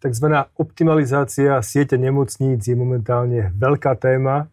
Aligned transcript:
Takzvaná 0.00 0.48
optimalizácia 0.56 1.60
siete 1.60 2.00
nemocníc 2.00 2.64
je 2.64 2.72
momentálne 2.72 3.52
veľká 3.52 4.00
téma. 4.00 4.48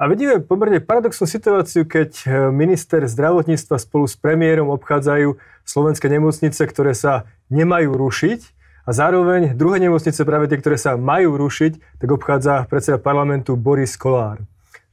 A 0.00 0.08
vidíme 0.08 0.40
pomerne 0.40 0.80
paradoxnú 0.80 1.28
situáciu, 1.28 1.84
keď 1.84 2.10
e, 2.24 2.26
minister 2.48 3.04
zdravotníctva 3.04 3.76
spolu 3.76 4.08
s 4.08 4.16
premiérom 4.16 4.72
obchádzajú 4.72 5.36
slovenské 5.68 6.08
nemocnice, 6.08 6.64
ktoré 6.64 6.96
sa 6.96 7.28
nemajú 7.52 7.92
rušiť 7.92 8.40
a 8.84 8.90
zároveň 8.96 9.52
druhé 9.52 9.84
nemocnice, 9.84 10.16
práve 10.24 10.48
tie, 10.48 10.56
ktoré 10.56 10.80
sa 10.80 10.96
majú 10.96 11.36
rušiť, 11.36 12.00
tak 12.00 12.08
obchádza 12.08 12.64
predseda 12.64 12.96
parlamentu 12.96 13.60
Boris 13.60 14.00
Kolár. 14.00 14.42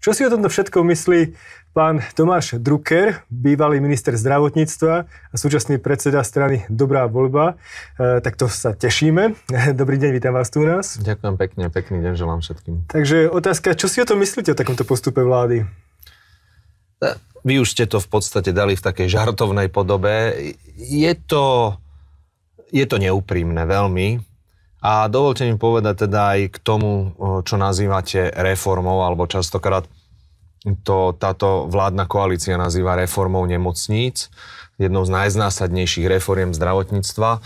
Čo 0.01 0.17
si 0.17 0.25
o 0.25 0.33
tomto 0.33 0.49
všetko 0.49 0.81
myslí 0.81 1.37
pán 1.77 2.01
Tomáš 2.17 2.57
Drucker, 2.57 3.21
bývalý 3.29 3.77
minister 3.77 4.17
zdravotníctva 4.17 4.93
a 5.05 5.35
súčasný 5.37 5.77
predseda 5.77 6.25
strany 6.25 6.65
Dobrá 6.73 7.05
voľba? 7.05 7.61
E, 8.01 8.17
tak 8.25 8.33
to 8.33 8.49
sa 8.49 8.73
tešíme. 8.73 9.37
Dobrý 9.79 10.01
deň, 10.01 10.09
vítam 10.09 10.33
vás 10.33 10.49
tu 10.49 10.65
u 10.65 10.65
nás. 10.65 10.97
Ďakujem 10.97 11.37
pekne, 11.37 11.69
pekný 11.69 12.01
deň 12.01 12.13
želám 12.17 12.41
všetkým. 12.41 12.89
Takže 12.89 13.29
otázka, 13.29 13.77
čo 13.77 13.85
si 13.85 14.01
o 14.01 14.09
tom 14.09 14.17
myslíte 14.25 14.49
o 14.49 14.57
takomto 14.57 14.89
postupe 14.89 15.21
vlády? 15.21 15.69
E, 16.97 17.07
vy 17.45 17.61
už 17.61 17.69
ste 17.69 17.85
to 17.85 18.01
v 18.01 18.09
podstate 18.09 18.57
dali 18.57 18.73
v 18.73 18.81
takej 18.81 19.05
žartovnej 19.05 19.69
podobe. 19.69 20.33
Je 20.81 21.13
to, 21.29 21.77
je 22.73 22.89
to 22.89 22.97
neúprimné 22.97 23.69
veľmi, 23.69 24.30
a 24.81 25.05
dovolte 25.07 25.45
mi 25.45 25.55
povedať 25.61 26.09
teda 26.09 26.35
aj 26.35 26.39
k 26.51 26.57
tomu, 26.59 27.13
čo 27.45 27.55
nazývate 27.55 28.33
reformou, 28.33 29.05
alebo 29.05 29.29
častokrát 29.29 29.85
to 30.85 31.13
táto 31.17 31.69
vládna 31.69 32.05
koalícia 32.05 32.57
nazýva 32.57 32.97
reformou 32.97 33.45
nemocníc, 33.45 34.33
jednou 34.81 35.05
z 35.05 35.13
najznásadnejších 35.13 36.09
reforiem 36.09 36.53
zdravotníctva. 36.53 37.41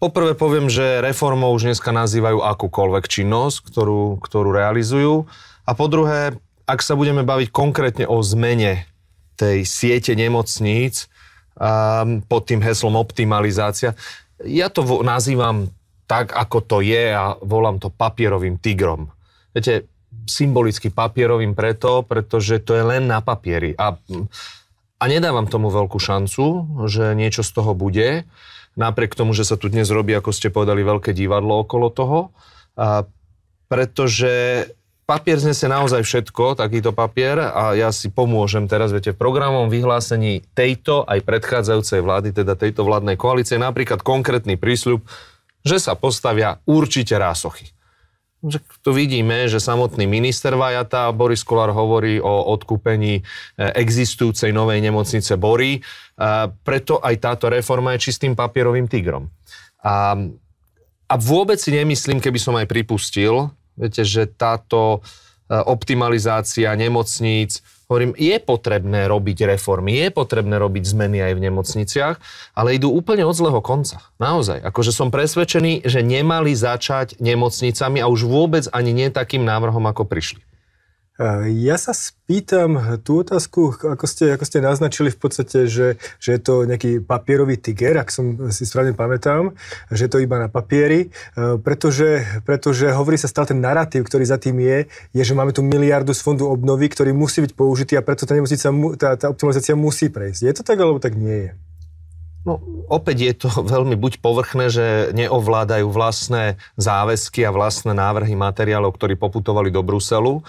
Poprvé 0.00 0.32
poviem, 0.32 0.72
že 0.72 1.04
reformou 1.04 1.52
už 1.52 1.68
dneska 1.68 1.92
nazývajú 1.92 2.40
akúkoľvek 2.40 3.04
činnosť, 3.04 3.68
ktorú, 3.68 4.16
ktorú 4.24 4.56
realizujú. 4.56 5.28
A 5.68 5.76
po 5.76 5.92
druhé, 5.92 6.36
ak 6.64 6.80
sa 6.80 6.96
budeme 6.96 7.24
baviť 7.28 7.52
konkrétne 7.52 8.04
o 8.08 8.24
zmene 8.24 8.88
tej 9.36 9.68
siete 9.68 10.16
nemocníc 10.16 11.12
pod 12.24 12.42
tým 12.48 12.64
heslom 12.64 12.96
optimalizácia, 12.96 13.92
ja 14.44 14.72
to 14.72 15.04
nazývam 15.04 15.68
tak, 16.08 16.32
ako 16.32 16.58
to 16.64 16.78
je 16.80 17.12
a 17.12 17.36
volám 17.44 17.76
to 17.76 17.92
papierovým 17.92 18.56
tigrom. 18.56 19.12
Viete, 19.52 19.86
symbolicky 20.24 20.88
papierovým 20.88 21.52
preto, 21.52 22.00
pretože 22.00 22.64
to 22.64 22.72
je 22.72 22.84
len 22.84 23.04
na 23.04 23.20
papieri. 23.20 23.76
A, 23.76 23.96
a 24.98 25.04
nedávam 25.04 25.44
tomu 25.44 25.68
veľkú 25.68 26.00
šancu, 26.00 26.44
že 26.88 27.12
niečo 27.12 27.44
z 27.44 27.50
toho 27.52 27.76
bude, 27.76 28.24
napriek 28.72 29.12
tomu, 29.12 29.36
že 29.36 29.44
sa 29.44 29.60
tu 29.60 29.68
dnes 29.68 29.88
robí, 29.92 30.16
ako 30.16 30.32
ste 30.32 30.48
povedali, 30.48 30.80
veľké 30.80 31.12
divadlo 31.12 31.60
okolo 31.60 31.92
toho, 31.92 32.18
a, 32.80 33.04
pretože 33.68 34.64
papier 35.08 35.40
znese 35.40 35.68
naozaj 35.68 36.04
všetko, 36.04 36.56
takýto 36.56 36.92
papier 36.92 37.40
a 37.40 37.72
ja 37.72 37.88
si 37.92 38.12
pomôžem 38.12 38.68
teraz, 38.68 38.92
viete, 38.92 39.16
programom 39.16 39.72
vyhlásení 39.72 40.44
tejto 40.52 41.04
aj 41.04 41.24
predchádzajúcej 41.24 42.00
vlády, 42.04 42.28
teda 42.32 42.56
tejto 42.56 42.84
vládnej 42.84 43.16
koalície, 43.16 43.56
napríklad 43.56 44.04
konkrétny 44.04 44.60
prísľub, 44.60 45.04
že 45.68 45.76
sa 45.76 45.92
postavia 45.92 46.56
určite 46.64 47.12
rásochy. 47.20 47.68
Tu 48.86 48.90
vidíme, 48.94 49.50
že 49.50 49.58
samotný 49.58 50.06
minister 50.06 50.54
Vajata 50.54 51.10
Boris 51.10 51.42
Kolár 51.42 51.74
hovorí 51.74 52.22
o 52.22 52.54
odkúpení 52.54 53.18
e, 53.18 53.22
existujúcej 53.74 54.54
novej 54.54 54.78
nemocnice 54.78 55.34
Bory. 55.34 55.82
Preto 56.62 57.02
aj 57.02 57.14
táto 57.18 57.50
reforma 57.50 57.98
je 57.98 58.10
čistým 58.10 58.38
papierovým 58.38 58.86
tigrom. 58.86 59.26
A, 59.82 60.14
a 61.10 61.14
vôbec 61.18 61.58
si 61.58 61.74
nemyslím, 61.74 62.22
keby 62.22 62.38
som 62.38 62.54
aj 62.54 62.70
pripustil, 62.70 63.50
viete, 63.74 64.06
že 64.06 64.30
táto 64.30 64.98
e, 64.98 65.58
optimalizácia 65.58 66.70
nemocníc, 66.78 67.58
Hovorím, 67.88 68.12
je 68.20 68.36
potrebné 68.36 69.08
robiť 69.08 69.48
reformy, 69.48 69.96
je 69.96 70.08
potrebné 70.12 70.60
robiť 70.60 70.84
zmeny 70.84 71.24
aj 71.24 71.32
v 71.32 71.44
nemocniciach, 71.48 72.16
ale 72.52 72.76
idú 72.76 72.92
úplne 72.92 73.24
od 73.24 73.32
zlého 73.32 73.64
konca. 73.64 74.04
Naozaj. 74.20 74.60
Akože 74.60 74.92
som 74.92 75.08
presvedčený, 75.08 75.88
že 75.88 76.04
nemali 76.04 76.52
začať 76.52 77.16
nemocnicami 77.16 78.04
a 78.04 78.12
už 78.12 78.28
vôbec 78.28 78.68
ani 78.76 78.92
nie 78.92 79.08
takým 79.08 79.40
návrhom, 79.40 79.88
ako 79.88 80.04
prišli. 80.04 80.47
Ja 81.50 81.74
sa 81.82 81.90
spýtam 81.90 83.02
tú 83.02 83.26
otázku, 83.26 83.74
ako 83.74 84.06
ste, 84.06 84.38
ako 84.38 84.44
ste 84.46 84.62
naznačili 84.62 85.10
v 85.10 85.18
podstate, 85.18 85.66
že, 85.66 85.98
že 86.22 86.38
je 86.38 86.40
to 86.40 86.62
nejaký 86.62 87.02
papierový 87.02 87.58
tiger, 87.58 87.98
ak 87.98 88.14
som 88.14 88.38
si 88.54 88.62
správne 88.62 88.94
pamätám, 88.94 89.50
že 89.90 90.06
je 90.06 90.10
to 90.14 90.22
iba 90.22 90.38
na 90.38 90.46
papieri, 90.46 91.10
e, 91.34 91.58
pretože, 91.58 92.22
pretože 92.46 92.94
hovorí 92.94 93.18
sa 93.18 93.26
stále 93.26 93.50
ten 93.50 93.58
narratív, 93.58 94.06
ktorý 94.06 94.30
za 94.30 94.38
tým 94.38 94.62
je, 94.62 94.86
je, 95.10 95.22
že 95.26 95.34
máme 95.34 95.50
tu 95.50 95.66
miliardu 95.66 96.14
z 96.14 96.22
fondu 96.22 96.46
obnovy, 96.46 96.86
ktorý 96.86 97.10
musí 97.10 97.42
byť 97.42 97.52
použitý 97.58 97.98
a 97.98 98.06
preto 98.06 98.22
tá, 98.22 98.38
tá, 98.94 99.08
tá 99.18 99.26
optimalizácia 99.26 99.74
musí 99.74 100.06
prejsť. 100.14 100.46
Je 100.46 100.54
to 100.54 100.62
tak, 100.62 100.78
alebo 100.78 101.02
tak 101.02 101.18
nie 101.18 101.50
je? 101.50 101.52
No, 102.46 102.62
opäť 102.86 103.16
je 103.26 103.34
to 103.34 103.48
veľmi 103.74 103.98
buď 103.98 104.22
povrchné, 104.22 104.70
že 104.70 104.86
neovládajú 105.18 105.90
vlastné 105.90 106.62
záväzky 106.78 107.42
a 107.42 107.50
vlastné 107.50 107.90
návrhy 107.90 108.38
materiálov, 108.38 108.94
ktorí 108.94 109.18
poputovali 109.18 109.74
do 109.74 109.82
Bruselu 109.82 110.46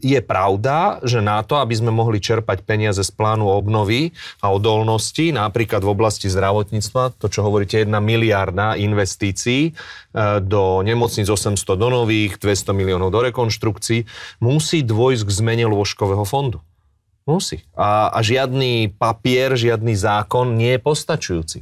je 0.00 0.20
pravda, 0.24 1.04
že 1.04 1.20
na 1.20 1.44
to, 1.44 1.60
aby 1.60 1.76
sme 1.76 1.92
mohli 1.92 2.16
čerpať 2.16 2.64
peniaze 2.64 3.04
z 3.04 3.12
plánu 3.12 3.44
obnovy 3.44 4.16
a 4.40 4.48
odolnosti, 4.48 5.32
napríklad 5.36 5.84
v 5.84 5.92
oblasti 5.92 6.32
zdravotníctva, 6.32 7.20
to 7.20 7.28
čo 7.28 7.44
hovoríte, 7.44 7.84
jedna 7.84 8.00
miliarda 8.00 8.80
investícií 8.80 9.68
e, 9.68 9.72
do 10.40 10.80
nemocníc 10.80 11.28
800 11.28 11.60
do 11.76 11.88
nových, 11.92 12.40
200 12.40 12.72
miliónov 12.72 13.12
do 13.12 13.20
rekonštrukcií, 13.20 14.08
musí 14.40 14.80
dôjsť 14.80 15.22
k 15.28 15.30
zmene 15.36 15.64
lôžkového 15.68 16.24
fondu. 16.24 16.64
Musí. 17.24 17.64
A, 17.76 18.12
a 18.12 18.20
žiadny 18.20 18.96
papier, 18.96 19.56
žiadny 19.56 19.96
zákon 19.96 20.56
nie 20.56 20.76
je 20.76 20.80
postačujúci. 20.80 21.58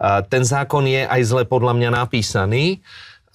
A 0.00 0.24
ten 0.24 0.44
zákon 0.44 0.84
je 0.84 1.04
aj 1.04 1.20
zle 1.24 1.42
podľa 1.48 1.76
mňa 1.76 1.90
napísaný 1.92 2.80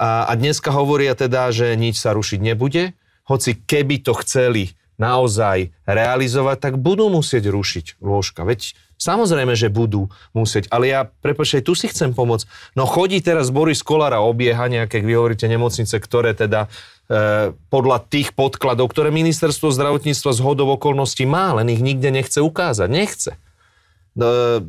a, 0.01 0.29
a 0.29 0.33
dneska 0.33 0.73
hovoria 0.73 1.13
teda, 1.13 1.53
že 1.53 1.77
nič 1.77 2.01
sa 2.01 2.13
rušiť 2.13 2.41
nebude, 2.41 2.93
hoci 3.27 3.59
keby 3.63 4.03
to 4.03 4.13
chceli 4.23 4.75
naozaj 5.01 5.73
realizovať, 5.89 6.57
tak 6.69 6.73
budú 6.77 7.09
musieť 7.09 7.49
rušiť 7.49 7.97
lôžka. 7.97 8.45
Veď 8.45 8.77
samozrejme, 9.01 9.57
že 9.57 9.73
budú 9.73 10.07
musieť, 10.37 10.69
ale 10.69 10.93
ja, 10.93 11.09
prepočte, 11.09 11.65
tu 11.65 11.73
si 11.73 11.89
chcem 11.89 12.13
pomôcť. 12.13 12.45
No 12.77 12.85
chodí 12.85 13.19
teraz 13.19 13.49
Boris 13.49 13.81
Kolára 13.81 14.21
obieha 14.21 14.69
nejaké, 14.69 15.01
vy 15.01 15.17
hovoríte, 15.17 15.49
nemocnice, 15.49 15.97
ktoré 15.97 16.37
teda 16.37 16.69
e, 17.09 17.51
podľa 17.73 18.05
tých 18.05 18.37
podkladov, 18.37 18.93
ktoré 18.93 19.09
ministerstvo 19.09 19.73
zdravotníctva 19.73 20.31
z 20.31 20.39
hodov 20.39 20.77
okolností 20.77 21.25
má, 21.25 21.57
len 21.57 21.73
ich 21.73 21.81
nikde 21.81 22.13
nechce 22.13 22.39
ukázať. 22.39 22.87
Nechce. 22.87 23.31
E, 23.33 23.37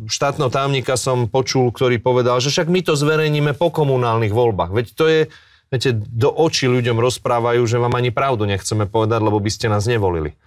štátneho 0.08 0.48
tajomníka 0.48 0.96
som 0.96 1.28
počul, 1.28 1.68
ktorý 1.68 2.00
povedal, 2.00 2.40
že 2.40 2.48
však 2.48 2.72
my 2.72 2.80
to 2.80 2.96
zverejníme 2.96 3.52
po 3.54 3.68
komunálnych 3.68 4.32
voľbách. 4.32 4.72
Veď 4.72 4.86
to 4.96 5.04
je 5.04 5.20
viete, 5.74 5.90
do 5.94 6.30
očí 6.30 6.70
ľuďom 6.70 6.96
rozprávajú, 6.96 7.66
že 7.66 7.82
vám 7.82 7.98
ani 7.98 8.14
pravdu 8.14 8.46
nechceme 8.46 8.86
povedať, 8.86 9.20
lebo 9.20 9.42
by 9.42 9.50
ste 9.50 9.66
nás 9.66 9.84
nevolili. 9.84 10.38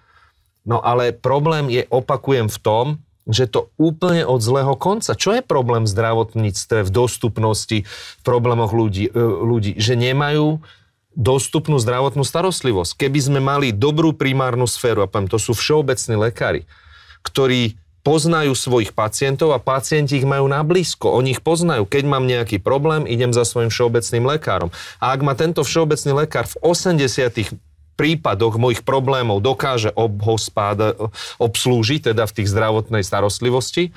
No 0.68 0.80
ale 0.84 1.16
problém 1.16 1.72
je, 1.72 1.84
opakujem 1.88 2.52
v 2.52 2.60
tom, 2.60 2.86
že 3.28 3.48
to 3.48 3.68
úplne 3.76 4.24
od 4.24 4.40
zlého 4.40 4.76
konca. 4.80 5.12
Čo 5.12 5.36
je 5.36 5.44
problém 5.44 5.84
v 5.84 5.92
zdravotníctve, 5.92 6.88
v 6.88 6.92
dostupnosti, 6.92 7.78
v 7.84 8.22
problémoch 8.24 8.72
ľudí, 8.72 9.12
e, 9.12 9.20
ľudí? 9.20 9.76
Že 9.76 10.12
nemajú 10.12 10.64
dostupnú 11.12 11.76
zdravotnú 11.82 12.24
starostlivosť. 12.24 12.96
Keby 12.96 13.20
sme 13.20 13.40
mali 13.44 13.76
dobrú 13.76 14.16
primárnu 14.16 14.70
sféru, 14.70 15.04
a 15.04 15.12
poviem, 15.12 15.28
to 15.28 15.42
sú 15.42 15.52
všeobecní 15.52 16.16
lekári, 16.16 16.62
ktorí 17.26 17.76
poznajú 18.08 18.56
svojich 18.56 18.96
pacientov 18.96 19.52
a 19.52 19.60
pacienti 19.60 20.16
ich 20.16 20.24
majú 20.24 20.48
na 20.48 20.64
blízko. 20.64 21.12
Oni 21.12 21.36
ich 21.36 21.44
poznajú. 21.44 21.84
Keď 21.84 22.08
mám 22.08 22.24
nejaký 22.24 22.64
problém, 22.64 23.04
idem 23.04 23.36
za 23.36 23.44
svojim 23.44 23.68
všeobecným 23.68 24.24
lekárom. 24.24 24.72
A 25.04 25.12
ak 25.12 25.20
ma 25.28 25.36
tento 25.36 25.60
všeobecný 25.68 26.24
lekár 26.24 26.48
v 26.48 26.56
80 26.64 27.52
prípadoch 28.00 28.56
mojich 28.56 28.88
problémov 28.88 29.44
dokáže 29.44 29.92
obslúžiť, 31.36 32.16
teda 32.16 32.24
v 32.24 32.36
tých 32.40 32.48
zdravotnej 32.48 33.04
starostlivosti, 33.04 33.92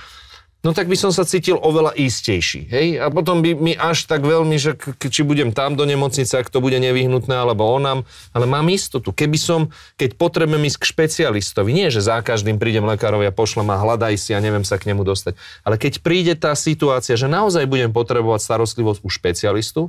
no 0.60 0.76
tak 0.76 0.92
by 0.92 0.96
som 0.96 1.08
sa 1.08 1.24
cítil 1.24 1.56
oveľa 1.56 1.96
istejší. 1.96 2.68
Hej? 2.68 2.86
A 3.00 3.08
potom 3.08 3.40
by 3.40 3.56
mi 3.56 3.72
až 3.72 4.04
tak 4.04 4.24
veľmi, 4.24 4.56
že 4.60 4.76
či 5.00 5.24
budem 5.24 5.56
tam 5.56 5.76
do 5.76 5.88
nemocnice, 5.88 6.36
ak 6.36 6.52
to 6.52 6.60
bude 6.60 6.76
nevyhnutné, 6.76 7.32
alebo 7.32 7.64
onam, 7.64 8.04
ale 8.36 8.44
mám 8.44 8.68
istotu. 8.68 9.12
Keby 9.12 9.38
som, 9.40 9.60
keď 9.96 10.20
potrebujem 10.20 10.68
ísť 10.68 10.78
k 10.80 10.90
špecialistovi, 10.92 11.70
nie, 11.72 11.88
že 11.88 12.04
za 12.04 12.20
každým 12.20 12.60
prídem 12.60 12.84
lekárovi 12.84 13.28
a 13.28 13.32
pošlem 13.32 13.72
a 13.72 13.80
hľadaj 13.80 14.14
si 14.20 14.36
a 14.36 14.44
neviem 14.44 14.64
sa 14.66 14.76
k 14.76 14.92
nemu 14.92 15.00
dostať, 15.00 15.38
ale 15.64 15.80
keď 15.80 16.04
príde 16.04 16.34
tá 16.36 16.52
situácia, 16.52 17.16
že 17.16 17.30
naozaj 17.30 17.64
budem 17.64 17.88
potrebovať 17.94 18.44
starostlivosť 18.44 19.00
u 19.00 19.08
špecialistu, 19.08 19.82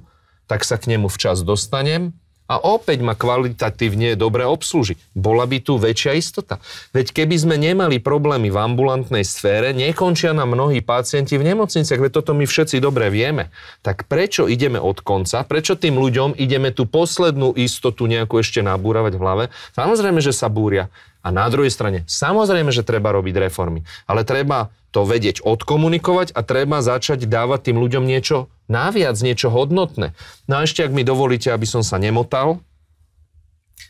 tak 0.47 0.63
sa 0.67 0.79
k 0.79 0.95
nemu 0.95 1.07
včas 1.11 1.43
dostanem 1.43 2.15
a 2.51 2.59
opäť 2.59 2.99
ma 2.99 3.15
kvalitatívne 3.15 4.19
dobre 4.19 4.43
obslúži. 4.43 4.99
Bola 5.15 5.47
by 5.47 5.63
tu 5.63 5.79
väčšia 5.79 6.19
istota. 6.19 6.59
Veď 6.91 7.15
keby 7.15 7.35
sme 7.39 7.55
nemali 7.55 8.03
problémy 8.03 8.51
v 8.51 8.59
ambulantnej 8.59 9.23
sfére, 9.23 9.71
nekončia 9.71 10.35
nám 10.35 10.51
mnohí 10.51 10.83
pacienti 10.83 11.39
v 11.39 11.47
nemocniciach, 11.47 12.03
veď 12.03 12.19
toto 12.19 12.35
my 12.35 12.43
všetci 12.43 12.83
dobre 12.83 13.07
vieme. 13.07 13.55
Tak 13.87 14.11
prečo 14.11 14.51
ideme 14.51 14.83
od 14.83 14.99
konca? 14.99 15.47
Prečo 15.47 15.79
tým 15.79 15.95
ľuďom 15.95 16.35
ideme 16.35 16.75
tú 16.75 16.83
poslednú 16.83 17.55
istotu 17.55 18.11
nejakú 18.11 18.43
ešte 18.43 18.59
nabúravať 18.59 19.15
v 19.15 19.21
hlave? 19.23 19.43
Samozrejme, 19.71 20.19
že 20.19 20.35
sa 20.35 20.51
búria. 20.51 20.91
A 21.21 21.29
na 21.29 21.45
druhej 21.53 21.69
strane, 21.69 22.01
samozrejme, 22.09 22.73
že 22.73 22.81
treba 22.81 23.13
robiť 23.13 23.37
reformy, 23.37 23.85
ale 24.09 24.25
treba 24.25 24.73
to 24.91 25.05
vedieť 25.07 25.45
odkomunikovať 25.45 26.35
a 26.35 26.41
treba 26.43 26.83
začať 26.83 27.29
dávať 27.29 27.71
tým 27.71 27.77
ľuďom 27.79 28.03
niečo 28.03 28.51
naviac, 28.67 29.15
niečo 29.21 29.47
hodnotné. 29.53 30.17
No 30.49 30.53
a 30.59 30.65
ešte, 30.65 30.83
ak 30.83 30.91
mi 30.91 31.05
dovolíte, 31.05 31.53
aby 31.53 31.63
som 31.69 31.85
sa 31.85 32.01
nemotal, 32.01 32.59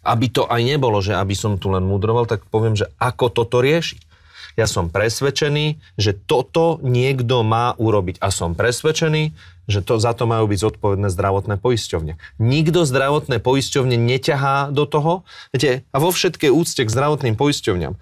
aby 0.01 0.27
to 0.29 0.45
aj 0.49 0.61
nebolo, 0.61 0.97
že 1.01 1.13
aby 1.13 1.33
som 1.37 1.57
tu 1.61 1.69
len 1.69 1.85
mudroval, 1.85 2.25
tak 2.25 2.45
poviem, 2.49 2.77
že 2.77 2.89
ako 2.97 3.33
toto 3.33 3.61
riešiť. 3.61 4.10
Ja 4.59 4.67
som 4.67 4.91
presvedčený, 4.91 5.79
že 5.95 6.11
toto 6.13 6.79
niekto 6.83 7.43
má 7.45 7.75
urobiť. 7.79 8.19
A 8.19 8.33
som 8.33 8.55
presvedčený, 8.55 9.31
že 9.69 9.79
to, 9.85 10.01
za 10.01 10.11
to 10.11 10.27
majú 10.27 10.51
byť 10.51 10.59
zodpovedné 10.59 11.07
zdravotné 11.07 11.55
poisťovne. 11.61 12.19
Nikto 12.41 12.83
zdravotné 12.83 13.39
poisťovne 13.39 13.95
neťahá 13.95 14.73
do 14.75 14.83
toho. 14.83 15.23
Viete, 15.55 15.87
a 15.93 15.97
vo 16.01 16.11
všetkej 16.11 16.51
úcte 16.51 16.81
k 16.83 16.91
zdravotným 16.91 17.39
poisťovňam 17.39 17.95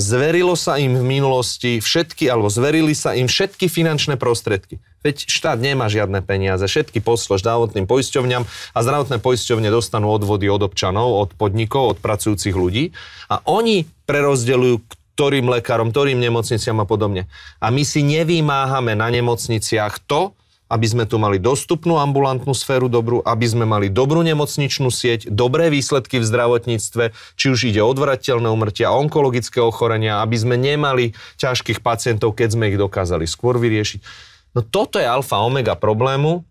zverilo 0.00 0.56
sa 0.56 0.80
im 0.80 0.96
v 0.96 1.04
minulosti 1.04 1.76
všetky, 1.76 2.24
alebo 2.32 2.48
zverili 2.48 2.96
sa 2.96 3.12
im 3.12 3.28
všetky 3.28 3.68
finančné 3.68 4.16
prostriedky. 4.16 4.80
Veď 5.04 5.28
štát 5.28 5.60
nemá 5.60 5.92
žiadne 5.92 6.24
peniaze, 6.24 6.64
všetky 6.64 7.04
poslo 7.04 7.36
zdravotným 7.36 7.84
poisťovňam 7.84 8.44
a 8.48 8.78
zdravotné 8.80 9.20
poisťovne 9.20 9.68
dostanú 9.68 10.08
odvody 10.08 10.48
od 10.48 10.64
občanov, 10.64 11.20
od 11.20 11.30
podnikov, 11.36 11.96
od 11.96 11.98
pracujúcich 12.00 12.56
ľudí 12.56 12.96
a 13.28 13.44
oni 13.44 13.84
prerozdeľujú, 14.08 14.76
ktorým 15.20 15.52
lekárom, 15.52 15.92
ktorým 15.92 16.16
nemocniciam 16.16 16.80
a 16.80 16.88
podobne. 16.88 17.28
A 17.60 17.68
my 17.68 17.84
si 17.84 18.00
nevymáhame 18.00 18.96
na 18.96 19.12
nemocniciach 19.12 20.00
to, 20.08 20.32
aby 20.72 20.86
sme 20.88 21.04
tu 21.04 21.20
mali 21.20 21.36
dostupnú 21.36 22.00
ambulantnú 22.00 22.56
sféru 22.56 22.88
dobrú, 22.88 23.20
aby 23.20 23.44
sme 23.44 23.68
mali 23.68 23.92
dobrú 23.92 24.24
nemocničnú 24.24 24.88
sieť, 24.88 25.28
dobré 25.28 25.68
výsledky 25.68 26.22
v 26.22 26.24
zdravotníctve, 26.24 27.12
či 27.36 27.46
už 27.52 27.68
ide 27.68 27.84
o 27.84 27.90
odvrateľné 27.92 28.48
umrtia, 28.48 28.96
onkologické 28.96 29.60
ochorenia, 29.60 30.24
aby 30.24 30.40
sme 30.40 30.56
nemali 30.56 31.12
ťažkých 31.36 31.84
pacientov, 31.84 32.32
keď 32.32 32.56
sme 32.56 32.72
ich 32.72 32.80
dokázali 32.80 33.28
skôr 33.28 33.60
vyriešiť. 33.60 34.00
No 34.56 34.64
toto 34.64 34.96
je 34.96 35.04
alfa 35.04 35.44
omega 35.44 35.76
problému, 35.76 36.48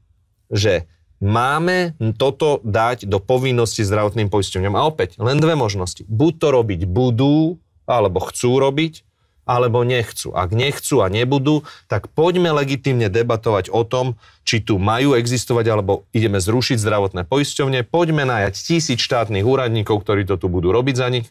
že 0.54 0.86
máme 1.18 1.98
toto 2.21 2.62
dať 2.62 3.10
do 3.10 3.18
povinnosti 3.18 3.81
zdravotným 3.81 4.30
poisťovňam. 4.30 4.77
A 4.77 4.86
opäť, 4.86 5.18
len 5.18 5.42
dve 5.42 5.57
možnosti. 5.57 6.06
Buď 6.06 6.33
to 6.38 6.48
robiť 6.54 6.81
budú, 6.86 7.57
alebo 7.89 8.21
chcú 8.21 8.62
robiť, 8.62 9.01
alebo 9.50 9.81
nechcú. 9.81 10.30
Ak 10.38 10.53
nechcú 10.53 11.01
a 11.01 11.09
nebudú, 11.09 11.65
tak 11.89 12.13
poďme 12.13 12.53
legitimne 12.53 13.09
debatovať 13.09 13.74
o 13.74 13.81
tom, 13.81 14.13
či 14.45 14.62
tu 14.62 14.77
majú 14.77 15.18
existovať, 15.18 15.65
alebo 15.74 16.06
ideme 16.13 16.38
zrušiť 16.38 16.77
zdravotné 16.77 17.25
poisťovne, 17.25 17.81
poďme 17.89 18.30
najať 18.30 18.53
tisíc 18.53 19.01
štátnych 19.01 19.41
úradníkov, 19.41 20.06
ktorí 20.06 20.30
to 20.30 20.38
tu 20.38 20.53
budú 20.53 20.69
robiť 20.69 20.95
za 21.01 21.09
nich. 21.09 21.25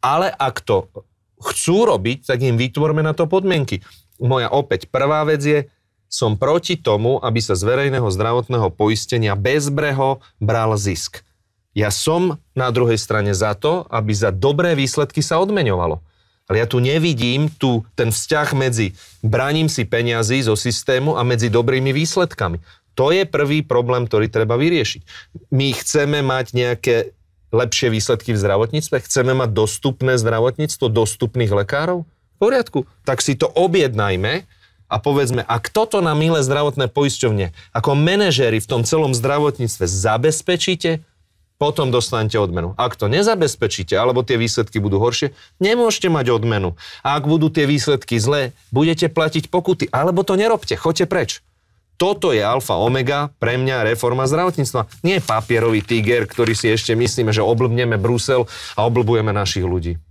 Ale 0.00 0.32
ak 0.32 0.64
to 0.64 0.88
chcú 1.44 1.84
robiť, 1.84 2.24
tak 2.24 2.40
im 2.40 2.56
vytvorme 2.56 3.04
na 3.04 3.12
to 3.12 3.28
podmienky. 3.28 3.84
Moja 4.16 4.48
opäť 4.48 4.88
prvá 4.88 5.20
vec 5.28 5.44
je, 5.44 5.68
som 6.12 6.36
proti 6.36 6.76
tomu, 6.76 7.20
aby 7.20 7.40
sa 7.40 7.56
z 7.56 7.64
verejného 7.64 8.04
zdravotného 8.08 8.68
poistenia 8.72 9.32
bezbreho 9.32 10.20
bral 10.40 10.76
zisk. 10.76 11.24
Ja 11.72 11.88
som 11.88 12.36
na 12.52 12.68
druhej 12.68 13.00
strane 13.00 13.32
za 13.32 13.56
to, 13.56 13.88
aby 13.88 14.12
za 14.12 14.28
dobré 14.28 14.76
výsledky 14.76 15.24
sa 15.24 15.40
odmeňovalo. 15.40 16.04
Ale 16.50 16.56
ja 16.60 16.68
tu 16.68 16.84
nevidím 16.84 17.48
tu 17.48 17.86
ten 17.96 18.12
vzťah 18.12 18.48
medzi 18.52 18.92
braním 19.24 19.70
si 19.72 19.88
peňazí 19.88 20.44
zo 20.44 20.58
systému 20.58 21.16
a 21.16 21.24
medzi 21.24 21.48
dobrými 21.48 21.94
výsledkami. 21.94 22.60
To 22.92 23.08
je 23.08 23.24
prvý 23.24 23.64
problém, 23.64 24.04
ktorý 24.04 24.28
treba 24.28 24.60
vyriešiť. 24.60 25.00
My 25.48 25.72
chceme 25.72 26.20
mať 26.20 26.52
nejaké 26.52 26.96
lepšie 27.52 27.88
výsledky 27.88 28.36
v 28.36 28.42
zdravotníctve? 28.42 29.00
Chceme 29.00 29.32
mať 29.32 29.56
dostupné 29.56 30.20
zdravotníctvo, 30.20 30.92
dostupných 30.92 31.52
lekárov? 31.52 32.04
V 32.04 32.36
poriadku. 32.36 32.84
Tak 33.08 33.24
si 33.24 33.32
to 33.32 33.48
objednajme 33.48 34.44
a 34.92 34.96
povedzme, 35.00 35.40
ak 35.40 35.72
toto 35.72 36.04
na 36.04 36.12
milé 36.12 36.44
zdravotné 36.44 36.92
poisťovne 36.92 37.56
ako 37.72 37.96
manažéri 37.96 38.60
v 38.60 38.68
tom 38.68 38.82
celom 38.84 39.16
zdravotníctve 39.16 39.88
zabezpečíte, 39.88 41.00
potom 41.62 41.94
dostanete 41.94 42.42
odmenu. 42.42 42.74
Ak 42.74 42.98
to 42.98 43.06
nezabezpečíte, 43.06 43.94
alebo 43.94 44.26
tie 44.26 44.34
výsledky 44.34 44.82
budú 44.82 44.98
horšie, 44.98 45.30
nemôžete 45.62 46.10
mať 46.10 46.34
odmenu. 46.34 46.74
A 47.06 47.14
ak 47.14 47.30
budú 47.30 47.54
tie 47.54 47.70
výsledky 47.70 48.18
zlé, 48.18 48.50
budete 48.74 49.06
platiť 49.06 49.46
pokuty, 49.46 49.86
alebo 49.94 50.26
to 50.26 50.34
nerobte, 50.34 50.74
choďte 50.74 51.06
preč. 51.06 51.30
Toto 52.02 52.34
je 52.34 52.42
alfa 52.42 52.74
omega 52.82 53.30
pre 53.38 53.54
mňa 53.62 53.94
reforma 53.94 54.26
zdravotníctva. 54.26 55.06
Nie 55.06 55.22
papierový 55.22 55.86
tiger, 55.86 56.26
ktorý 56.26 56.50
si 56.58 56.66
ešte 56.66 56.98
myslíme, 56.98 57.30
že 57.30 57.46
oblbneme 57.46 57.94
Brusel 57.94 58.50
a 58.74 58.82
oblbujeme 58.82 59.30
našich 59.30 59.62
ľudí. 59.62 60.02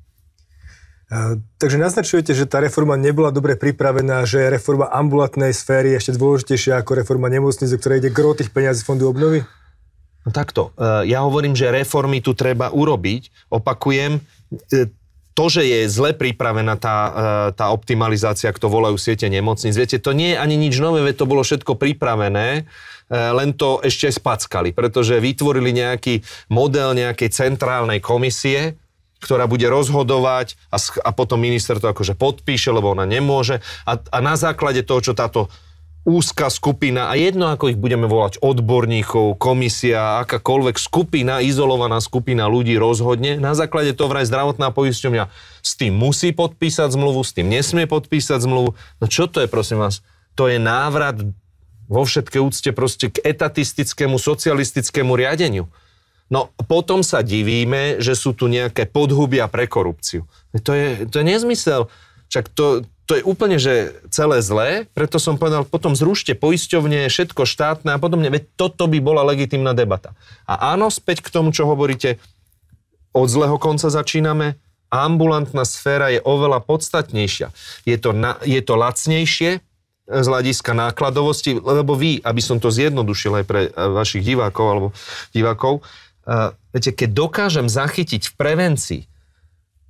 Takže 1.59 1.75
naznačujete, 1.75 2.31
že 2.31 2.47
tá 2.47 2.63
reforma 2.63 2.95
nebola 2.95 3.35
dobre 3.35 3.59
pripravená, 3.59 4.23
že 4.23 4.47
reforma 4.47 4.87
ambulantnej 4.87 5.51
sféry 5.51 5.91
je 5.91 5.99
ešte 5.99 6.15
dôležitejšia 6.15 6.79
ako 6.79 7.03
reforma 7.03 7.27
nemocnice, 7.27 7.75
ktoré 7.75 7.99
ide 7.99 8.07
gro 8.07 8.31
tých 8.31 8.55
peniazí 8.55 8.87
fondu 8.87 9.11
obnovy? 9.11 9.43
No 10.21 10.29
takto, 10.29 10.73
e, 10.77 11.09
ja 11.09 11.25
hovorím, 11.25 11.57
že 11.57 11.73
reformy 11.73 12.21
tu 12.21 12.37
treba 12.37 12.69
urobiť. 12.69 13.49
Opakujem, 13.49 14.21
e, 14.69 14.89
to, 15.33 15.45
že 15.49 15.65
je 15.65 15.79
zle 15.89 16.13
pripravená 16.13 16.77
tá, 16.77 16.97
e, 16.97 17.11
tá 17.57 17.73
optimalizácia, 17.73 18.53
ako 18.53 18.61
to 18.61 18.69
volajú 18.69 18.97
siete 19.01 19.25
nemocníc, 19.25 19.73
viete, 19.73 19.97
to 19.97 20.13
nie 20.13 20.35
je 20.35 20.41
ani 20.41 20.55
nič 20.61 20.77
nové, 20.77 21.01
veď 21.01 21.25
to 21.25 21.29
bolo 21.29 21.41
všetko 21.41 21.73
pripravené, 21.77 22.69
len 23.11 23.51
to 23.51 23.83
ešte 23.83 24.07
spackali, 24.07 24.71
pretože 24.71 25.19
vytvorili 25.19 25.75
nejaký 25.75 26.23
model 26.47 26.95
nejakej 26.95 27.27
centrálnej 27.27 27.99
komisie, 27.99 28.79
ktorá 29.19 29.51
bude 29.51 29.67
rozhodovať 29.67 30.55
a, 30.71 30.79
a 30.79 31.09
potom 31.11 31.43
minister 31.43 31.75
to 31.75 31.91
akože 31.91 32.15
podpíše, 32.15 32.71
lebo 32.71 32.95
ona 32.95 33.03
nemôže. 33.03 33.59
A, 33.83 33.99
a 33.99 34.17
na 34.23 34.39
základe 34.39 34.87
toho, 34.87 35.03
čo 35.03 35.11
táto 35.11 35.51
úzka 36.01 36.49
skupina 36.49 37.13
a 37.13 37.13
jedno 37.13 37.53
ako 37.53 37.69
ich 37.69 37.77
budeme 37.77 38.09
volať 38.09 38.41
odborníkov, 38.41 39.37
komisia, 39.37 40.25
akákoľvek 40.25 40.81
skupina, 40.81 41.45
izolovaná 41.45 42.01
skupina 42.01 42.49
ľudí 42.49 42.73
rozhodne. 42.81 43.37
Na 43.37 43.53
základe 43.53 43.93
toho 43.93 44.09
vraj 44.09 44.25
zdravotná 44.25 44.73
poisťovňa 44.73 45.29
s 45.61 45.71
tým 45.77 45.93
musí 45.93 46.33
podpísať 46.33 46.97
zmluvu, 46.97 47.21
s 47.21 47.37
tým 47.37 47.53
nesmie 47.53 47.85
podpísať 47.85 48.41
zmluvu. 48.41 48.73
No 48.73 49.05
čo 49.05 49.29
to 49.29 49.45
je, 49.45 49.47
prosím 49.47 49.77
vás? 49.85 50.01
To 50.33 50.49
je 50.49 50.57
návrat 50.57 51.21
vo 51.85 52.01
všetkej 52.01 52.41
úcte 52.41 52.69
proste 52.73 53.13
k 53.13 53.21
etatistickému, 53.21 54.17
socialistickému 54.17 55.13
riadeniu. 55.13 55.69
No 56.31 56.49
potom 56.65 57.03
sa 57.03 57.21
divíme, 57.21 57.99
že 57.99 58.15
sú 58.15 58.31
tu 58.31 58.47
nejaké 58.47 58.87
podhubia 58.87 59.51
pre 59.51 59.67
korupciu. 59.67 60.25
To 60.63 60.71
je, 60.71 61.05
to 61.11 61.21
je 61.21 61.25
nezmysel. 61.27 61.91
Však 62.31 62.47
to, 62.55 62.87
to 63.11 63.19
je 63.19 63.27
úplne, 63.27 63.59
že 63.59 63.91
celé 64.07 64.39
zlé, 64.39 64.87
preto 64.95 65.19
som 65.19 65.35
povedal, 65.35 65.67
potom 65.67 65.99
zrušte 65.99 66.31
poisťovne, 66.31 67.11
všetko 67.11 67.43
štátne 67.43 67.91
a 67.91 67.99
podobne, 67.99 68.31
veď 68.31 68.47
toto 68.55 68.87
by 68.87 69.03
bola 69.03 69.27
legitimná 69.27 69.75
debata. 69.75 70.15
A 70.47 70.71
áno, 70.71 70.87
späť 70.87 71.19
k 71.19 71.27
tomu, 71.27 71.51
čo 71.51 71.67
hovoríte, 71.67 72.23
od 73.11 73.27
zlého 73.27 73.59
konca 73.59 73.91
začíname, 73.91 74.55
ambulantná 74.87 75.67
sféra 75.67 76.07
je 76.07 76.23
oveľa 76.23 76.63
podstatnejšia. 76.63 77.51
Je 77.83 77.99
to, 77.99 78.15
na, 78.15 78.39
je 78.47 78.63
to 78.63 78.79
lacnejšie 78.79 79.59
z 80.07 80.25
hľadiska 80.31 80.71
nákladovosti, 80.71 81.59
lebo 81.59 81.99
vy, 81.99 82.23
aby 82.23 82.39
som 82.39 82.63
to 82.63 82.71
zjednodušil 82.71 83.43
aj 83.43 83.45
pre 83.47 83.61
eh, 83.67 83.71
vašich 83.75 84.23
divákov 84.23 84.65
alebo 84.71 84.87
divákov, 85.35 85.83
uh, 85.83 86.55
viete, 86.71 86.95
keď 86.95 87.11
dokážem 87.11 87.67
zachytiť 87.67 88.31
v 88.31 88.33
prevencii 88.39 89.01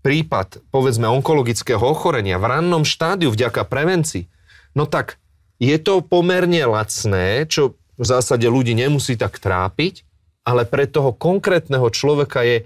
prípad, 0.01 0.65
povedzme, 0.73 1.05
onkologického 1.07 1.81
ochorenia 1.81 2.41
v 2.41 2.49
rannom 2.49 2.83
štádiu 2.85 3.29
vďaka 3.31 3.65
prevencii, 3.65 4.25
no 4.73 4.89
tak 4.89 5.21
je 5.61 5.77
to 5.77 6.01
pomerne 6.01 6.65
lacné, 6.65 7.45
čo 7.45 7.77
v 8.01 8.05
zásade 8.05 8.49
ľudí 8.49 8.73
nemusí 8.73 9.13
tak 9.13 9.37
trápiť, 9.37 10.01
ale 10.41 10.65
pre 10.65 10.89
toho 10.89 11.13
konkrétneho 11.13 11.85
človeka 11.93 12.41
je 12.41 12.65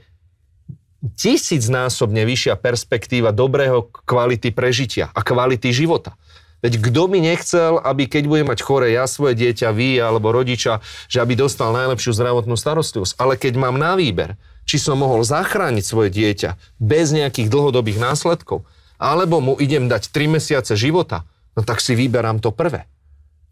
tisícnásobne 1.20 2.24
vyššia 2.24 2.56
perspektíva 2.58 3.36
dobrého 3.36 3.92
kvality 4.08 4.50
prežitia 4.56 5.12
a 5.12 5.22
kvality 5.22 5.70
života. 5.76 6.18
Veď 6.66 6.82
kto 6.82 7.04
by 7.12 7.20
nechcel, 7.22 7.78
aby 7.78 8.10
keď 8.10 8.24
bude 8.26 8.44
mať 8.48 8.60
chore 8.66 8.90
ja, 8.90 9.06
svoje 9.06 9.38
dieťa, 9.38 9.70
vy 9.70 10.02
alebo 10.02 10.34
rodiča, 10.34 10.82
že 11.06 11.22
aby 11.22 11.38
dostal 11.38 11.70
najlepšiu 11.76 12.16
zdravotnú 12.16 12.58
starostlivosť. 12.58 13.22
Ale 13.22 13.38
keď 13.38 13.54
mám 13.60 13.78
na 13.78 13.94
výber, 13.94 14.34
či 14.66 14.82
som 14.82 15.00
mohol 15.00 15.22
zachrániť 15.22 15.86
svoje 15.86 16.10
dieťa 16.12 16.82
bez 16.82 17.14
nejakých 17.14 17.48
dlhodobých 17.48 18.02
následkov, 18.02 18.66
alebo 18.98 19.40
mu 19.40 19.54
idem 19.62 19.86
dať 19.86 20.10
3 20.10 20.36
mesiace 20.42 20.74
života, 20.74 21.24
no 21.54 21.62
tak 21.62 21.80
si 21.80 21.94
vyberám 21.94 22.42
to 22.42 22.50
prvé. 22.50 22.90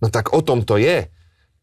No 0.01 0.11
tak 0.11 0.33
o 0.35 0.43
tom 0.43 0.65
to 0.67 0.75
je. 0.75 1.07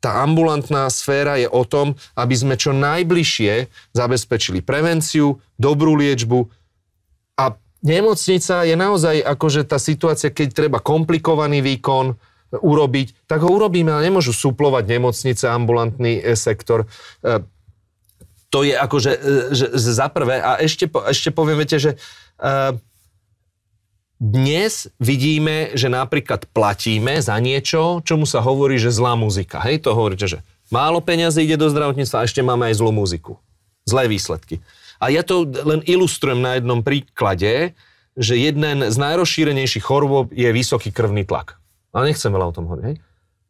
tá 0.00 0.24
ambulantná 0.24 0.88
sféra 0.88 1.36
je 1.36 1.44
o 1.44 1.60
tom, 1.68 1.92
aby 2.16 2.32
sme 2.32 2.56
čo 2.56 2.72
najbližšie 2.72 3.68
zabezpečili 3.92 4.64
prevenciu, 4.64 5.44
dobrú 5.60 5.92
liečbu 5.92 6.48
a 7.36 7.52
nemocnica 7.84 8.64
je 8.64 8.80
naozaj 8.80 9.20
akože 9.20 9.68
tá 9.68 9.76
situácia, 9.76 10.32
keď 10.32 10.48
treba 10.56 10.78
komplikovaný 10.80 11.60
výkon 11.60 12.16
urobiť, 12.50 13.28
tak 13.30 13.46
ho 13.46 13.50
urobíme, 13.52 13.92
ale 13.92 14.10
nemôžu 14.10 14.34
suplovať 14.34 14.88
nemocnice, 14.88 15.44
ambulantný 15.46 16.18
e, 16.18 16.34
sektor. 16.34 16.90
E, 18.50 18.52
to 18.52 18.66
je 18.66 18.74
akože 18.74 19.10
že, 19.54 19.66
za 19.78 20.10
prvé. 20.10 20.42
A 20.42 20.58
ešte, 20.58 20.90
ešte 20.90 21.30
poviem, 21.30 21.62
viete, 21.62 21.78
že 21.78 21.94
dnes 24.20 24.92
vidíme, 25.00 25.72
že 25.72 25.88
napríklad 25.88 26.44
platíme 26.52 27.22
za 27.24 27.38
niečo, 27.40 28.04
čomu 28.04 28.28
sa 28.28 28.44
hovorí, 28.44 28.76
že 28.76 28.92
zlá 28.92 29.16
muzika. 29.16 29.64
Hej, 29.64 29.86
to 29.88 29.96
hovoríte, 29.96 30.28
že 30.28 30.38
málo 30.68 31.00
peňazí 31.00 31.48
ide 31.48 31.56
do 31.56 31.72
zdravotníctva 31.72 32.20
a 32.20 32.26
ešte 32.28 32.44
máme 32.44 32.68
aj 32.68 32.84
zlú 32.84 32.92
muziku. 32.92 33.40
Zlé 33.88 34.12
výsledky. 34.12 34.60
A 35.00 35.08
ja 35.08 35.24
to 35.24 35.48
len 35.48 35.80
ilustrujem 35.88 36.44
na 36.44 36.60
jednom 36.60 36.84
príklade, 36.84 37.72
že 38.12 38.36
jeden 38.36 38.84
z 38.92 38.96
najrozšírenejších 39.00 39.80
chorôb 39.80 40.28
je 40.36 40.52
vysoký 40.52 40.92
krvný 40.92 41.24
tlak. 41.24 41.56
Ale 41.96 42.12
nechcem 42.12 42.28
veľa 42.28 42.52
o 42.52 42.54
tom 42.54 42.68
hovoriť. 42.68 42.84
Hej? 42.92 42.96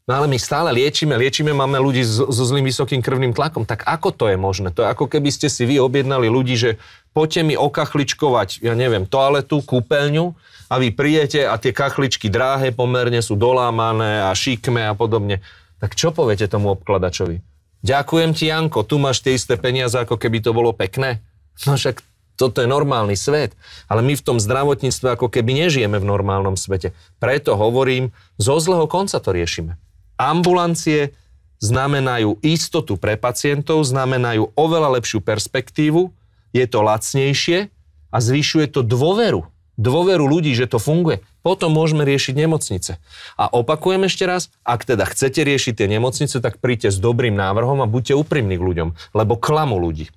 No 0.09 0.17
ale 0.17 0.27
my 0.27 0.39
stále 0.41 0.73
liečíme, 0.75 1.15
liečíme, 1.15 1.53
máme 1.55 1.79
ľudí 1.79 2.03
so, 2.03 2.27
so 2.33 2.43
zlým 2.43 2.67
vysokým 2.67 2.99
krvným 3.05 3.37
tlakom. 3.37 3.63
Tak 3.69 3.87
ako 3.87 4.11
to 4.11 4.25
je 4.33 4.37
možné? 4.41 4.73
To 4.75 4.83
je 4.83 4.91
ako 4.91 5.07
keby 5.07 5.31
ste 5.31 5.47
si 5.47 5.69
vy 5.69 5.79
objednali 5.79 6.27
ľudí, 6.27 6.57
že 6.57 6.81
poďte 7.15 7.47
mi 7.47 7.55
okachličkovať, 7.55 8.65
ja 8.65 8.75
neviem, 8.75 9.07
toaletu, 9.07 9.63
kúpeľňu 9.63 10.35
a 10.73 10.75
vy 10.81 10.91
prijete 10.91 11.47
a 11.47 11.55
tie 11.61 11.71
kachličky 11.71 12.27
dráhe 12.27 12.75
pomerne 12.75 13.23
sú 13.23 13.39
dolámané 13.39 14.27
a 14.27 14.35
šikme 14.35 14.83
a 14.89 14.97
podobne. 14.99 15.45
Tak 15.79 15.95
čo 15.95 16.11
poviete 16.11 16.51
tomu 16.51 16.75
obkladačovi? 16.75 17.41
Ďakujem 17.81 18.31
ti, 18.37 18.53
Janko, 18.53 18.85
tu 18.85 19.01
máš 19.01 19.25
tie 19.25 19.39
isté 19.39 19.57
peniaze, 19.57 19.97
ako 19.97 20.21
keby 20.21 20.45
to 20.45 20.53
bolo 20.53 20.77
pekné. 20.77 21.25
No 21.65 21.81
však 21.81 22.05
toto 22.41 22.65
je 22.65 22.69
normálny 22.69 23.17
svet. 23.21 23.53
Ale 23.85 24.01
my 24.01 24.17
v 24.17 24.25
tom 24.25 24.41
zdravotníctve 24.41 25.17
ako 25.17 25.29
keby 25.29 25.65
nežijeme 25.65 26.01
v 26.01 26.09
normálnom 26.09 26.57
svete. 26.57 26.97
Preto 27.21 27.53
hovorím, 27.57 28.17
zo 28.41 28.57
zlého 28.57 28.89
konca 28.89 29.21
to 29.21 29.33
riešime. 29.33 29.77
Ambulancie 30.21 31.17
znamenajú 31.65 32.37
istotu 32.45 33.01
pre 33.01 33.17
pacientov, 33.17 33.89
znamenajú 33.89 34.53
oveľa 34.53 35.01
lepšiu 35.01 35.25
perspektívu, 35.25 36.13
je 36.53 36.65
to 36.69 36.85
lacnejšie 36.85 37.73
a 38.13 38.17
zvyšuje 38.21 38.69
to 38.69 38.85
dôveru. 38.85 39.49
Dôveru 39.81 40.29
ľudí, 40.29 40.53
že 40.53 40.69
to 40.69 40.77
funguje. 40.77 41.25
Potom 41.41 41.73
môžeme 41.73 42.05
riešiť 42.05 42.37
nemocnice. 42.37 43.01
A 43.41 43.49
opakujem 43.49 44.05
ešte 44.05 44.29
raz, 44.29 44.53
ak 44.61 44.85
teda 44.85 45.09
chcete 45.09 45.41
riešiť 45.41 45.73
tie 45.81 45.89
nemocnice, 45.89 46.37
tak 46.37 46.61
príďte 46.61 46.93
s 46.93 47.01
dobrým 47.01 47.33
návrhom 47.33 47.81
a 47.81 47.89
buďte 47.89 48.13
úprimní 48.13 48.61
k 48.61 48.67
ľuďom, 48.67 48.89
lebo 49.17 49.41
klamu 49.41 49.81
ľudí. 49.81 50.13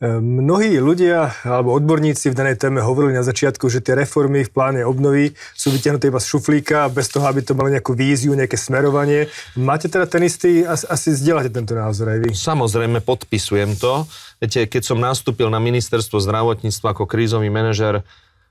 Mnohí 0.00 0.80
ľudia 0.80 1.28
alebo 1.44 1.76
odborníci 1.76 2.32
v 2.32 2.38
danej 2.40 2.56
téme 2.56 2.80
hovorili 2.80 3.12
na 3.12 3.20
začiatku, 3.20 3.68
že 3.68 3.84
tie 3.84 3.92
reformy 3.92 4.48
v 4.48 4.48
pláne 4.48 4.80
obnovy 4.80 5.36
sú 5.52 5.68
vyťahnuté 5.68 6.08
iba 6.08 6.16
z 6.16 6.24
šuflíka 6.24 6.88
bez 6.88 7.12
toho, 7.12 7.28
aby 7.28 7.44
to 7.44 7.52
malo 7.52 7.68
nejakú 7.68 7.92
víziu, 7.92 8.32
nejaké 8.32 8.56
smerovanie. 8.56 9.28
Máte 9.60 9.92
teda 9.92 10.08
ten 10.08 10.24
istý, 10.24 10.64
asi, 10.64 10.88
asi 10.88 11.12
zdieľate 11.12 11.52
tento 11.52 11.76
názor 11.76 12.16
aj 12.16 12.18
vy? 12.24 12.28
Samozrejme, 12.32 13.04
podpisujem 13.04 13.76
to. 13.76 14.08
Viete, 14.40 14.64
keď 14.64 14.88
som 14.88 14.96
nastúpil 14.96 15.52
na 15.52 15.60
ministerstvo 15.60 16.16
zdravotníctva 16.16 16.96
ako 16.96 17.04
krízový 17.04 17.52
manažer 17.52 18.00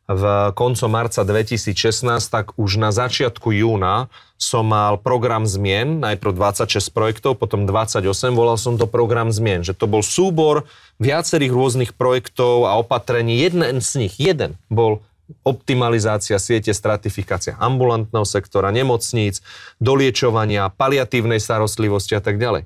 v 0.10 0.50
koncom 0.58 0.90
marca 0.90 1.22
2016, 1.22 2.02
tak 2.34 2.58
už 2.58 2.82
na 2.82 2.90
začiatku 2.90 3.54
júna 3.54 4.10
som 4.42 4.66
mal 4.66 4.98
program 4.98 5.46
zmien, 5.46 6.02
najprv 6.02 6.34
26 6.34 6.90
projektov, 6.90 7.38
potom 7.38 7.70
28, 7.70 8.02
volal 8.34 8.58
som 8.58 8.74
to 8.74 8.90
program 8.90 9.30
zmien, 9.30 9.62
že 9.62 9.78
to 9.78 9.86
bol 9.86 10.02
súbor 10.02 10.66
viacerých 10.98 11.54
rôznych 11.54 11.92
projektov 11.94 12.66
a 12.66 12.82
opatrení. 12.82 13.38
Jeden 13.38 13.62
z 13.86 13.90
nich, 14.02 14.18
jeden 14.18 14.58
bol 14.66 15.06
optimalizácia 15.46 16.42
siete, 16.42 16.74
stratifikácia 16.74 17.54
ambulantného 17.62 18.26
sektora, 18.26 18.74
nemocníc, 18.74 19.46
doliečovania, 19.78 20.74
paliatívnej 20.74 21.38
starostlivosti 21.38 22.18
a 22.18 22.22
tak 22.24 22.42
ďalej. 22.42 22.66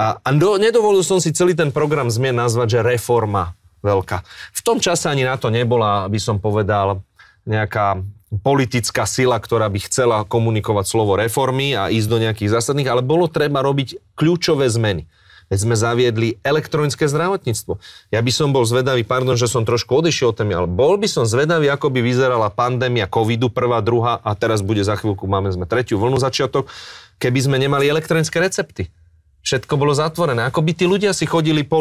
A, 0.00 0.16
a 0.16 0.28
do, 0.32 0.56
nedovolil 0.56 1.04
som 1.04 1.20
si 1.20 1.28
celý 1.28 1.52
ten 1.52 1.68
program 1.68 2.08
zmien 2.08 2.32
nazvať, 2.32 2.80
že 2.80 2.86
reforma 2.96 3.52
veľká. 3.80 4.22
V 4.52 4.60
tom 4.64 4.78
čase 4.78 5.08
ani 5.08 5.24
na 5.24 5.36
to 5.36 5.48
nebola, 5.52 6.08
by 6.08 6.20
som 6.20 6.36
povedal, 6.40 7.04
nejaká 7.48 8.04
politická 8.46 9.10
sila, 9.10 9.42
ktorá 9.42 9.66
by 9.66 9.90
chcela 9.90 10.22
komunikovať 10.22 10.86
slovo 10.86 11.18
reformy 11.18 11.74
a 11.74 11.90
ísť 11.90 12.08
do 12.08 12.18
nejakých 12.22 12.54
zásadných, 12.54 12.86
ale 12.86 13.02
bolo 13.02 13.26
treba 13.26 13.58
robiť 13.58 13.98
kľúčové 14.14 14.70
zmeny. 14.70 15.10
Veď 15.50 15.66
sme 15.66 15.74
zaviedli 15.74 16.38
elektronické 16.46 17.10
zdravotníctvo. 17.10 17.82
Ja 18.14 18.22
by 18.22 18.30
som 18.30 18.54
bol 18.54 18.62
zvedavý, 18.62 19.02
pardon, 19.02 19.34
že 19.34 19.50
som 19.50 19.66
trošku 19.66 19.98
odišiel 19.98 20.30
od 20.30 20.38
témy, 20.38 20.54
ale 20.54 20.70
bol 20.70 20.94
by 20.94 21.10
som 21.10 21.26
zvedavý, 21.26 21.66
ako 21.66 21.90
by 21.90 22.06
vyzerala 22.06 22.54
pandémia 22.54 23.10
covidu, 23.10 23.50
prvá, 23.50 23.82
druhá 23.82 24.22
a 24.22 24.30
teraz 24.38 24.62
bude 24.62 24.86
za 24.86 24.94
chvíľku, 24.94 25.26
máme 25.26 25.50
sme 25.50 25.66
tretiu 25.66 25.98
vlnu 25.98 26.22
začiatok, 26.22 26.70
keby 27.18 27.50
sme 27.50 27.58
nemali 27.58 27.90
elektronické 27.90 28.38
recepty. 28.38 28.94
Všetko 29.40 29.74
bolo 29.80 29.96
zatvorené. 29.96 30.44
Ako 30.48 30.60
by 30.60 30.72
tí 30.76 30.84
ľudia 30.84 31.16
si 31.16 31.24
chodili 31.24 31.64
po, 31.64 31.80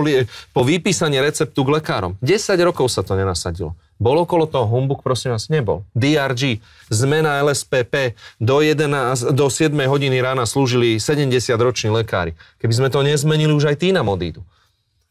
po 0.56 0.62
vypísaní 0.64 1.20
receptu 1.20 1.68
k 1.68 1.80
lekárom. 1.80 2.16
10 2.24 2.56
rokov 2.64 2.88
sa 2.88 3.04
to 3.04 3.20
nenasadilo. 3.20 3.76
Bol 4.00 4.24
okolo 4.24 4.48
toho 4.48 4.64
humbuk, 4.64 5.04
prosím 5.04 5.36
vás, 5.36 5.52
nebol. 5.52 5.84
DRG, 5.92 6.64
zmena 6.88 7.44
LSPP, 7.44 8.16
do, 8.40 8.64
11, 8.64 9.36
do 9.36 9.52
7 9.52 9.76
hodiny 9.76 10.24
rána 10.24 10.48
slúžili 10.48 11.04
70-roční 11.04 11.92
lekári. 11.92 12.32
Keby 12.64 12.74
sme 12.80 12.88
to 12.88 13.04
nezmenili, 13.04 13.52
už 13.52 13.76
aj 13.76 13.84
tí 13.84 13.92
nám 13.92 14.08
odídu. 14.08 14.40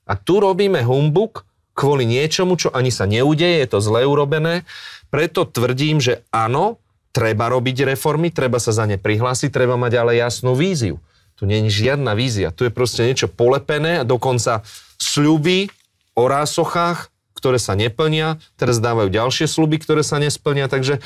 A 0.09 0.17
tu 0.17 0.41
robíme 0.41 0.81
humbuk 0.81 1.45
kvôli 1.77 2.09
niečomu, 2.09 2.57
čo 2.57 2.73
ani 2.73 2.89
sa 2.89 3.05
neudeje, 3.05 3.61
je 3.61 3.69
to 3.69 3.79
zle 3.85 4.09
urobené. 4.09 4.65
Preto 5.13 5.45
tvrdím, 5.45 6.01
že 6.01 6.25
áno, 6.33 6.81
treba 7.13 7.53
robiť 7.53 7.93
reformy, 7.93 8.33
treba 8.33 8.57
sa 8.57 8.73
za 8.73 8.89
ne 8.89 8.97
prihlásiť, 8.97 9.53
treba 9.53 9.77
mať 9.77 9.93
ale 10.01 10.17
jasnú 10.17 10.57
víziu. 10.57 10.97
Tu 11.39 11.47
nie 11.47 11.63
je 11.67 11.87
žiadna 11.87 12.19
vízia. 12.19 12.51
Tu 12.51 12.67
je 12.67 12.75
proste 12.75 13.07
niečo 13.07 13.31
polepené 13.31 14.03
a 14.03 14.09
dokonca 14.09 14.67
sľuby 14.99 15.71
o 16.19 16.27
rásochách, 16.27 17.15
ktoré 17.39 17.63
sa 17.63 17.79
neplnia, 17.79 18.43
teraz 18.59 18.83
dávajú 18.83 19.15
ďalšie 19.15 19.47
sluby, 19.47 19.79
ktoré 19.79 20.03
sa 20.03 20.19
nesplnia, 20.19 20.67
takže 20.67 20.99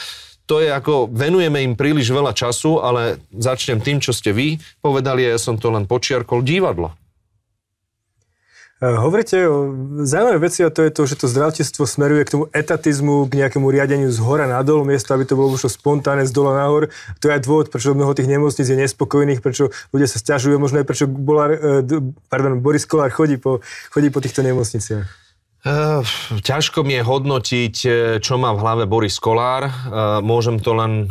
to 0.49 0.65
je 0.65 0.73
ako, 0.73 1.13
venujeme 1.13 1.61
im 1.61 1.77
príliš 1.77 2.09
veľa 2.09 2.33
času, 2.33 2.81
ale 2.81 3.21
začnem 3.31 3.79
tým, 3.79 4.01
čo 4.01 4.17
ste 4.17 4.33
vy 4.33 4.57
povedali, 4.81 5.29
ja 5.29 5.37
som 5.37 5.61
to 5.61 5.69
len 5.69 5.85
počiarkol, 5.85 6.41
divadlo. 6.41 6.97
Eh, 8.83 8.99
hovoríte 8.99 9.39
o 9.47 9.71
zaujímavé 10.03 10.51
veci 10.51 10.67
a 10.67 10.75
to 10.75 10.83
je 10.83 10.91
to, 10.91 11.07
že 11.07 11.15
to 11.15 11.31
zdravotníctvo 11.31 11.87
smeruje 11.87 12.27
k 12.27 12.33
tomu 12.35 12.45
etatizmu, 12.51 13.31
k 13.31 13.39
nejakému 13.39 13.71
riadeniu 13.71 14.11
z 14.11 14.19
hora 14.19 14.51
nadol, 14.51 14.83
miesto, 14.83 15.15
aby 15.15 15.23
to 15.23 15.39
bolo 15.39 15.55
už 15.55 15.71
spontánne 15.71 16.27
z 16.27 16.35
dola 16.35 16.59
nahor. 16.59 16.91
To 17.23 17.31
je 17.31 17.33
aj 17.39 17.47
dôvod, 17.47 17.71
prečo 17.71 17.95
mnoho 17.95 18.11
tých 18.11 18.27
nemocníc 18.27 18.67
je 18.67 18.75
nespokojných, 18.75 19.39
prečo 19.39 19.71
ľudia 19.95 20.11
sa 20.11 20.19
stiažujú, 20.19 20.59
možno 20.59 20.83
aj 20.83 20.87
prečo 20.91 21.07
Bolár, 21.07 21.55
eh, 21.55 21.87
pardon, 22.27 22.59
Boris 22.59 22.83
Kolár 22.83 23.15
chodí 23.15 23.39
po, 23.39 23.63
chodí 23.95 24.11
po 24.11 24.19
týchto 24.19 24.43
nemocniciach. 24.43 25.07
Uh, 25.63 26.03
ťažko 26.43 26.83
mi 26.83 26.99
je 26.99 27.07
hodnotiť, 27.07 27.75
čo 28.19 28.35
má 28.35 28.51
v 28.51 28.63
hlave 28.67 28.85
Boris 28.91 29.15
Kolár. 29.23 29.71
Uh, 29.71 30.19
môžem 30.19 30.59
to 30.59 30.75
len, 30.75 31.07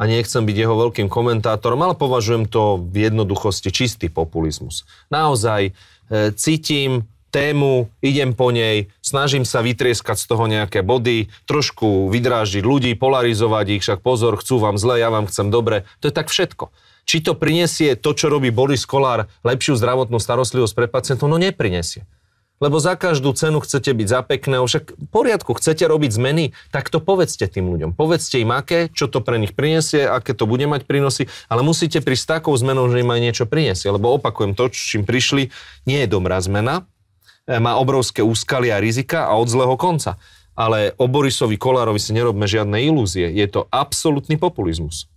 a 0.00 0.02
nechcem 0.08 0.44
byť 0.48 0.56
jeho 0.56 0.72
veľkým 0.72 1.12
komentátorom, 1.12 1.80
ale 1.84 1.92
považujem 1.92 2.48
to 2.48 2.80
v 2.80 3.08
jednoduchosti 3.12 3.68
čistý 3.68 4.08
populizmus. 4.08 4.88
Naozaj, 5.12 5.76
cítim 6.34 7.06
tému, 7.36 7.92
idem 8.00 8.32
po 8.32 8.48
nej, 8.48 8.88
snažím 9.04 9.44
sa 9.44 9.60
vytrieskať 9.60 10.16
z 10.16 10.26
toho 10.26 10.48
nejaké 10.48 10.80
body, 10.80 11.28
trošku 11.44 12.08
vydrážiť 12.08 12.64
ľudí, 12.64 12.96
polarizovať 12.96 13.66
ich, 13.76 13.82
však 13.84 14.00
pozor, 14.00 14.40
chcú 14.40 14.56
vám 14.56 14.80
zle, 14.80 14.96
ja 14.96 15.12
vám 15.12 15.28
chcem 15.28 15.52
dobre. 15.52 15.84
To 16.00 16.08
je 16.08 16.14
tak 16.16 16.32
všetko. 16.32 16.72
Či 17.06 17.22
to 17.22 17.38
prinesie 17.38 17.94
to, 17.94 18.16
čo 18.16 18.32
robí 18.32 18.50
Boris 18.50 18.88
Kolár, 18.88 19.30
lepšiu 19.46 19.78
zdravotnú 19.78 20.18
starostlivosť 20.18 20.74
pre 20.74 20.86
pacientov? 20.90 21.30
No 21.30 21.38
neprinesie. 21.38 22.08
Lebo 22.56 22.80
za 22.80 22.96
každú 22.96 23.36
cenu 23.36 23.60
chcete 23.60 23.92
byť 23.92 24.08
za 24.08 24.20
pekné, 24.24 24.56
však 24.64 24.96
v 24.96 25.06
poriadku, 25.12 25.52
chcete 25.52 25.84
robiť 25.84 26.10
zmeny, 26.16 26.44
tak 26.72 26.88
to 26.88 27.04
povedzte 27.04 27.44
tým 27.52 27.68
ľuďom. 27.68 27.92
Povedzte 27.92 28.40
im, 28.40 28.48
aké, 28.48 28.88
čo 28.88 29.12
to 29.12 29.20
pre 29.20 29.36
nich 29.36 29.52
prinesie, 29.52 30.08
aké 30.08 30.32
to 30.32 30.48
bude 30.48 30.64
mať 30.64 30.88
prínosy, 30.88 31.28
ale 31.52 31.60
musíte 31.60 32.00
prísť 32.00 32.22
s 32.24 32.32
takou 32.40 32.56
zmenou, 32.56 32.88
že 32.88 33.04
im 33.04 33.12
aj 33.12 33.20
niečo 33.20 33.44
prinesie. 33.44 33.92
Lebo 33.92 34.16
opakujem, 34.16 34.56
to, 34.56 34.72
čím 34.72 35.04
prišli, 35.04 35.52
nie 35.84 35.98
je 36.04 36.08
dobrá 36.08 36.40
zmena, 36.40 36.88
e, 37.44 37.60
má 37.60 37.76
obrovské 37.76 38.24
úskalia 38.24 38.80
a 38.80 38.82
rizika 38.82 39.28
a 39.28 39.36
od 39.36 39.52
zlého 39.52 39.76
konca. 39.76 40.16
Ale 40.56 40.96
o 40.96 41.04
Borisovi 41.04 41.60
Kolárovi 41.60 42.00
si 42.00 42.16
nerobme 42.16 42.48
žiadne 42.48 42.80
ilúzie. 42.80 43.28
Je 43.36 43.44
to 43.52 43.68
absolútny 43.68 44.40
populizmus. 44.40 45.12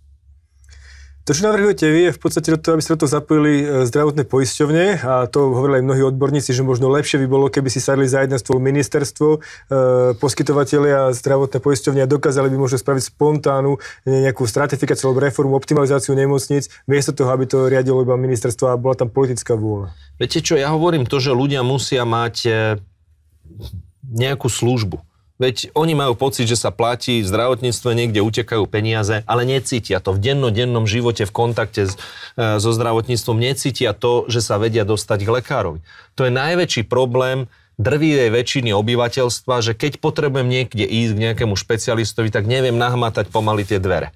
To, 1.28 1.36
čo 1.36 1.44
navrhujete 1.44 1.84
vy, 1.84 2.00
je 2.08 2.16
v 2.16 2.20
podstate 2.20 2.48
to, 2.48 2.72
aby 2.72 2.80
sa 2.80 2.96
do 2.96 3.04
toho 3.04 3.12
zapojili 3.12 3.60
e, 3.60 3.64
zdravotné 3.84 4.24
poisťovne 4.24 5.04
a 5.04 5.28
to 5.28 5.52
hovorili 5.52 5.84
aj 5.84 5.84
mnohí 5.84 6.02
odborníci, 6.08 6.56
že 6.56 6.64
možno 6.64 6.88
lepšie 6.88 7.20
by 7.20 7.26
bolo, 7.28 7.52
keby 7.52 7.68
si 7.68 7.76
sadli 7.76 8.08
za 8.08 8.24
jeden 8.24 8.40
stôl 8.40 8.56
ministerstvo, 8.56 9.28
e, 9.36 9.38
poskytovateľia 10.16 11.12
zdravotné 11.12 11.60
poisťovne 11.60 12.00
a 12.02 12.08
dokázali 12.08 12.48
by 12.48 12.56
možno 12.56 12.80
spraviť 12.80 13.12
spontánnu 13.12 13.76
nejakú 14.08 14.48
stratifikáciu 14.48 15.12
alebo 15.12 15.20
reformu, 15.20 15.52
optimalizáciu 15.60 16.16
nemocníc, 16.16 16.72
miesto 16.88 17.12
toho, 17.12 17.28
aby 17.36 17.44
to 17.44 17.68
riadilo 17.68 18.00
iba 18.00 18.16
ministerstvo 18.16 18.72
a 18.72 18.80
bola 18.80 18.96
tam 18.96 19.12
politická 19.12 19.52
vôľa. 19.52 19.92
Viete 20.16 20.40
čo, 20.40 20.56
ja 20.56 20.72
hovorím 20.72 21.04
to, 21.04 21.20
že 21.20 21.36
ľudia 21.36 21.60
musia 21.60 22.08
mať 22.08 22.34
e, 22.48 22.50
nejakú 24.08 24.48
službu 24.48 25.09
Veď 25.40 25.72
oni 25.72 25.96
majú 25.96 26.12
pocit, 26.20 26.44
že 26.44 26.60
sa 26.60 26.68
platí, 26.68 27.24
v 27.24 27.30
zdravotníctve 27.32 27.90
niekde 27.96 28.20
utekajú 28.20 28.68
peniaze, 28.68 29.24
ale 29.24 29.48
necítia 29.48 29.96
to. 29.96 30.12
V 30.12 30.20
dennodennom 30.20 30.84
živote, 30.84 31.24
v 31.24 31.32
kontakte 31.32 31.88
s, 31.88 31.96
e, 32.36 32.60
so 32.60 32.70
zdravotníctvom 32.76 33.40
necítia 33.40 33.96
to, 33.96 34.28
že 34.28 34.44
sa 34.44 34.60
vedia 34.60 34.84
dostať 34.84 35.24
k 35.24 35.32
lekárovi. 35.40 35.80
To 36.20 36.28
je 36.28 36.32
najväčší 36.36 36.84
problém 36.84 37.48
drvivej 37.80 38.28
väčšiny 38.28 38.76
obyvateľstva, 38.76 39.64
že 39.64 39.72
keď 39.72 40.04
potrebujem 40.04 40.44
niekde 40.44 40.84
ísť 40.84 41.12
k 41.16 41.22
nejakému 41.24 41.56
špecialistovi, 41.56 42.28
tak 42.28 42.44
neviem 42.44 42.76
nahmatať 42.76 43.32
pomaly 43.32 43.64
tie 43.64 43.80
dvere. 43.80 44.12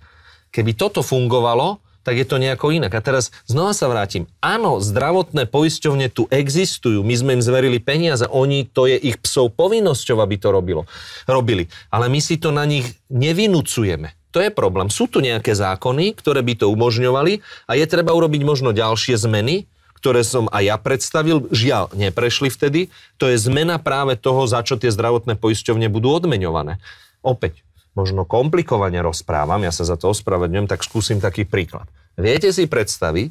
Keby 0.53 0.77
toto 0.77 1.01
fungovalo, 1.01 1.81
tak 2.05 2.21
je 2.21 2.27
to 2.29 2.37
nejako 2.37 2.71
inak. 2.71 2.93
A 2.93 3.01
teraz 3.01 3.33
znova 3.49 3.73
sa 3.73 3.89
vrátim. 3.89 4.29
Áno, 4.45 4.79
zdravotné 4.79 5.49
poisťovne 5.49 6.13
tu 6.13 6.29
existujú, 6.29 7.01
my 7.01 7.15
sme 7.17 7.31
im 7.41 7.43
zverili 7.43 7.81
peniaze, 7.81 8.29
oni, 8.29 8.69
to 8.69 8.85
je 8.85 9.01
ich 9.01 9.17
psov 9.19 9.57
povinnosťou, 9.57 10.21
aby 10.21 10.37
to 10.37 10.53
robilo, 10.53 10.85
robili. 11.25 11.73
Ale 11.89 12.13
my 12.13 12.21
si 12.21 12.37
to 12.37 12.53
na 12.53 12.69
nich 12.69 12.85
nevinúcujeme. 13.09 14.13
To 14.37 14.43
je 14.43 14.51
problém. 14.51 14.91
Sú 14.91 15.07
tu 15.07 15.23
nejaké 15.23 15.55
zákony, 15.55 16.19
ktoré 16.19 16.43
by 16.43 16.59
to 16.59 16.67
umožňovali 16.69 17.41
a 17.71 17.73
je 17.79 17.87
treba 17.87 18.11
urobiť 18.11 18.43
možno 18.43 18.75
ďalšie 18.75 19.15
zmeny, 19.15 19.71
ktoré 20.03 20.21
som 20.27 20.51
aj 20.51 20.63
ja 20.69 20.77
predstavil, 20.77 21.49
žiaľ, 21.55 21.89
neprešli 21.97 22.51
vtedy. 22.51 22.93
To 23.17 23.31
je 23.31 23.41
zmena 23.41 23.81
práve 23.81 24.19
toho, 24.21 24.45
za 24.45 24.61
čo 24.61 24.77
tie 24.77 24.93
zdravotné 24.93 25.39
poisťovne 25.39 25.87
budú 25.89 26.13
odmeňované. 26.13 26.83
Opäť, 27.25 27.65
možno 27.95 28.27
komplikovane 28.27 28.99
rozprávam, 29.01 29.63
ja 29.63 29.71
sa 29.71 29.87
za 29.87 29.95
to 29.95 30.11
ospravedňujem, 30.11 30.67
tak 30.67 30.83
skúsim 30.83 31.23
taký 31.23 31.47
príklad. 31.47 31.87
Viete 32.15 32.51
si 32.51 32.67
predstaviť, 32.67 33.31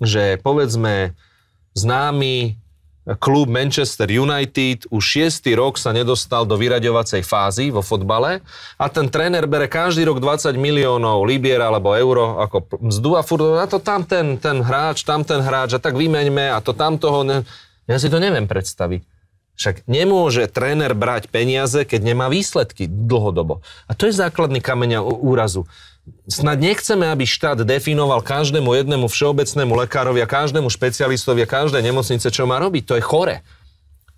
že 0.00 0.40
povedzme 0.40 1.16
známy 1.72 2.60
klub 3.18 3.50
Manchester 3.50 4.06
United 4.06 4.86
už 4.86 5.02
šiestý 5.02 5.58
rok 5.58 5.74
sa 5.74 5.90
nedostal 5.90 6.46
do 6.46 6.54
vyraďovacej 6.54 7.26
fázy 7.26 7.74
vo 7.74 7.82
fotbale 7.82 8.38
a 8.78 8.86
ten 8.86 9.10
tréner 9.10 9.50
bere 9.50 9.66
každý 9.66 10.06
rok 10.06 10.22
20 10.22 10.54
miliónov 10.54 11.26
libier 11.26 11.58
alebo 11.58 11.98
euro 11.98 12.38
ako 12.38 12.78
mzdu 12.78 13.10
a 13.18 13.26
furt 13.26 13.42
na 13.58 13.66
to 13.66 13.82
tam 13.82 14.06
ten, 14.06 14.38
ten 14.38 14.62
hráč, 14.62 15.02
tam 15.02 15.26
ten 15.26 15.42
hráč 15.42 15.74
a 15.74 15.82
tak 15.82 15.98
vymeňme 15.98 16.54
a 16.54 16.62
to 16.62 16.70
tam 16.70 16.94
toho... 16.94 17.26
Ne... 17.26 17.42
Ja 17.90 17.98
si 17.98 18.06
to 18.06 18.22
neviem 18.22 18.46
predstaviť. 18.46 19.02
Však 19.62 19.86
nemôže 19.86 20.50
tréner 20.50 20.90
brať 20.90 21.30
peniaze, 21.30 21.86
keď 21.86 22.02
nemá 22.02 22.26
výsledky 22.26 22.90
dlhodobo. 22.90 23.62
A 23.86 23.94
to 23.94 24.10
je 24.10 24.18
základný 24.18 24.58
kameň 24.58 24.98
úrazu. 25.22 25.70
Snad 26.26 26.58
nechceme, 26.58 27.06
aby 27.06 27.22
štát 27.22 27.62
definoval 27.62 28.26
každému 28.26 28.74
jednému 28.74 29.06
všeobecnému 29.06 29.70
lekárovi 29.86 30.18
a 30.18 30.26
každému 30.26 30.66
špecialistovi 30.66 31.46
a 31.46 31.52
každej 31.62 31.78
nemocnice, 31.78 32.26
čo 32.26 32.42
má 32.42 32.58
robiť. 32.58 32.82
To 32.90 32.98
je 32.98 33.06
chore. 33.06 33.46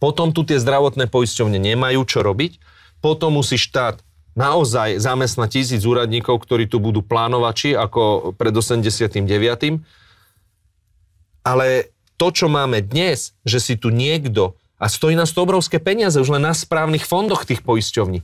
Potom 0.01 0.33
tu 0.33 0.49
tie 0.49 0.57
zdravotné 0.57 1.13
poisťovne 1.13 1.61
nemajú 1.61 2.01
čo 2.09 2.25
robiť. 2.25 2.57
Potom 3.05 3.37
musí 3.37 3.61
štát 3.61 4.01
naozaj 4.33 4.97
zamestnať 4.97 5.61
tisíc 5.61 5.85
úradníkov, 5.85 6.41
ktorí 6.41 6.73
tu 6.73 6.81
budú 6.81 7.05
plánovači 7.05 7.77
ako 7.77 8.33
pred 8.33 8.57
89. 8.57 9.21
Ale 11.45 11.93
to, 12.17 12.27
čo 12.33 12.49
máme 12.49 12.81
dnes, 12.81 13.37
že 13.45 13.61
si 13.61 13.77
tu 13.77 13.93
niekto 13.93 14.57
a 14.79 14.87
stojí 14.91 15.15
nás 15.15 15.31
to 15.31 15.43
obrovské 15.43 15.79
peniaze 15.79 16.19
už 16.19 16.35
len 16.39 16.43
na 16.45 16.55
správnych 16.55 17.07
fondoch 17.07 17.47
tých 17.47 17.63
poisťovní. 17.63 18.21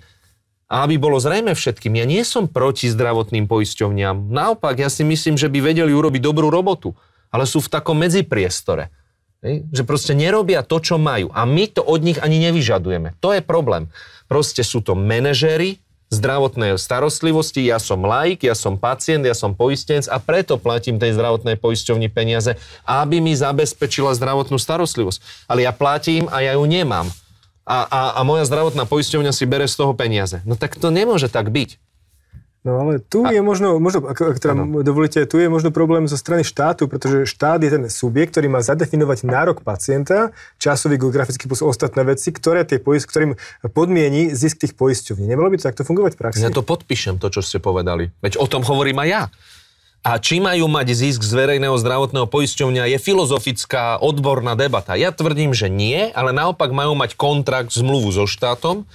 A 0.71 0.87
aby 0.87 1.03
bolo 1.03 1.19
zrejme 1.19 1.51
všetkým, 1.51 1.99
ja 1.99 2.07
nie 2.07 2.23
som 2.23 2.47
proti 2.47 2.87
zdravotným 2.87 3.51
poisťovniam. 3.51 4.31
Naopak, 4.31 4.79
ja 4.79 4.87
si 4.87 5.03
myslím, 5.03 5.35
že 5.35 5.51
by 5.51 5.59
vedeli 5.75 5.91
urobiť 5.91 6.23
dobrú 6.23 6.47
robotu. 6.47 6.95
Ale 7.35 7.43
sú 7.43 7.59
v 7.59 7.71
takom 7.71 7.99
medzipriestore. 7.99 8.91
Že 9.43 9.83
proste 9.83 10.15
nerobia 10.15 10.63
to, 10.63 10.79
čo 10.79 10.95
majú. 10.95 11.31
A 11.35 11.43
my 11.43 11.67
to 11.75 11.83
od 11.83 12.07
nich 12.07 12.23
ani 12.23 12.39
nevyžadujeme. 12.39 13.19
To 13.19 13.35
je 13.35 13.43
problém. 13.43 13.91
Proste 14.31 14.63
sú 14.63 14.79
to 14.79 14.95
manažéri, 14.95 15.83
zdravotnej 16.11 16.75
starostlivosti, 16.75 17.63
ja 17.63 17.79
som 17.79 18.03
laik, 18.03 18.43
ja 18.43 18.59
som 18.59 18.75
pacient, 18.75 19.23
ja 19.23 19.33
som 19.33 19.55
poistenec 19.55 20.11
a 20.11 20.19
preto 20.19 20.59
platím 20.59 20.99
tej 20.99 21.15
zdravotnej 21.15 21.55
poisťovni 21.55 22.11
peniaze, 22.11 22.59
aby 22.83 23.23
mi 23.23 23.33
zabezpečila 23.33 24.19
zdravotnú 24.19 24.59
starostlivosť. 24.59 25.47
Ale 25.47 25.63
ja 25.63 25.71
platím 25.71 26.27
a 26.35 26.43
ja 26.43 26.59
ju 26.59 26.67
nemám. 26.67 27.07
A, 27.63 27.87
a, 27.87 28.01
a 28.19 28.21
moja 28.27 28.43
zdravotná 28.43 28.91
poisťovňa 28.91 29.31
si 29.31 29.47
bere 29.47 29.71
z 29.71 29.79
toho 29.79 29.95
peniaze. 29.95 30.43
No 30.43 30.59
tak 30.59 30.75
to 30.75 30.91
nemôže 30.91 31.31
tak 31.31 31.55
byť. 31.55 31.79
No 32.61 32.77
ale 32.77 33.01
tu 33.01 33.25
a... 33.25 33.33
je 33.33 33.41
možno, 33.41 33.81
možno 33.81 34.05
ak, 34.05 34.21
ak 34.21 34.37
teda 34.37 34.53
dovolíte, 34.85 35.25
tu 35.25 35.41
je 35.41 35.49
možno 35.49 35.73
problém 35.73 36.05
zo 36.05 36.21
strany 36.21 36.45
štátu, 36.45 36.93
pretože 36.93 37.25
štát 37.25 37.57
je 37.65 37.73
ten 37.73 37.85
subjekt, 37.89 38.37
ktorý 38.37 38.53
má 38.53 38.61
zadefinovať 38.61 39.25
nárok 39.25 39.65
pacienta, 39.65 40.37
časový, 40.61 41.01
geografický 41.01 41.49
plus 41.49 41.65
ostatné 41.65 42.05
veci, 42.05 42.29
ktoré 42.29 42.69
tie 42.69 42.77
poist, 42.77 43.09
ktorým 43.09 43.41
podmieni 43.73 44.37
zisk 44.37 44.61
tých 44.61 44.77
poisťovní. 44.77 45.25
Nemalo 45.25 45.49
by 45.49 45.57
to 45.57 45.65
takto 45.73 45.89
fungovať 45.89 46.13
v 46.13 46.19
praxi? 46.21 46.45
Ja 46.45 46.53
to 46.53 46.61
podpíšem, 46.61 47.17
to, 47.17 47.33
čo 47.33 47.41
ste 47.41 47.65
povedali. 47.65 48.13
Veď 48.21 48.37
o 48.37 48.45
tom 48.45 48.61
hovorím 48.61 49.01
aj 49.05 49.09
ja. 49.09 49.23
A 50.01 50.17
či 50.17 50.41
majú 50.41 50.65
mať 50.69 50.97
zisk 50.97 51.21
z 51.21 51.33
verejného 51.37 51.77
zdravotného 51.77 52.25
poisťovňa 52.25 52.89
je 52.93 52.99
filozofická 53.01 54.01
odborná 54.01 54.57
debata. 54.57 54.97
Ja 54.97 55.13
tvrdím, 55.13 55.53
že 55.53 55.69
nie, 55.69 56.09
ale 56.13 56.33
naopak 56.33 56.73
majú 56.73 56.97
mať 56.97 57.21
kontrakt, 57.21 57.73
zmluvu 57.73 58.09
so 58.09 58.25
štátom 58.25 58.89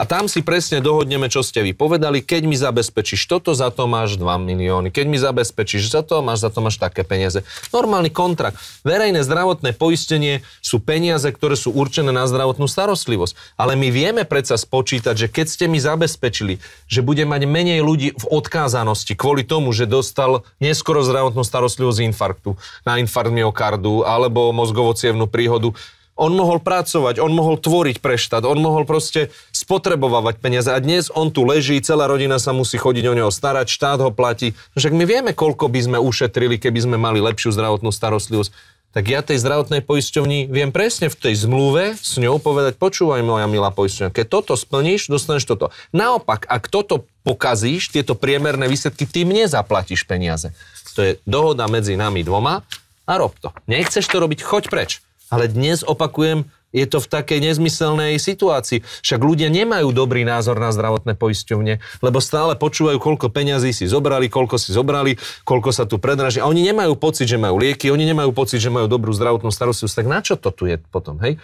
a 0.00 0.08
tam 0.08 0.32
si 0.32 0.40
presne 0.40 0.80
dohodneme, 0.80 1.28
čo 1.28 1.44
ste 1.44 1.60
vy 1.60 1.76
povedali. 1.76 2.24
Keď 2.24 2.48
mi 2.48 2.56
zabezpečíš 2.56 3.28
toto, 3.28 3.52
za 3.52 3.68
to 3.68 3.84
máš 3.84 4.16
2 4.16 4.24
milióny. 4.40 4.88
Keď 4.88 5.04
mi 5.04 5.20
zabezpečíš 5.20 5.92
za 5.92 6.00
to, 6.00 6.24
máš 6.24 6.40
za 6.40 6.48
to 6.48 6.64
máš 6.64 6.80
také 6.80 7.04
peniaze. 7.04 7.44
Normálny 7.68 8.08
kontrakt. 8.08 8.56
Verejné 8.80 9.20
zdravotné 9.20 9.76
poistenie 9.76 10.40
sú 10.64 10.80
peniaze, 10.80 11.28
ktoré 11.28 11.52
sú 11.52 11.76
určené 11.76 12.16
na 12.16 12.24
zdravotnú 12.24 12.64
starostlivosť. 12.64 13.60
Ale 13.60 13.76
my 13.76 13.92
vieme 13.92 14.24
predsa 14.24 14.56
spočítať, 14.56 15.12
že 15.20 15.28
keď 15.28 15.46
ste 15.52 15.68
mi 15.68 15.76
zabezpečili, 15.76 16.64
že 16.88 17.04
bude 17.04 17.28
mať 17.28 17.44
menej 17.44 17.84
ľudí 17.84 18.16
v 18.16 18.24
odkázanosti 18.24 19.12
kvôli 19.12 19.44
tomu, 19.44 19.76
že 19.76 19.84
dostal 19.84 20.48
neskoro 20.64 21.04
zdravotnú 21.04 21.44
starostlivosť 21.44 21.96
z 22.00 22.04
infarktu, 22.08 22.56
na 22.88 22.96
infarkt 22.96 23.36
myokardu 23.36 24.08
alebo 24.08 24.48
mozgovo 24.56 24.96
príhodu, 25.28 25.76
on 26.20 26.36
mohol 26.36 26.60
pracovať, 26.60 27.16
on 27.16 27.32
mohol 27.32 27.56
tvoriť 27.56 28.04
pre 28.04 28.20
štát, 28.20 28.44
on 28.44 28.60
mohol 28.60 28.84
proste 28.84 29.32
spotrebovať 29.56 30.36
peniaze. 30.36 30.68
A 30.68 30.76
dnes 30.76 31.08
on 31.08 31.32
tu 31.32 31.48
leží, 31.48 31.80
celá 31.80 32.04
rodina 32.04 32.36
sa 32.36 32.52
musí 32.52 32.76
chodiť 32.76 33.04
o 33.08 33.16
neho 33.16 33.30
starať, 33.32 33.72
štát 33.72 34.04
ho 34.04 34.12
platí. 34.12 34.52
Však 34.76 34.92
my 34.92 35.04
vieme, 35.08 35.32
koľko 35.32 35.72
by 35.72 35.80
sme 35.80 35.98
ušetrili, 35.98 36.60
keby 36.60 36.84
sme 36.84 36.96
mali 37.00 37.24
lepšiu 37.24 37.56
zdravotnú 37.56 37.88
starostlivosť. 37.88 38.52
Tak 38.90 39.06
ja 39.06 39.22
tej 39.22 39.38
zdravotnej 39.38 39.86
poisťovni 39.86 40.50
viem 40.50 40.74
presne 40.74 41.06
v 41.06 41.14
tej 41.14 41.46
zmluve 41.46 41.94
s 41.94 42.18
ňou 42.18 42.42
povedať, 42.42 42.74
počúvaj 42.74 43.22
moja 43.22 43.46
milá 43.46 43.70
poisťovňa, 43.70 44.10
keď 44.10 44.26
toto 44.26 44.58
splníš, 44.58 45.06
dostaneš 45.06 45.46
toto. 45.46 45.70
Naopak, 45.94 46.42
ak 46.50 46.66
toto 46.66 47.06
pokazíš, 47.22 47.94
tieto 47.94 48.18
priemerné 48.18 48.66
výsledky, 48.66 49.06
ty 49.06 49.22
mne 49.22 49.46
zaplatíš 49.46 50.02
peniaze. 50.10 50.50
To 50.98 51.06
je 51.06 51.22
dohoda 51.22 51.70
medzi 51.70 51.94
nami 51.94 52.26
dvoma 52.26 52.66
a 53.06 53.12
rob 53.14 53.30
to. 53.38 53.54
Nechceš 53.70 54.10
to 54.10 54.18
robiť, 54.18 54.42
choď 54.42 54.64
preč. 54.66 54.98
Ale 55.30 55.46
dnes, 55.46 55.86
opakujem, 55.86 56.50
je 56.70 56.86
to 56.86 57.02
v 57.02 57.10
takej 57.10 57.38
nezmyselnej 57.42 58.18
situácii. 58.18 58.82
Však 59.02 59.20
ľudia 59.22 59.50
nemajú 59.50 59.90
dobrý 59.90 60.22
názor 60.22 60.58
na 60.58 60.70
zdravotné 60.70 61.18
poisťovne, 61.18 61.82
lebo 62.02 62.18
stále 62.22 62.54
počúvajú, 62.54 62.98
koľko 63.02 63.26
peňazí 63.30 63.74
si 63.74 63.90
zobrali, 63.90 64.30
koľko 64.30 64.58
si 64.58 64.70
zobrali, 64.70 65.18
koľko 65.42 65.70
sa 65.74 65.86
tu 65.86 65.98
predraží. 65.98 66.38
A 66.38 66.46
oni 66.46 66.62
nemajú 66.66 66.94
pocit, 66.94 67.26
že 67.26 67.42
majú 67.42 67.58
lieky, 67.58 67.90
oni 67.90 68.06
nemajú 68.10 68.30
pocit, 68.30 68.62
že 68.62 68.70
majú 68.70 68.86
dobrú 68.86 69.10
zdravotnú 69.10 69.50
starostlivosť. 69.50 69.96
Tak 69.98 70.06
na 70.06 70.18
čo 70.22 70.34
to 70.38 70.54
tu 70.54 70.70
je 70.70 70.78
potom, 70.90 71.18
hej? 71.22 71.42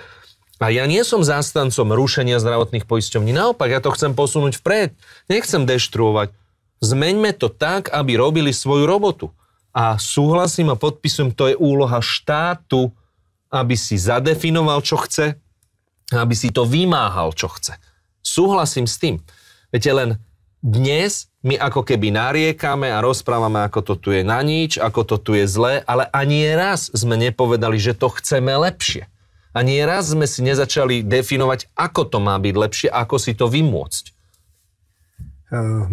A 0.57 0.73
ja 0.73 0.89
nie 0.89 1.05
som 1.05 1.21
zástancom 1.21 1.93
rušenia 1.93 2.41
zdravotných 2.41 2.89
poisťovní. 2.89 3.29
Naopak, 3.35 3.69
ja 3.69 3.85
to 3.85 3.93
chcem 3.93 4.17
posunúť 4.17 4.57
vpred. 4.65 4.97
Nechcem 5.29 5.69
deštruovať. 5.69 6.33
Zmeňme 6.81 7.37
to 7.37 7.53
tak, 7.53 7.93
aby 7.93 8.17
robili 8.17 8.57
svoju 8.57 8.89
robotu. 8.89 9.29
A 9.77 10.01
súhlasím 10.01 10.73
a 10.73 10.81
podpisujem, 10.81 11.37
to 11.37 11.53
je 11.53 11.61
úloha 11.61 12.01
štátu, 12.01 12.89
aby 13.51 13.75
si 13.79 13.99
zadefinoval, 14.01 14.83
čo 14.83 14.99
chce, 15.03 15.39
aby 16.15 16.35
si 16.35 16.55
to 16.55 16.67
vymáhal, 16.67 17.35
čo 17.35 17.51
chce. 17.51 17.79
Súhlasím 18.23 18.91
s 18.91 18.99
tým. 18.99 19.23
Viete, 19.71 19.91
len 19.91 20.19
dnes 20.65 21.31
my 21.47 21.55
ako 21.55 21.87
keby 21.87 22.11
nariekame 22.11 22.91
a 22.91 22.99
rozprávame, 22.99 23.63
ako 23.63 23.81
to 23.87 23.95
tu 23.95 24.09
je 24.11 24.27
na 24.27 24.43
nič, 24.43 24.83
ako 24.83 25.01
to 25.07 25.17
tu 25.23 25.39
je 25.39 25.47
zlé, 25.47 25.85
ale 25.87 26.11
ani 26.11 26.43
raz 26.59 26.91
sme 26.91 27.15
nepovedali, 27.15 27.79
že 27.79 27.95
to 27.95 28.11
chceme 28.11 28.51
lepšie. 28.51 29.07
Ani 29.55 29.79
raz 29.87 30.11
sme 30.11 30.27
si 30.27 30.43
nezačali 30.43 31.07
definovať, 31.07 31.71
ako 31.79 32.03
to 32.11 32.19
má 32.19 32.35
byť 32.37 32.55
lepšie, 32.57 32.89
ako 32.91 33.17
si 33.17 33.33
to 33.39 33.47
vymôcť. 33.47 34.16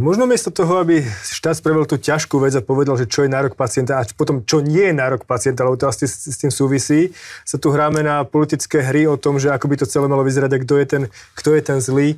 Možno 0.02 0.26
miesto 0.26 0.50
toho, 0.50 0.82
aby 0.82 1.06
štát 1.06 1.62
spravil 1.62 1.86
tú 1.86 2.02
ťažkú 2.02 2.42
vec 2.42 2.58
a 2.58 2.66
povedal, 2.66 2.98
že 2.98 3.06
čo 3.06 3.22
je 3.22 3.30
nárok 3.30 3.54
pacienta 3.54 4.02
a 4.02 4.04
potom 4.18 4.42
čo 4.42 4.66
nie 4.66 4.90
je 4.90 4.98
nárok 4.98 5.30
pacienta, 5.30 5.62
lebo 5.62 5.78
to 5.78 5.86
asi 5.86 6.10
s 6.10 6.42
tým 6.42 6.50
súvisí, 6.50 7.14
sa 7.46 7.62
tu 7.62 7.70
hráme 7.70 8.02
na 8.02 8.26
politické 8.26 8.82
hry 8.82 9.06
o 9.06 9.14
tom, 9.14 9.38
že 9.38 9.54
ako 9.54 9.70
by 9.70 9.76
to 9.78 9.86
celé 9.86 10.10
malo 10.10 10.26
vyzerať 10.26 10.58
a 10.58 10.62
kto 10.66 10.74
je 10.82 10.86
ten, 10.90 11.04
kto 11.38 11.50
je 11.54 11.62
ten 11.62 11.78
zlý. 11.78 12.18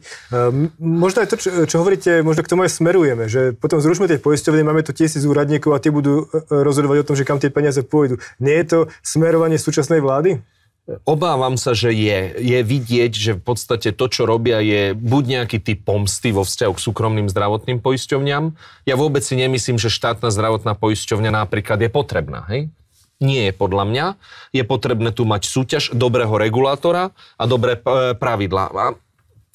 Možno 0.80 1.28
aj 1.28 1.28
to, 1.28 1.36
čo, 1.36 1.50
čo 1.68 1.76
hovoríte, 1.84 2.24
možno 2.24 2.40
k 2.40 2.52
tomu 2.56 2.64
aj 2.64 2.72
smerujeme, 2.72 3.28
že 3.28 3.52
potom 3.52 3.84
zrušme 3.84 4.08
tie 4.08 4.16
poisťovne, 4.16 4.64
máme 4.64 4.88
tu 4.88 4.96
tisíc 4.96 5.28
úradníkov 5.28 5.76
a 5.76 5.84
tí 5.84 5.92
budú 5.92 6.32
e, 6.32 6.40
e, 6.40 6.64
rozhodovať 6.64 7.04
o 7.04 7.08
tom, 7.12 7.16
že 7.20 7.28
kam 7.28 7.44
tie 7.44 7.52
peniaze 7.52 7.84
pôjdu. 7.84 8.16
Nie 8.40 8.64
je 8.64 8.66
to 8.72 8.80
smerovanie 9.04 9.60
súčasnej 9.60 10.00
vlády? 10.00 10.40
Obávam 10.86 11.58
sa, 11.58 11.74
že 11.74 11.90
je. 11.90 12.38
Je 12.38 12.60
vidieť, 12.62 13.10
že 13.10 13.32
v 13.34 13.42
podstate 13.42 13.90
to, 13.90 14.06
čo 14.06 14.30
robia, 14.30 14.62
je 14.62 14.94
buď 14.94 15.24
nejaký 15.42 15.58
typ 15.58 15.82
pomsty 15.82 16.30
vo 16.30 16.46
vzťahu 16.46 16.78
k 16.78 16.84
súkromným 16.86 17.26
zdravotným 17.26 17.82
poisťovňam. 17.82 18.54
Ja 18.86 18.94
vôbec 18.94 19.26
si 19.26 19.34
nemyslím, 19.34 19.82
že 19.82 19.90
štátna 19.90 20.30
zdravotná 20.30 20.78
poisťovňa 20.78 21.42
napríklad 21.42 21.82
je 21.82 21.90
potrebná. 21.90 22.46
Hej? 22.54 22.70
Nie 23.18 23.50
je 23.50 23.54
podľa 23.58 23.84
mňa. 23.90 24.06
Je 24.54 24.62
potrebné 24.62 25.10
tu 25.10 25.26
mať 25.26 25.50
súťaž 25.50 25.90
dobrého 25.90 26.38
regulátora 26.38 27.10
a 27.34 27.44
dobré 27.50 27.82
e, 27.82 28.14
pravidlá. 28.14 28.70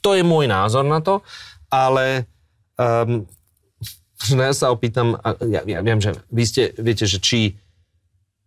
To 0.02 0.18
je 0.18 0.26
môj 0.26 0.50
názor 0.50 0.82
na 0.82 0.98
to, 0.98 1.22
ale 1.70 2.26
um, 2.74 3.22
ja 4.34 4.50
sa 4.50 4.74
opýtam, 4.74 5.14
ja, 5.46 5.62
ja 5.62 5.78
viem, 5.78 6.02
že 6.02 6.18
vy 6.26 6.42
ste, 6.42 6.62
viete, 6.74 7.06
že 7.06 7.22
či, 7.22 7.54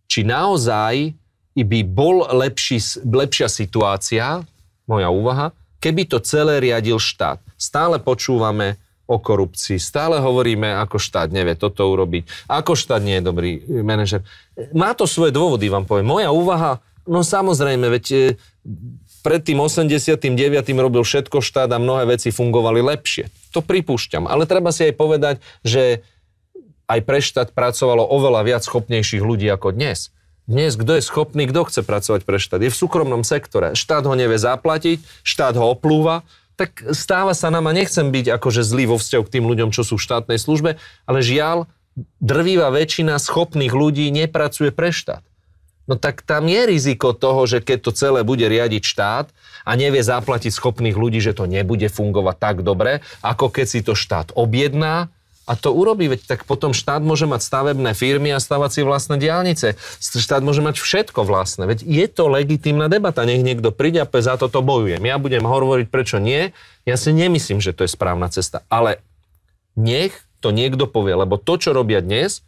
či 0.04 0.20
naozaj 0.20 1.16
by 1.62 1.86
bol 1.86 2.26
lepší, 2.34 2.82
lepšia 3.06 3.46
situácia, 3.46 4.42
moja 4.90 5.08
úvaha, 5.14 5.54
keby 5.78 6.10
to 6.10 6.18
celé 6.18 6.58
riadil 6.58 6.98
štát. 6.98 7.38
Stále 7.54 8.02
počúvame 8.02 8.80
o 9.04 9.20
korupcii, 9.20 9.76
stále 9.76 10.16
hovoríme, 10.18 10.80
ako 10.80 10.96
štát 10.96 11.28
nevie 11.28 11.54
toto 11.54 11.84
urobiť, 11.86 12.48
ako 12.48 12.72
štát 12.72 13.04
nie 13.04 13.20
je 13.20 13.24
dobrý 13.24 13.50
manažer. 13.84 14.24
Má 14.72 14.96
to 14.96 15.04
svoje 15.04 15.30
dôvody, 15.30 15.68
vám 15.68 15.84
poviem. 15.84 16.08
Moja 16.08 16.32
úvaha, 16.32 16.80
no 17.04 17.20
samozrejme, 17.20 17.92
veď 18.00 18.04
e, 18.10 18.18
pred 19.20 19.44
tým 19.44 19.60
89. 19.60 20.24
robil 20.80 21.04
všetko 21.04 21.44
štát 21.44 21.68
a 21.68 21.78
mnohé 21.78 22.16
veci 22.16 22.32
fungovali 22.32 22.80
lepšie. 22.80 23.28
To 23.52 23.60
pripúšťam. 23.60 24.24
Ale 24.24 24.48
treba 24.48 24.72
si 24.72 24.88
aj 24.88 24.94
povedať, 24.96 25.36
že 25.60 26.00
aj 26.88 27.00
pre 27.04 27.20
štát 27.20 27.52
pracovalo 27.52 28.04
oveľa 28.04 28.40
viac 28.44 28.62
schopnejších 28.64 29.24
ľudí 29.24 29.48
ako 29.52 29.76
dnes. 29.76 30.12
Dnes 30.44 30.76
kto 30.76 31.00
je 31.00 31.02
schopný, 31.02 31.48
kto 31.48 31.64
chce 31.64 31.80
pracovať 31.80 32.28
pre 32.28 32.36
štát? 32.36 32.60
Je 32.60 32.68
v 32.68 32.76
súkromnom 32.76 33.24
sektore. 33.24 33.72
Štát 33.72 34.04
ho 34.04 34.12
nevie 34.12 34.36
zaplatiť, 34.36 35.00
štát 35.24 35.56
ho 35.56 35.72
oplúva, 35.72 36.20
tak 36.60 36.84
stáva 36.92 37.32
sa 37.32 37.48
nám, 37.48 37.64
a 37.64 37.72
nechcem 37.72 38.12
byť 38.12 38.36
akože 38.36 38.60
zlý 38.60 38.92
vo 38.92 39.00
vzťahu 39.00 39.24
k 39.24 39.32
tým 39.40 39.48
ľuďom, 39.48 39.72
čo 39.72 39.88
sú 39.88 39.96
v 39.96 40.04
štátnej 40.04 40.36
službe, 40.36 40.76
ale 41.08 41.18
žiaľ, 41.24 41.64
drvíva 42.20 42.68
väčšina 42.68 43.16
schopných 43.16 43.72
ľudí 43.72 44.12
nepracuje 44.12 44.68
pre 44.68 44.92
štát. 44.92 45.24
No 45.88 45.96
tak 45.96 46.20
tam 46.24 46.48
je 46.48 46.60
riziko 46.64 47.16
toho, 47.16 47.44
že 47.48 47.64
keď 47.64 47.78
to 47.80 47.90
celé 47.96 48.20
bude 48.20 48.44
riadiť 48.44 48.82
štát 48.84 49.26
a 49.64 49.70
nevie 49.76 50.04
zaplatiť 50.04 50.52
schopných 50.52 50.96
ľudí, 50.96 51.24
že 51.24 51.36
to 51.36 51.48
nebude 51.48 51.88
fungovať 51.88 52.36
tak 52.36 52.56
dobre, 52.60 53.00
ako 53.24 53.48
keď 53.48 53.66
si 53.68 53.80
to 53.80 53.96
štát 53.96 54.32
objedná, 54.36 55.08
a 55.44 55.60
to 55.60 55.76
urobí, 55.76 56.08
veď 56.08 56.24
tak 56.24 56.40
potom 56.48 56.72
štát 56.72 57.04
môže 57.04 57.28
mať 57.28 57.44
stavebné 57.44 57.92
firmy 57.92 58.32
a 58.32 58.40
stavať 58.40 58.70
si 58.72 58.80
vlastné 58.80 59.20
diálnice. 59.20 59.76
Štát 60.00 60.40
môže 60.40 60.64
mať 60.64 60.80
všetko 60.80 61.20
vlastné. 61.20 61.68
Veď 61.68 61.84
je 61.84 62.06
to 62.08 62.32
legitímna 62.32 62.88
debata. 62.88 63.28
Nech 63.28 63.44
niekto 63.44 63.68
príde 63.68 64.00
a 64.00 64.08
za 64.08 64.40
toto 64.40 64.64
bojujem. 64.64 65.04
Ja 65.04 65.20
budem 65.20 65.44
hovoriť, 65.44 65.92
prečo 65.92 66.16
nie. 66.16 66.56
Ja 66.88 66.96
si 66.96 67.12
nemyslím, 67.12 67.60
že 67.60 67.76
to 67.76 67.84
je 67.84 67.92
správna 67.92 68.32
cesta. 68.32 68.64
Ale 68.72 69.04
nech 69.76 70.16
to 70.40 70.48
niekto 70.48 70.88
povie, 70.88 71.12
lebo 71.12 71.36
to, 71.36 71.60
čo 71.60 71.76
robia 71.76 72.00
dnes, 72.00 72.40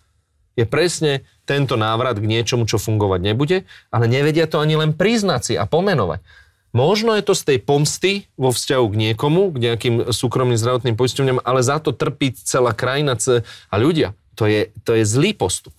je 0.57 0.65
presne 0.65 1.29
tento 1.45 1.77
návrat 1.77 2.17
k 2.17 2.25
niečomu, 2.25 2.65
čo 2.65 2.81
fungovať 2.81 3.21
nebude, 3.21 3.69
ale 3.93 4.09
nevedia 4.09 4.49
to 4.49 4.57
ani 4.57 4.81
len 4.81 4.97
priznať 4.97 5.41
si 5.45 5.55
a 5.55 5.69
pomenovať. 5.69 6.25
Možno 6.77 7.17
je 7.17 7.25
to 7.25 7.33
z 7.33 7.43
tej 7.49 7.59
pomsty 7.65 8.12
vo 8.37 8.53
vzťahu 8.53 8.85
k 8.93 8.97
niekomu, 9.09 9.49
k 9.49 9.57
nejakým 9.65 9.95
súkromným 10.12 10.61
zdravotným 10.61 10.93
poisťovňam, 10.93 11.41
ale 11.41 11.65
za 11.65 11.81
to 11.81 11.97
trpí 11.97 12.37
celá 12.37 12.77
krajina 12.77 13.17
a 13.17 13.75
ľudia. 13.81 14.12
To 14.37 14.45
je, 14.45 14.69
to 14.85 14.93
je 14.93 15.09
zlý 15.09 15.33
postup. 15.33 15.73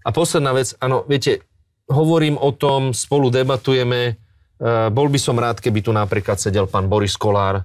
A 0.00 0.16
posledná 0.16 0.56
vec, 0.56 0.72
áno, 0.80 1.04
viete, 1.04 1.44
hovorím 1.92 2.40
o 2.40 2.56
tom, 2.56 2.96
spolu 2.96 3.28
debatujeme, 3.28 4.16
uh, 4.16 4.88
bol 4.88 5.12
by 5.12 5.20
som 5.20 5.36
rád, 5.36 5.60
keby 5.60 5.84
tu 5.84 5.92
napríklad 5.92 6.40
sedel 6.40 6.64
pán 6.64 6.88
Boris 6.88 7.20
Kolár 7.20 7.60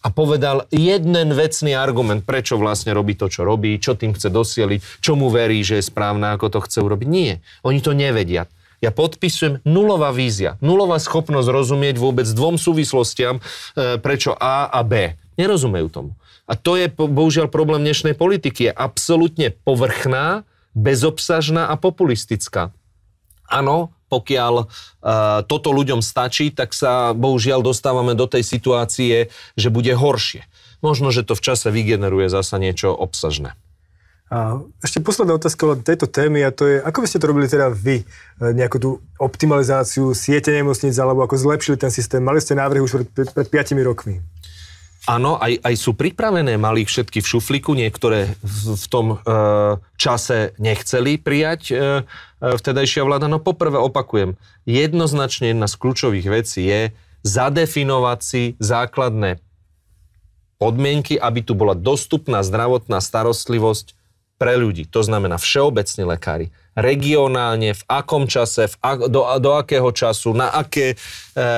a 0.00 0.08
povedal 0.08 0.64
jeden 0.72 1.28
vecný 1.36 1.76
argument, 1.76 2.24
prečo 2.24 2.56
vlastne 2.56 2.96
robí 2.96 3.20
to, 3.20 3.28
čo 3.28 3.44
robí, 3.44 3.76
čo 3.76 3.92
tým 3.92 4.16
chce 4.16 4.32
dosieliť, 4.32 4.80
čo 5.04 5.12
mu 5.12 5.28
verí, 5.28 5.60
že 5.60 5.76
je 5.76 5.92
správne, 5.92 6.32
ako 6.32 6.56
to 6.56 6.64
chce 6.64 6.80
urobiť. 6.80 7.08
Nie, 7.12 7.44
oni 7.60 7.84
to 7.84 7.92
nevedia 7.92 8.48
ja 8.84 8.92
podpisujem 8.92 9.64
nulová 9.64 10.12
vízia, 10.12 10.60
nulová 10.60 11.00
schopnosť 11.00 11.48
rozumieť 11.48 11.96
vôbec 11.96 12.28
dvom 12.28 12.60
súvislostiam, 12.60 13.40
e, 13.40 13.96
prečo 13.96 14.36
A 14.36 14.68
a 14.68 14.84
B. 14.84 15.16
Nerozumejú 15.40 15.88
tomu. 15.88 16.10
A 16.44 16.54
to 16.60 16.76
je 16.76 16.92
bohužiaľ 16.92 17.48
problém 17.48 17.80
dnešnej 17.80 18.12
politiky. 18.12 18.68
Je 18.68 18.72
absolútne 18.76 19.56
povrchná, 19.64 20.44
bezobsažná 20.76 21.72
a 21.72 21.80
populistická. 21.80 22.76
Áno, 23.48 23.96
pokiaľ 24.12 24.54
uh, 24.60 24.66
toto 25.48 25.72
ľuďom 25.72 26.04
stačí, 26.04 26.52
tak 26.52 26.76
sa 26.76 27.16
bohužiaľ 27.16 27.64
dostávame 27.64 28.12
do 28.12 28.28
tej 28.28 28.44
situácie, 28.44 29.32
že 29.56 29.68
bude 29.72 29.90
horšie. 29.96 30.44
Možno, 30.84 31.08
že 31.08 31.24
to 31.24 31.32
v 31.32 31.44
čase 31.48 31.72
vygeneruje 31.72 32.28
zasa 32.28 32.60
niečo 32.60 32.92
obsažné. 32.92 33.56
A 34.32 34.64
ešte 34.80 35.04
posledná 35.04 35.36
otázka 35.36 35.68
len 35.68 35.84
tejto 35.84 36.08
témy 36.08 36.48
a 36.48 36.50
to 36.50 36.64
je, 36.64 36.80
ako 36.80 37.04
by 37.04 37.06
ste 37.06 37.20
to 37.20 37.28
robili 37.28 37.44
teda 37.44 37.68
vy, 37.68 38.00
e, 38.00 38.04
nejakú 38.56 38.80
tú 38.80 38.90
optimalizáciu 39.20 40.16
siete 40.16 40.48
nemocníc 40.48 40.96
alebo 40.96 41.20
ako 41.22 41.36
zlepšili 41.36 41.76
ten 41.76 41.92
systém? 41.92 42.24
Mali 42.24 42.40
ste 42.40 42.56
návrhy 42.56 42.80
už 42.80 43.04
pred, 43.12 43.30
pred 43.36 43.48
5 43.52 43.76
rokmi. 43.84 44.24
Áno, 45.04 45.36
aj, 45.36 45.60
aj 45.60 45.74
sú 45.76 45.92
pripravené, 45.92 46.56
mali 46.56 46.88
všetky 46.88 47.20
v 47.20 47.28
šufliku, 47.28 47.76
niektoré 47.76 48.40
v, 48.40 48.72
v 48.72 48.86
tom 48.88 49.06
e, 49.12 49.16
čase 50.00 50.56
nechceli 50.56 51.20
prijať 51.20 51.62
e, 51.68 51.72
e, 51.76 51.80
vtedajšia 52.40 53.04
vláda. 53.04 53.28
No 53.28 53.36
poprvé 53.36 53.76
opakujem, 53.76 54.40
jednoznačne 54.64 55.52
jedna 55.52 55.68
z 55.68 55.76
kľúčových 55.76 56.28
vecí 56.32 56.64
je 56.64 56.96
zadefinovať 57.20 58.18
si 58.24 58.42
základné 58.56 59.44
podmienky, 60.56 61.20
aby 61.20 61.44
tu 61.44 61.52
bola 61.52 61.76
dostupná 61.76 62.40
zdravotná 62.40 63.04
starostlivosť 63.04 63.92
pre 64.44 64.60
ľudí. 64.60 64.84
To 64.92 65.00
znamená 65.00 65.40
všeobecní 65.40 66.04
lekári. 66.04 66.52
Regionálne, 66.76 67.72
v 67.72 67.82
akom 67.88 68.28
čase, 68.28 68.68
v 68.68 68.76
ak, 68.84 69.08
do, 69.08 69.24
do 69.40 69.56
akého 69.56 69.88
času, 69.88 70.36
na 70.36 70.52
aké 70.52 70.92
e, 70.92 70.96
e, 70.98 71.48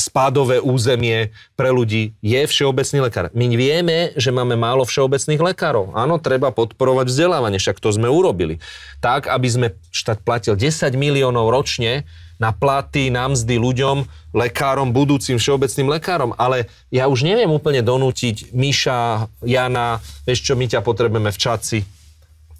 spádové 0.00 0.56
územie 0.64 1.36
pre 1.52 1.68
ľudí 1.68 2.16
je 2.24 2.40
všeobecný 2.48 3.04
lekár. 3.04 3.28
My 3.36 3.44
vieme, 3.52 4.16
že 4.16 4.32
máme 4.32 4.56
málo 4.56 4.88
všeobecných 4.88 5.52
lekárov. 5.52 5.92
Áno, 5.92 6.16
treba 6.16 6.48
podporovať 6.48 7.12
vzdelávanie, 7.12 7.60
však 7.60 7.76
to 7.76 7.92
sme 7.92 8.08
urobili. 8.08 8.56
Tak, 9.04 9.28
aby 9.28 9.48
sme 9.52 9.66
štát 9.92 10.24
platil 10.24 10.56
10 10.56 10.96
miliónov 10.96 11.52
ročne 11.52 12.08
na 12.40 12.56
platy, 12.56 13.12
na 13.12 13.28
mzdy 13.28 13.60
ľuďom, 13.60 14.08
lekárom, 14.32 14.96
budúcim 14.96 15.36
všeobecným 15.36 15.92
lekárom. 15.92 16.32
Ale 16.40 16.72
ja 16.88 17.04
už 17.06 17.22
neviem 17.22 17.52
úplne 17.52 17.84
donútiť 17.84 18.56
Miša, 18.56 19.28
Jana, 19.44 20.00
vieš 20.24 20.48
čo, 20.48 20.56
my 20.56 20.64
ťa 20.64 20.80
potrebujeme 20.80 21.28
v 21.28 21.38
Čaci. 21.38 21.78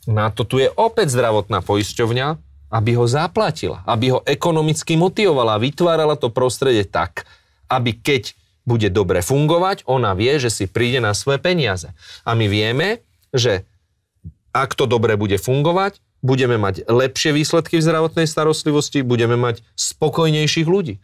Na 0.05 0.29
to 0.29 0.45
tu 0.45 0.61
je 0.61 0.69
opäť 0.69 1.17
zdravotná 1.17 1.65
poisťovňa, 1.65 2.27
aby 2.71 2.91
ho 2.95 3.09
zaplatila, 3.09 3.83
aby 3.89 4.15
ho 4.15 4.21
ekonomicky 4.23 4.95
motivovala 4.95 5.59
vytvárala 5.59 6.15
to 6.15 6.31
prostredie 6.31 6.87
tak, 6.87 7.27
aby 7.67 7.97
keď 7.97 8.37
bude 8.69 8.87
dobre 8.93 9.25
fungovať, 9.25 9.83
ona 9.89 10.15
vie, 10.15 10.39
že 10.39 10.53
si 10.53 10.65
príde 10.71 11.03
na 11.03 11.17
svoje 11.17 11.43
peniaze. 11.43 11.91
A 12.23 12.37
my 12.39 12.47
vieme, 12.47 13.03
že 13.35 13.67
ak 14.55 14.79
to 14.79 14.87
dobre 14.87 15.19
bude 15.19 15.41
fungovať, 15.41 15.99
budeme 16.21 16.61
mať 16.61 16.89
lepšie 16.89 17.33
výsledky 17.33 17.81
v 17.81 17.87
zdravotnej 17.87 18.29
starostlivosti, 18.29 19.05
budeme 19.05 19.37
mať 19.37 19.65
spokojnejších 19.77 20.69
ľudí. 20.69 21.01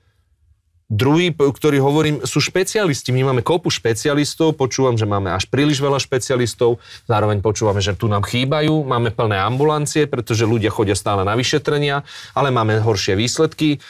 Druhý, 0.87 1.35
ktorý 1.35 1.83
hovorím, 1.83 2.23
sú 2.23 2.39
špecialisti. 2.39 3.11
My 3.11 3.27
máme 3.27 3.43
kopu 3.43 3.75
špecialistov, 3.75 4.55
počúvam, 4.55 4.95
že 4.95 5.03
máme 5.03 5.35
až 5.35 5.51
príliš 5.51 5.83
veľa 5.83 5.99
špecialistov, 5.99 6.79
zároveň 7.11 7.43
počúvame, 7.43 7.83
že 7.83 7.99
tu 7.99 8.07
nám 8.07 8.23
chýbajú, 8.23 8.87
máme 8.87 9.11
plné 9.11 9.35
ambulancie, 9.35 10.07
pretože 10.07 10.47
ľudia 10.47 10.71
chodia 10.71 10.95
stále 10.95 11.27
na 11.27 11.35
vyšetrenia, 11.35 12.07
ale 12.39 12.55
máme 12.55 12.79
horšie 12.79 13.19
výsledky, 13.19 13.83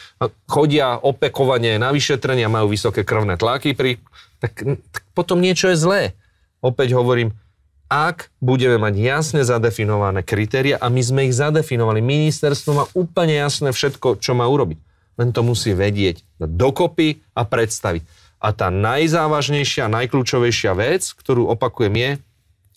chodia 0.49 0.97
opekovane 0.97 1.77
na 1.77 1.93
vyšetrenia, 1.93 2.49
majú 2.49 2.73
vysoké 2.73 3.05
krvné 3.05 3.37
tlaky, 3.37 3.77
pri, 3.77 4.01
tak, 4.41 4.57
tak 4.89 5.03
potom 5.13 5.37
niečo 5.37 5.69
je 5.69 5.77
zlé. 5.77 6.01
Opäť 6.65 6.97
hovorím, 6.97 7.29
ak 7.87 8.31
budeme 8.43 8.75
mať 8.79 8.93
jasne 8.99 9.41
zadefinované 9.47 10.23
kritéria 10.23 10.75
a 10.79 10.91
my 10.91 10.99
sme 10.99 11.21
ich 11.27 11.35
zadefinovali. 11.35 12.03
Ministerstvo 12.03 12.71
má 12.75 12.85
úplne 12.91 13.39
jasné 13.39 13.71
všetko, 13.71 14.19
čo 14.19 14.35
má 14.35 14.43
urobiť. 14.47 14.79
Len 15.17 15.33
to 15.33 15.41
musí 15.41 15.73
vedieť 15.73 16.21
dokopy 16.37 17.23
a 17.33 17.47
predstaviť. 17.47 18.03
A 18.37 18.53
tá 18.53 18.69
najzávažnejšia, 18.69 19.89
najkľúčovejšia 19.89 20.71
vec, 20.77 21.09
ktorú 21.17 21.49
opakujem 21.49 21.95
je, 21.97 22.09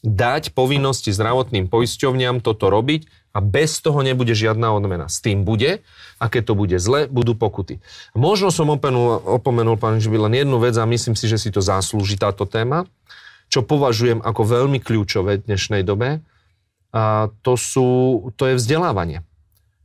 dať 0.00 0.56
povinnosti 0.56 1.12
zdravotným 1.12 1.68
poisťovňam 1.68 2.40
toto 2.40 2.72
robiť 2.72 3.04
a 3.36 3.44
bez 3.44 3.84
toho 3.84 4.00
nebude 4.00 4.32
žiadna 4.32 4.72
odmena. 4.72 5.12
S 5.12 5.20
tým 5.20 5.44
bude 5.44 5.84
a 6.16 6.24
keď 6.32 6.42
to 6.50 6.54
bude 6.56 6.76
zle, 6.80 7.04
budú 7.12 7.36
pokuty. 7.36 7.78
Možno 8.16 8.48
som 8.48 8.72
opomenul, 8.72 9.20
opomenul 9.20 9.76
pán 9.76 10.00
Žiby, 10.00 10.16
len 10.16 10.34
jednu 10.40 10.56
vec 10.56 10.74
a 10.80 10.88
myslím 10.88 11.12
si, 11.12 11.28
že 11.28 11.36
si 11.36 11.52
to 11.52 11.60
zaslúži 11.60 12.16
táto 12.16 12.48
téma, 12.48 12.88
čo 13.50 13.66
považujem 13.66 14.22
ako 14.22 14.42
veľmi 14.46 14.78
kľúčové 14.78 15.42
v 15.42 15.44
dnešnej 15.50 15.82
dobe, 15.82 16.22
a 16.90 17.30
to, 17.46 17.54
sú, 17.54 17.88
to 18.34 18.50
je 18.50 18.58
vzdelávanie 18.58 19.22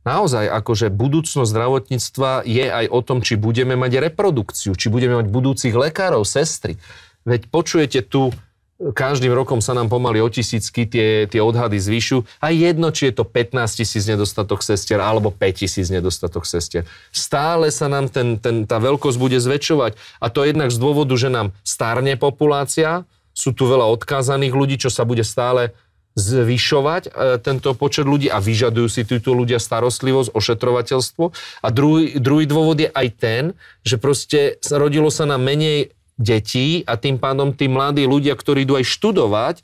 naozaj 0.06 0.46
akože 0.46 0.94
budúcnosť 0.94 1.50
zdravotníctva 1.50 2.46
je 2.46 2.66
aj 2.70 2.86
o 2.86 3.00
tom, 3.02 3.18
či 3.26 3.34
budeme 3.34 3.74
mať 3.74 3.98
reprodukciu, 4.06 4.78
či 4.78 4.86
budeme 4.86 5.18
mať 5.18 5.26
budúcich 5.26 5.74
lekárov, 5.74 6.22
sestry. 6.22 6.78
Veď 7.26 7.50
počujete 7.50 8.06
tu, 8.06 8.30
každým 8.78 9.34
rokom 9.34 9.58
sa 9.58 9.74
nám 9.74 9.90
pomaly 9.90 10.22
o 10.22 10.28
tisícky 10.30 10.86
tie, 10.86 11.26
tie 11.26 11.40
odhady 11.42 11.80
zvyšu 11.80 12.22
a 12.38 12.54
jedno, 12.54 12.94
či 12.94 13.10
je 13.10 13.18
to 13.18 13.24
15 13.26 13.82
tisíc 13.82 14.04
nedostatok 14.06 14.62
sestier 14.62 15.02
alebo 15.02 15.34
5 15.34 15.42
tisíc 15.66 15.90
nedostatok 15.90 16.46
sestier. 16.46 16.86
Stále 17.10 17.74
sa 17.74 17.90
nám 17.90 18.06
ten, 18.12 18.38
ten, 18.38 18.68
tá 18.68 18.78
veľkosť 18.78 19.18
bude 19.18 19.40
zväčšovať 19.42 19.96
a 20.22 20.26
to 20.30 20.46
jednak 20.46 20.70
z 20.70 20.78
dôvodu, 20.78 21.16
že 21.18 21.32
nám 21.32 21.56
starne 21.66 22.14
populácia, 22.14 23.08
sú 23.36 23.52
tu 23.52 23.68
veľa 23.68 23.84
odkázaných 23.92 24.56
ľudí, 24.56 24.80
čo 24.80 24.88
sa 24.88 25.04
bude 25.04 25.20
stále 25.20 25.76
zvyšovať 26.16 27.02
e, 27.06 27.10
tento 27.44 27.76
počet 27.76 28.08
ľudí 28.08 28.32
a 28.32 28.40
vyžadujú 28.40 28.88
si 28.88 29.04
títo 29.04 29.36
ľudia 29.36 29.60
starostlivosť, 29.60 30.32
ošetrovateľstvo. 30.32 31.24
A 31.60 31.68
druhý, 31.68 32.16
druhý 32.16 32.48
dôvod 32.48 32.80
je 32.80 32.88
aj 32.88 33.08
ten, 33.20 33.42
že 33.84 34.00
proste 34.00 34.56
rodilo 34.72 35.12
sa 35.12 35.28
nám 35.28 35.44
menej 35.44 35.92
detí 36.16 36.80
a 36.88 36.96
tým 36.96 37.20
pádom 37.20 37.52
tí 37.52 37.68
mladí 37.68 38.08
ľudia, 38.08 38.32
ktorí 38.32 38.64
idú 38.64 38.80
aj 38.80 38.88
študovať, 38.88 39.56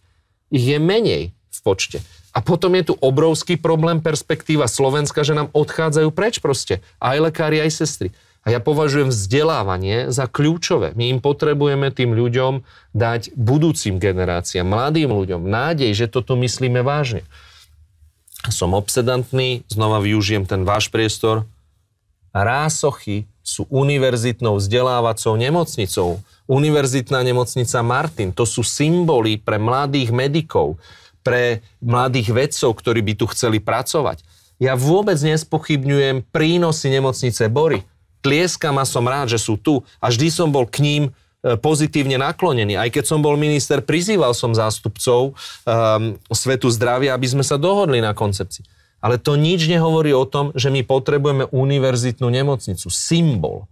ich 0.52 0.64
je 0.68 0.76
menej 0.76 1.32
v 1.32 1.58
počte. 1.64 2.04
A 2.36 2.44
potom 2.44 2.76
je 2.76 2.92
tu 2.92 2.94
obrovský 3.00 3.56
problém 3.56 4.04
perspektíva 4.04 4.68
Slovenska, 4.68 5.24
že 5.24 5.36
nám 5.36 5.48
odchádzajú 5.52 6.08
preč 6.12 6.40
proste. 6.40 6.84
Aj 7.00 7.16
lekári, 7.16 7.64
aj 7.64 7.72
sestry. 7.72 8.12
A 8.42 8.50
ja 8.50 8.58
považujem 8.58 9.14
vzdelávanie 9.14 10.10
za 10.10 10.26
kľúčové. 10.26 10.98
My 10.98 11.14
im 11.14 11.22
potrebujeme 11.22 11.94
tým 11.94 12.10
ľuďom 12.10 12.66
dať 12.90 13.38
budúcim 13.38 14.02
generáciám, 14.02 14.66
mladým 14.66 15.14
ľuďom 15.14 15.46
nádej, 15.46 15.94
že 15.94 16.10
toto 16.10 16.34
myslíme 16.34 16.82
vážne. 16.82 17.22
Som 18.50 18.74
obsedantný, 18.74 19.62
znova 19.70 20.02
využijem 20.02 20.42
ten 20.50 20.66
váš 20.66 20.90
priestor. 20.90 21.46
Rásochy 22.34 23.30
sú 23.46 23.70
univerzitnou 23.70 24.58
vzdelávacou 24.58 25.38
nemocnicou. 25.38 26.18
Univerzitná 26.50 27.22
nemocnica 27.22 27.78
Martin, 27.86 28.34
to 28.34 28.42
sú 28.42 28.66
symboly 28.66 29.38
pre 29.38 29.62
mladých 29.62 30.10
medikov, 30.10 30.82
pre 31.22 31.62
mladých 31.78 32.34
vedcov, 32.34 32.74
ktorí 32.74 33.06
by 33.06 33.12
tu 33.14 33.30
chceli 33.30 33.62
pracovať. 33.62 34.26
Ja 34.58 34.74
vôbec 34.74 35.18
nespochybňujem 35.22 36.26
prínosy 36.34 36.90
nemocnice 36.90 37.46
Bory 37.46 37.86
tlieskam 38.22 38.78
a 38.78 38.86
som 38.86 39.04
rád, 39.04 39.34
že 39.34 39.42
sú 39.42 39.58
tu 39.58 39.82
a 39.98 40.08
vždy 40.08 40.30
som 40.30 40.48
bol 40.48 40.64
k 40.64 40.80
ním 40.80 41.02
e, 41.10 41.58
pozitívne 41.58 42.16
naklonený. 42.16 42.78
Aj 42.78 42.88
keď 42.88 43.04
som 43.04 43.20
bol 43.20 43.34
minister, 43.34 43.82
prizýval 43.82 44.32
som 44.32 44.54
zástupcov 44.54 45.34
um, 45.34 46.14
svetu 46.30 46.70
zdravia, 46.70 47.12
aby 47.12 47.26
sme 47.26 47.44
sa 47.44 47.58
dohodli 47.58 47.98
na 47.98 48.14
koncepcii. 48.14 48.62
Ale 49.02 49.18
to 49.18 49.34
nič 49.34 49.66
nehovorí 49.66 50.14
o 50.14 50.22
tom, 50.22 50.54
že 50.54 50.70
my 50.70 50.86
potrebujeme 50.86 51.50
univerzitnú 51.50 52.30
nemocnicu. 52.30 52.86
Symbol 52.86 53.66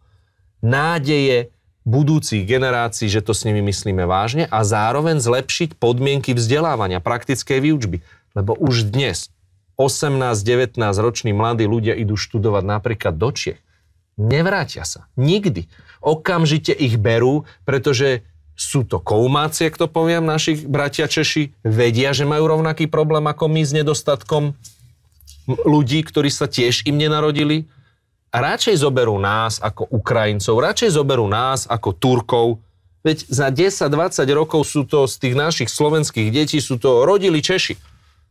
nádeje 0.59 1.55
budúcich 1.87 2.45
generácií, 2.45 3.09
že 3.09 3.25
to 3.25 3.33
s 3.33 3.47
nimi 3.47 3.65
myslíme 3.65 4.05
vážne 4.05 4.45
a 4.51 4.67
zároveň 4.67 5.23
zlepšiť 5.23 5.79
podmienky 5.81 6.37
vzdelávania, 6.37 7.01
praktickej 7.01 7.59
výučby. 7.63 8.03
Lebo 8.35 8.59
už 8.59 8.91
dnes 8.91 9.33
18-19 9.81 10.77
roční 11.01 11.33
mladí 11.33 11.65
ľudia 11.65 11.97
idú 11.97 12.19
študovať 12.19 12.65
napríklad 12.67 13.15
do 13.17 13.33
Čiech 13.33 13.63
Nevrátia 14.21 14.85
sa. 14.85 15.09
Nikdy. 15.17 15.65
Okamžite 16.05 16.77
ich 16.77 17.01
berú, 17.01 17.49
pretože 17.65 18.21
sú 18.53 18.85
to 18.85 19.01
koumáci, 19.01 19.65
ak 19.65 19.81
to 19.81 19.89
poviem, 19.89 20.29
našich 20.29 20.69
bratia 20.69 21.09
Češi, 21.09 21.57
vedia, 21.65 22.13
že 22.13 22.29
majú 22.29 22.45
rovnaký 22.45 22.93
problém 22.93 23.25
ako 23.25 23.49
my 23.49 23.65
s 23.65 23.73
nedostatkom 23.73 24.53
ľudí, 25.65 26.05
ktorí 26.05 26.29
sa 26.29 26.45
tiež 26.45 26.85
im 26.85 27.01
nenarodili. 27.01 27.65
A 28.29 28.45
radšej 28.45 28.85
zoberú 28.85 29.17
nás 29.17 29.57
ako 29.65 29.89
Ukrajincov, 29.89 30.61
radšej 30.61 30.91
zoberú 30.93 31.25
nás 31.25 31.65
ako 31.65 31.97
Turkov. 31.97 32.61
Veď 33.01 33.25
za 33.33 33.49
10-20 33.49 34.29
rokov 34.37 34.69
sú 34.69 34.85
to 34.85 35.09
z 35.09 35.17
tých 35.17 35.35
našich 35.35 35.73
slovenských 35.73 36.29
detí, 36.29 36.61
sú 36.61 36.77
to 36.77 37.09
rodili 37.09 37.41
Češi. 37.41 37.81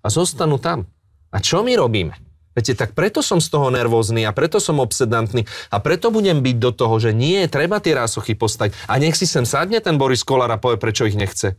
A 0.06 0.08
zostanú 0.14 0.62
tam. 0.62 0.86
A 1.34 1.42
čo 1.42 1.66
my 1.66 1.74
robíme? 1.74 2.29
Viete, 2.58 2.74
tak 2.74 2.98
preto 2.98 3.22
som 3.22 3.38
z 3.38 3.48
toho 3.48 3.70
nervózny 3.70 4.26
a 4.26 4.34
preto 4.34 4.58
som 4.58 4.82
obsedantný 4.82 5.46
a 5.70 5.78
preto 5.78 6.10
budem 6.10 6.42
byť 6.42 6.58
do 6.58 6.72
toho, 6.74 6.98
že 6.98 7.14
nie, 7.14 7.46
treba 7.46 7.78
tie 7.78 7.94
rásochy 7.94 8.34
postať. 8.34 8.74
A 8.90 8.98
nech 8.98 9.14
si 9.14 9.30
sem 9.30 9.46
sadne 9.46 9.78
ten 9.80 10.02
Boris 10.02 10.26
Kolár 10.26 10.50
a 10.50 10.58
povie, 10.58 10.82
prečo 10.82 11.06
ich 11.06 11.14
nechce. 11.14 11.54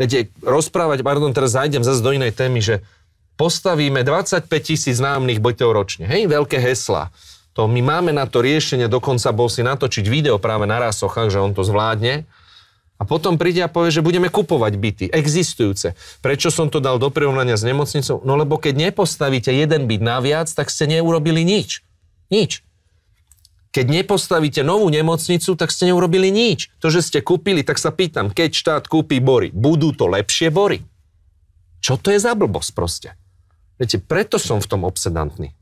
Viete, 0.00 0.32
rozprávať, 0.40 1.04
pardon, 1.04 1.36
teraz 1.36 1.52
zajdem 1.52 1.84
zase 1.84 2.00
do 2.00 2.16
inej 2.16 2.32
témy, 2.32 2.64
že 2.64 2.80
postavíme 3.36 4.00
25 4.00 4.48
tisíc 4.64 4.96
nájomných 4.96 5.40
bytov 5.44 5.76
ročne. 5.76 6.08
Hej, 6.08 6.32
veľké 6.32 6.56
heslá. 6.56 7.12
To 7.52 7.68
my 7.68 7.84
máme 7.84 8.16
na 8.16 8.24
to 8.24 8.40
riešenie, 8.40 8.88
dokonca 8.88 9.28
bol 9.36 9.52
si 9.52 9.60
natočiť 9.60 10.08
video 10.08 10.40
práve 10.40 10.64
na 10.64 10.80
rásochách, 10.80 11.28
že 11.28 11.42
on 11.44 11.52
to 11.52 11.60
zvládne 11.60 12.24
a 13.00 13.08
potom 13.08 13.40
príde 13.40 13.64
a 13.64 13.72
povie, 13.72 13.88
že 13.88 14.04
budeme 14.04 14.28
kupovať 14.28 14.72
byty, 14.76 15.04
existujúce. 15.08 15.96
Prečo 16.20 16.52
som 16.52 16.68
to 16.68 16.84
dal 16.84 17.00
do 17.00 17.08
prirovnania 17.08 17.56
s 17.56 17.64
nemocnicou? 17.64 18.20
No 18.28 18.36
lebo 18.36 18.60
keď 18.60 18.92
nepostavíte 18.92 19.48
jeden 19.48 19.88
byt 19.88 20.04
naviac, 20.04 20.52
tak 20.52 20.68
ste 20.68 20.84
neurobili 20.84 21.40
nič. 21.40 21.80
Nič. 22.28 22.60
Keď 23.72 23.86
nepostavíte 23.88 24.60
novú 24.60 24.92
nemocnicu, 24.92 25.56
tak 25.56 25.72
ste 25.72 25.88
neurobili 25.88 26.28
nič. 26.28 26.68
To, 26.84 26.92
že 26.92 27.00
ste 27.00 27.24
kúpili, 27.24 27.64
tak 27.64 27.80
sa 27.80 27.88
pýtam, 27.88 28.28
keď 28.28 28.50
štát 28.52 28.84
kúpi 28.84 29.16
bory, 29.22 29.48
budú 29.48 29.96
to 29.96 30.04
lepšie 30.04 30.52
bory? 30.52 30.84
Čo 31.80 31.96
to 31.96 32.12
je 32.12 32.20
za 32.20 32.36
blbosť 32.36 32.70
proste? 32.76 33.08
Viete, 33.80 33.96
preto 33.96 34.36
som 34.36 34.60
v 34.60 34.68
tom 34.68 34.84
obsedantný. 34.84 35.56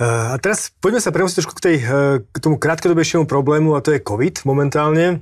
A 0.00 0.40
teraz 0.40 0.72
poďme 0.80 1.04
sa 1.04 1.12
premostiť 1.12 1.36
trošku 1.44 1.54
k, 1.60 1.64
tej, 1.68 1.76
eh, 1.84 1.90
k 2.24 2.36
tomu 2.40 2.56
krátkodobejšiemu 2.56 3.28
problému 3.28 3.76
a 3.76 3.84
to 3.84 3.92
je 3.92 4.00
COVID 4.00 4.48
momentálne. 4.48 5.20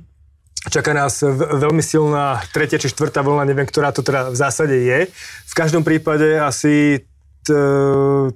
Čaká 0.61 0.93
nás 0.93 1.25
veľmi 1.33 1.81
silná 1.81 2.37
tretia 2.53 2.77
či 2.77 2.93
štvrtá 2.93 3.25
vlna, 3.25 3.49
neviem, 3.49 3.65
ktorá 3.65 3.89
to 3.89 4.05
teda 4.05 4.29
v 4.29 4.37
zásade 4.37 4.77
je. 4.77 5.09
V 5.49 5.53
každom 5.57 5.81
prípade 5.81 6.37
asi 6.37 7.01
t, 7.41 7.49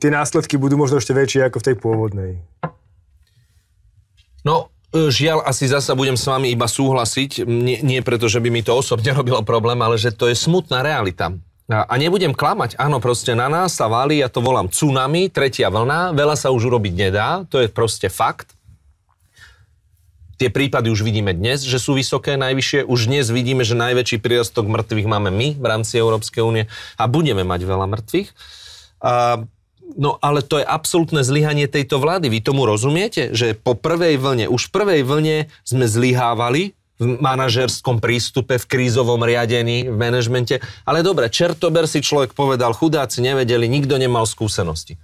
tie 0.02 0.10
následky 0.10 0.58
budú 0.58 0.74
možno 0.74 0.98
ešte 0.98 1.14
väčšie 1.14 1.46
ako 1.46 1.62
v 1.62 1.66
tej 1.70 1.76
pôvodnej. 1.78 2.32
No, 4.44 4.74
eh, 4.92 5.08
žiaľ, 5.08 5.48
asi 5.48 5.72
zasa 5.72 5.96
budem 5.96 6.20
s 6.20 6.28
vami 6.28 6.52
iba 6.52 6.68
súhlasiť, 6.68 7.48
nie, 7.48 7.80
nie 7.80 8.04
preto, 8.04 8.28
že 8.28 8.44
by 8.44 8.50
mi 8.52 8.60
to 8.60 8.76
osobne 8.76 9.16
robilo 9.20 9.40
problém, 9.46 9.80
ale 9.80 9.96
že 9.96 10.12
to 10.12 10.28
je 10.28 10.36
smutná 10.36 10.84
realita. 10.84 11.32
A 11.66 11.98
nebudem 11.98 12.30
klamať, 12.30 12.78
áno, 12.78 13.02
proste 13.02 13.34
na 13.34 13.50
nás 13.50 13.74
sa 13.74 13.90
valí, 13.90 14.22
ja 14.22 14.30
to 14.30 14.38
volám 14.38 14.70
tsunami, 14.70 15.34
tretia 15.34 15.74
vlna, 15.74 16.14
veľa 16.14 16.38
sa 16.38 16.54
už 16.54 16.70
urobiť 16.70 16.94
nedá, 16.94 17.42
to 17.50 17.58
je 17.58 17.66
proste 17.74 18.06
fakt. 18.14 18.54
Tie 20.38 20.54
prípady 20.54 20.94
už 20.94 21.02
vidíme 21.02 21.34
dnes, 21.34 21.66
že 21.66 21.82
sú 21.82 21.98
vysoké, 21.98 22.38
najvyššie. 22.38 22.86
Už 22.86 23.08
dnes 23.10 23.32
vidíme, 23.32 23.66
že 23.66 23.74
najväčší 23.74 24.22
prírastok 24.22 24.68
mŕtvych 24.68 25.08
máme 25.10 25.32
my 25.34 25.58
v 25.58 25.66
rámci 25.66 25.98
Európskej 25.98 26.44
únie 26.46 26.70
a 27.02 27.04
budeme 27.10 27.42
mať 27.42 27.66
veľa 27.66 27.88
mŕtvych. 27.88 28.30
A, 29.02 29.42
no 29.96 30.20
ale 30.22 30.44
to 30.46 30.60
je 30.62 30.68
absolútne 30.68 31.24
zlyhanie 31.26 31.66
tejto 31.66 31.98
vlády. 31.98 32.30
Vy 32.30 32.46
tomu 32.46 32.68
rozumiete, 32.68 33.34
že 33.34 33.56
po 33.58 33.74
prvej 33.74 34.22
vlne, 34.22 34.52
už 34.52 34.70
v 34.70 34.74
prvej 34.76 35.02
vlne 35.02 35.38
sme 35.64 35.88
zlyhávali, 35.88 36.78
v 36.96 37.20
manažerskom 37.20 38.00
prístupe, 38.00 38.56
v 38.56 38.66
krízovom 38.66 39.20
riadení, 39.20 39.92
v 39.92 39.96
manažmente. 39.96 40.64
Ale 40.88 41.04
dobre, 41.04 41.28
čertober 41.28 41.92
si 41.92 42.00
človek 42.00 42.32
povedal, 42.32 42.72
chudáci 42.72 43.20
nevedeli, 43.20 43.68
nikto 43.68 44.00
nemal 44.00 44.24
skúsenosti. 44.24 44.96
E, 44.96 45.00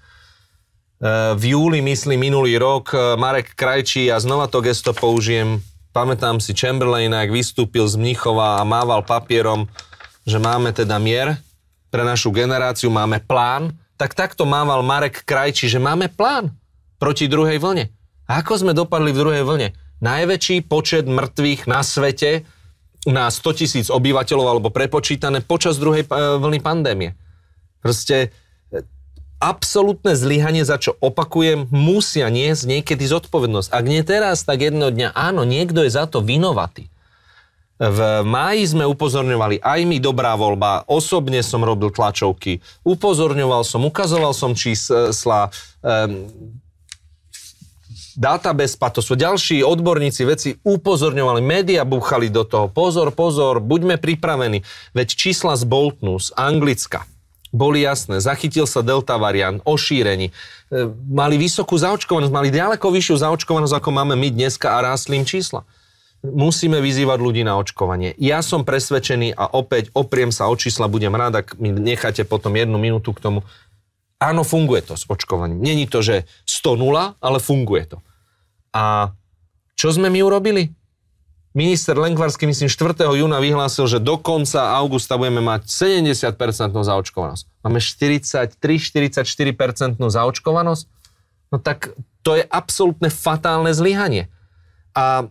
v 1.35 1.43
júli, 1.51 1.83
myslím, 1.83 2.31
minulý 2.31 2.55
rok, 2.55 2.95
e, 2.95 3.19
Marek 3.19 3.51
Krajčí, 3.59 4.07
a 4.07 4.23
znova 4.23 4.47
to 4.47 4.63
gesto 4.63 4.95
použijem, 4.95 5.59
pamätám 5.91 6.39
si 6.39 6.55
Chamberlain, 6.55 7.11
ak 7.11 7.27
vystúpil 7.27 7.83
z 7.91 7.99
Mnichova 7.99 8.63
a 8.63 8.67
mával 8.67 9.03
papierom, 9.03 9.67
že 10.23 10.39
máme 10.39 10.71
teda 10.71 10.95
mier 10.95 11.35
pre 11.91 12.07
našu 12.07 12.31
generáciu, 12.31 12.87
máme 12.87 13.19
plán, 13.19 13.75
tak 13.99 14.15
takto 14.15 14.47
mával 14.47 14.79
Marek 14.79 15.27
Krajčí, 15.27 15.67
že 15.67 15.77
máme 15.77 16.07
plán 16.07 16.55
proti 16.95 17.27
druhej 17.27 17.59
vlne. 17.59 17.91
A 18.31 18.39
ako 18.39 18.63
sme 18.63 18.71
dopadli 18.71 19.11
v 19.11 19.19
druhej 19.19 19.43
vlne? 19.43 19.75
Najväčší 20.01 20.65
počet 20.65 21.05
mŕtvych 21.05 21.69
na 21.69 21.81
svete 21.85 22.43
na 23.07 23.33
100 23.33 23.57
tisíc 23.57 23.87
obyvateľov 23.89 24.47
alebo 24.57 24.69
prepočítané 24.69 25.41
počas 25.41 25.81
druhej 25.81 26.05
e, 26.05 26.09
vlny 26.37 26.59
pandémie. 26.61 27.17
Proste 27.81 28.29
e, 28.69 28.85
absolútne 29.41 30.13
zlyhanie, 30.13 30.61
za 30.61 30.77
čo 30.77 30.93
opakujem, 31.01 31.65
musia 31.73 32.29
niesť 32.29 32.69
niekedy 32.69 33.01
zodpovednosť. 33.09 33.73
Ak 33.73 33.85
nie 33.89 34.05
teraz, 34.05 34.45
tak 34.45 34.61
jedného 34.61 34.93
dňa 34.93 35.17
áno, 35.17 35.49
niekto 35.49 35.81
je 35.81 35.97
za 35.97 36.05
to 36.05 36.21
vinovatý. 36.21 36.93
V 37.81 38.21
máji 38.21 38.69
sme 38.69 38.85
upozorňovali 38.85 39.65
aj 39.65 39.79
my 39.89 39.97
dobrá 39.97 40.37
voľba, 40.37 40.85
osobne 40.85 41.41
som 41.41 41.65
robil 41.65 41.89
tlačovky, 41.89 42.61
upozorňoval 42.85 43.65
som, 43.65 43.81
ukazoval 43.81 44.37
som 44.37 44.53
čísla, 44.53 45.49
um, 45.81 46.29
Databespa, 48.15 48.91
to 48.91 48.99
sú 48.99 49.15
ďalší 49.15 49.63
odborníci, 49.63 50.21
veci 50.27 50.49
upozorňovali, 50.63 51.39
média 51.39 51.87
búchali 51.87 52.27
do 52.27 52.43
toho, 52.43 52.67
pozor, 52.67 53.15
pozor, 53.15 53.63
buďme 53.63 53.95
pripravení. 54.01 54.63
Veď 54.91 55.07
čísla 55.15 55.55
z 55.55 55.63
Boltnu, 55.63 56.19
z 56.19 56.35
Anglicka, 56.35 57.07
boli 57.51 57.83
jasné. 57.83 58.23
Zachytil 58.23 58.63
sa 58.63 58.79
delta 58.79 59.19
variant 59.19 59.59
o 59.67 59.75
šírení. 59.75 60.31
E, 60.31 60.33
mali 61.11 61.35
vysokú 61.35 61.75
zaočkovanosť, 61.75 62.31
mali 62.31 62.47
ďaleko 62.47 62.87
vyššiu 62.87 63.15
zaočkovanosť, 63.27 63.75
ako 63.75 63.89
máme 63.91 64.15
my 64.15 64.31
dneska 64.31 64.71
a 64.71 64.83
rástli 64.87 65.19
im 65.19 65.27
čísla. 65.27 65.67
Musíme 66.23 66.79
vyzývať 66.79 67.19
ľudí 67.19 67.43
na 67.43 67.59
očkovanie. 67.59 68.15
Ja 68.21 68.39
som 68.39 68.63
presvedčený 68.63 69.35
a 69.35 69.51
opäť 69.51 69.91
opriem 69.91 70.31
sa 70.31 70.47
o 70.47 70.55
čísla, 70.55 70.87
budem 70.87 71.11
rád, 71.11 71.43
ak 71.43 71.59
mi 71.59 71.75
necháte 71.75 72.23
potom 72.23 72.55
jednu 72.55 72.79
minútu 72.79 73.11
k 73.11 73.19
tomu. 73.19 73.43
Áno, 74.21 74.45
funguje 74.45 74.85
to 74.85 74.93
s 74.93 75.09
očkovaním. 75.09 75.65
Není 75.65 75.89
to, 75.89 76.05
že 76.05 76.29
100-0, 76.45 77.17
ale 77.17 77.37
funguje 77.41 77.89
to. 77.89 77.97
A 78.69 79.17
čo 79.73 79.89
sme 79.89 80.13
my 80.13 80.21
urobili? 80.21 80.77
Minister 81.51 81.97
Lenkvarský, 81.97 82.47
myslím, 82.47 82.69
4. 82.69 83.01
júna 83.11 83.43
vyhlásil, 83.43 83.83
že 83.83 83.99
do 83.99 84.15
konca 84.15 84.77
augusta 84.77 85.19
budeme 85.19 85.43
mať 85.43 85.67
70% 85.67 86.37
zaočkovanosť. 86.71 87.43
Máme 87.65 87.81
43-44% 87.83 88.55
zaočkovanosť? 89.99 90.85
No 91.51 91.59
tak 91.59 91.91
to 92.23 92.39
je 92.39 92.47
absolútne 92.47 93.11
fatálne 93.11 93.75
zlyhanie. 93.75 94.31
A 94.95 95.27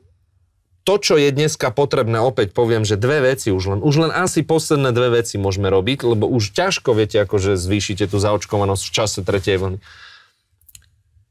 to, 0.82 0.94
čo 0.96 1.14
je 1.20 1.28
dneska 1.28 1.68
potrebné, 1.70 2.18
opäť 2.20 2.56
poviem, 2.56 2.88
že 2.88 2.96
dve 2.96 3.20
veci 3.20 3.52
už 3.52 3.64
len, 3.76 3.80
už 3.84 4.08
len 4.08 4.12
asi 4.12 4.40
posledné 4.40 4.90
dve 4.96 5.20
veci 5.20 5.36
môžeme 5.36 5.68
robiť, 5.68 6.08
lebo 6.08 6.24
už 6.26 6.56
ťažko 6.56 6.96
viete, 6.96 7.20
akože 7.20 7.60
zvýšite 7.60 8.08
tú 8.08 8.16
zaočkovanosť 8.16 8.82
v 8.88 8.94
čase 8.94 9.20
tretej 9.20 9.56
vlny. 9.60 9.78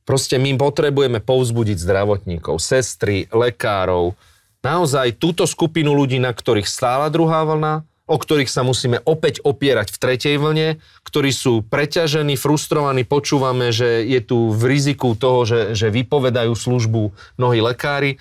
Proste 0.05 0.41
my 0.41 0.57
potrebujeme 0.57 1.21
povzbudiť 1.21 1.77
zdravotníkov, 1.77 2.57
sestry, 2.57 3.29
lekárov, 3.29 4.17
naozaj 4.65 5.21
túto 5.21 5.45
skupinu 5.45 5.93
ľudí, 5.93 6.17
na 6.17 6.33
ktorých 6.33 6.65
stála 6.65 7.13
druhá 7.13 7.45
vlna, 7.45 7.85
o 8.09 8.17
ktorých 8.17 8.49
sa 8.49 8.65
musíme 8.65 8.97
opäť 9.05 9.37
opierať 9.45 9.93
v 9.93 10.01
tretej 10.01 10.35
vlne, 10.41 10.67
ktorí 11.05 11.29
sú 11.29 11.61
preťažení, 11.61 12.41
frustrovaní, 12.41 13.05
počúvame, 13.05 13.69
že 13.69 14.01
je 14.01 14.17
tu 14.25 14.49
v 14.49 14.61
riziku 14.65 15.13
toho, 15.13 15.45
že, 15.45 15.77
že 15.77 15.93
vypovedajú 15.93 16.57
službu 16.57 17.13
mnohí 17.37 17.61
lekári. 17.61 18.17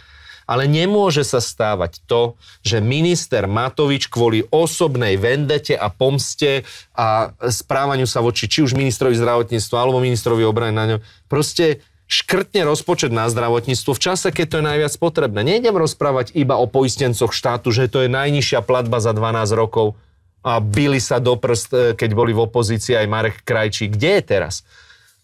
Ale 0.49 0.65
nemôže 0.65 1.29
sa 1.29 1.45
stávať 1.45 2.01
to, 2.09 2.41
že 2.65 2.81
minister 2.81 3.45
Matovič 3.45 4.09
kvôli 4.09 4.49
osobnej 4.49 5.21
vendete 5.21 5.77
a 5.77 5.93
pomste 5.93 6.65
a 6.97 7.37
správaniu 7.37 8.09
sa 8.09 8.25
voči 8.25 8.49
či 8.49 8.65
už 8.65 8.73
ministrovi 8.73 9.13
zdravotníctva 9.13 9.77
alebo 9.77 10.01
ministrovi 10.01 10.49
obrany 10.49 10.73
na 10.73 10.85
ňom, 10.97 11.01
proste 11.29 11.85
škrtne 12.09 12.65
rozpočet 12.65 13.13
na 13.13 13.29
zdravotníctvo 13.29 13.93
v 13.93 14.01
čase, 14.01 14.33
keď 14.33 14.47
to 14.49 14.57
je 14.59 14.65
najviac 14.65 14.95
potrebné. 14.97 15.45
Nejdem 15.45 15.77
rozprávať 15.77 16.33
iba 16.33 16.57
o 16.57 16.65
poistencoch 16.65 17.37
štátu, 17.37 17.69
že 17.69 17.93
to 17.93 18.09
je 18.09 18.09
najnižšia 18.09 18.65
platba 18.65 19.05
za 19.05 19.13
12 19.13 19.53
rokov 19.53 19.93
a 20.41 20.65
byli 20.65 20.97
sa 20.97 21.21
do 21.21 21.37
prst, 21.37 21.71
e, 21.77 21.79
keď 21.93 22.11
boli 22.17 22.33
v 22.33 22.49
opozícii 22.49 22.97
aj 22.97 23.07
Marek 23.13 23.37
Krajčí. 23.45 23.93
Kde 23.93 24.11
je 24.19 24.23
teraz? 24.25 24.65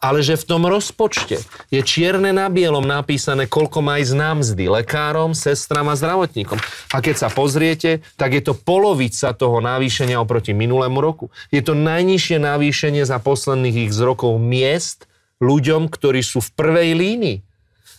Ale 0.05 0.21
že 0.21 0.37
v 0.37 0.45
tom 0.45 0.69
rozpočte 0.69 1.41
je 1.73 1.81
čierne 1.81 2.29
na 2.37 2.53
bielom 2.53 2.85
napísané, 2.85 3.49
koľko 3.49 3.81
má 3.81 3.97
ísť 4.05 4.13
na 4.13 4.37
mzdy 4.37 4.69
lekárom, 4.69 5.33
sestram 5.33 5.89
a 5.89 5.97
zdravotníkom. 5.97 6.61
A 6.93 7.01
keď 7.01 7.25
sa 7.25 7.29
pozriete, 7.33 8.05
tak 8.21 8.37
je 8.37 8.45
to 8.45 8.53
polovica 8.53 9.33
toho 9.33 9.65
navýšenia 9.65 10.21
oproti 10.21 10.53
minulému 10.53 11.01
roku. 11.01 11.33
Je 11.49 11.65
to 11.65 11.73
najnižšie 11.73 12.37
navýšenie 12.37 13.01
za 13.09 13.17
posledných 13.17 13.89
x 13.89 13.97
rokov 14.05 14.37
miest, 14.37 15.09
ľuďom, 15.41 15.89
ktorí 15.89 16.21
sú 16.21 16.45
v 16.45 16.53
prvej 16.53 16.91
línii. 16.93 17.39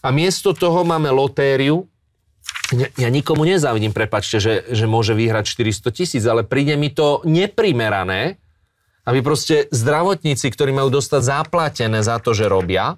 A 0.05 0.13
miesto 0.13 0.53
toho 0.53 0.85
máme 0.85 1.09
lotériu, 1.09 1.89
ja 2.73 3.09
nikomu 3.09 3.45
nezávidím, 3.45 3.93
prepačte, 3.93 4.37
že, 4.41 4.53
že 4.69 4.85
môže 4.89 5.13
vyhrať 5.17 5.45
400 5.49 5.97
tisíc, 5.97 6.23
ale 6.25 6.45
príde 6.45 6.77
mi 6.77 6.93
to 6.93 7.21
neprimerané, 7.25 8.41
aby 9.05 9.21
proste 9.21 9.69
zdravotníci, 9.69 10.49
ktorí 10.49 10.73
majú 10.73 10.89
dostať 10.89 11.21
zaplatené 11.21 12.01
za 12.01 12.17
to, 12.17 12.33
že 12.33 12.49
robia, 12.49 12.97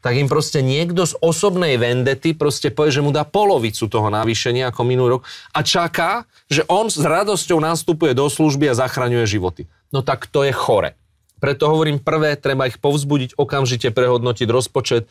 tak 0.00 0.20
im 0.20 0.28
proste 0.28 0.60
niekto 0.60 1.08
z 1.08 1.16
osobnej 1.20 1.80
vendety 1.80 2.36
proste 2.36 2.68
povie, 2.68 2.92
že 2.92 3.00
mu 3.00 3.08
dá 3.08 3.24
polovicu 3.24 3.88
toho 3.88 4.12
navýšenia 4.12 4.68
ako 4.68 4.84
minulý 4.84 5.16
rok 5.16 5.22
a 5.56 5.64
čaká, 5.64 6.28
že 6.48 6.60
on 6.68 6.92
s 6.92 7.00
radosťou 7.00 7.56
nastupuje 7.56 8.12
do 8.12 8.28
služby 8.28 8.68
a 8.68 8.76
zachraňuje 8.76 9.24
životy. 9.24 9.64
No 9.88 10.04
tak 10.04 10.28
to 10.28 10.44
je 10.44 10.52
chore. 10.52 10.92
Preto 11.40 11.68
hovorím 11.72 12.00
prvé, 12.00 12.36
treba 12.36 12.68
ich 12.68 12.76
povzbudiť, 12.80 13.36
okamžite 13.40 13.92
prehodnotiť 13.96 14.48
rozpočet, 14.48 15.08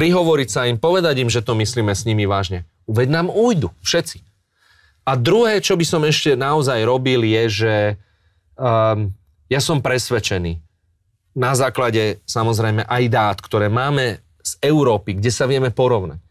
prihovoriť 0.00 0.48
sa 0.48 0.64
im, 0.68 0.80
povedať 0.80 1.20
im, 1.20 1.28
že 1.32 1.44
to 1.44 1.52
myslíme 1.52 1.92
s 1.92 2.08
nimi 2.08 2.24
vážne. 2.24 2.64
Veď 2.88 3.08
nám 3.20 3.28
ujdu, 3.32 3.72
všetci. 3.84 4.20
A 5.04 5.16
druhé, 5.20 5.60
čo 5.60 5.76
by 5.76 5.84
som 5.84 6.02
ešte 6.08 6.32
naozaj 6.36 6.80
robil, 6.88 7.20
je, 7.24 7.42
že 7.48 7.74
um, 8.56 9.10
ja 9.50 9.60
som 9.60 9.84
presvedčený, 9.84 10.60
na 11.34 11.52
základe 11.58 12.22
samozrejme 12.30 12.86
aj 12.86 13.04
dát, 13.10 13.36
ktoré 13.42 13.66
máme 13.66 14.22
z 14.38 14.52
Európy, 14.62 15.18
kde 15.18 15.30
sa 15.34 15.50
vieme 15.50 15.74
porovnať. 15.74 16.22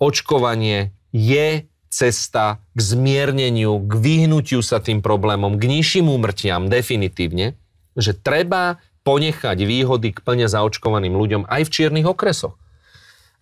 Očkovanie 0.00 0.96
je 1.12 1.68
cesta 1.92 2.64
k 2.72 2.80
zmierneniu, 2.80 3.76
k 3.84 3.92
vyhnutiu 4.00 4.64
sa 4.64 4.80
tým 4.80 5.04
problémom, 5.04 5.60
k 5.60 5.68
nižším 5.68 6.08
úmrtiam 6.08 6.72
definitívne 6.72 7.60
že 7.96 8.16
treba 8.16 8.80
ponechať 9.02 9.58
výhody 9.66 10.14
k 10.14 10.22
plne 10.22 10.46
zaočkovaným 10.46 11.12
ľuďom 11.12 11.42
aj 11.50 11.62
v 11.66 11.72
čiernych 11.72 12.06
okresoch. 12.06 12.54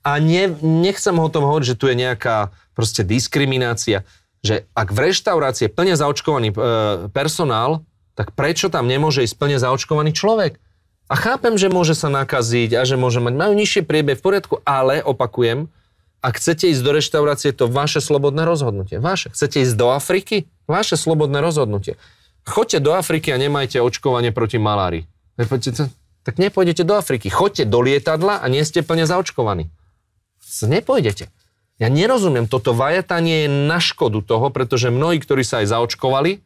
A 0.00 0.16
ne, 0.16 0.48
nechcem 0.64 1.12
o 1.12 1.28
tom 1.28 1.44
hovoriť, 1.44 1.76
že 1.76 1.78
tu 1.78 1.84
je 1.92 1.96
nejaká 2.00 2.48
proste 2.72 3.04
diskriminácia, 3.04 4.08
že 4.40 4.64
ak 4.72 4.88
v 4.96 5.12
reštaurácii 5.12 5.68
je 5.68 5.74
plne 5.76 5.92
zaočkovaný 5.92 6.48
e, 6.48 6.56
personál, 7.12 7.84
tak 8.20 8.36
prečo 8.36 8.68
tam 8.68 8.84
nemôže 8.84 9.24
ísť 9.24 9.40
plne 9.40 9.56
zaočkovaný 9.56 10.12
človek? 10.12 10.60
A 11.08 11.16
chápem, 11.16 11.56
že 11.56 11.72
môže 11.72 11.96
sa 11.96 12.12
nakaziť 12.12 12.76
a 12.76 12.84
že 12.84 13.00
môže 13.00 13.16
mať, 13.24 13.32
majú 13.32 13.56
nižšie 13.56 13.88
priebeh 13.88 14.20
v 14.20 14.24
poriadku, 14.28 14.60
ale 14.60 15.00
opakujem, 15.00 15.72
ak 16.20 16.36
chcete 16.36 16.68
ísť 16.68 16.84
do 16.84 16.92
reštaurácie, 16.92 17.56
to 17.56 17.64
vaše 17.64 18.04
slobodné 18.04 18.44
rozhodnutie. 18.44 19.00
Vaše. 19.00 19.32
Chcete 19.32 19.64
ísť 19.64 19.72
do 19.72 19.88
Afriky? 19.88 20.44
Vaše 20.68 21.00
slobodné 21.00 21.40
rozhodnutie. 21.40 21.96
Choďte 22.44 22.84
do 22.84 22.92
Afriky 22.92 23.32
a 23.32 23.40
nemajte 23.40 23.80
očkovanie 23.80 24.36
proti 24.36 24.60
malárii. 24.60 25.08
Tak 25.40 26.36
nepôjdete 26.36 26.84
do 26.84 27.00
Afriky. 27.00 27.32
Choďte 27.32 27.64
do 27.64 27.80
lietadla 27.80 28.44
a 28.44 28.46
nie 28.52 28.60
ste 28.68 28.84
plne 28.84 29.08
zaočkovaní. 29.08 29.72
Nepôjdete. 30.44 31.32
Ja 31.80 31.88
nerozumiem, 31.88 32.44
toto 32.44 32.76
vajatanie 32.76 33.48
je 33.48 33.48
na 33.48 33.80
škodu 33.80 34.20
toho, 34.20 34.52
pretože 34.52 34.92
mnohí, 34.92 35.16
ktorí 35.16 35.40
sa 35.40 35.64
aj 35.64 35.72
zaočkovali, 35.72 36.44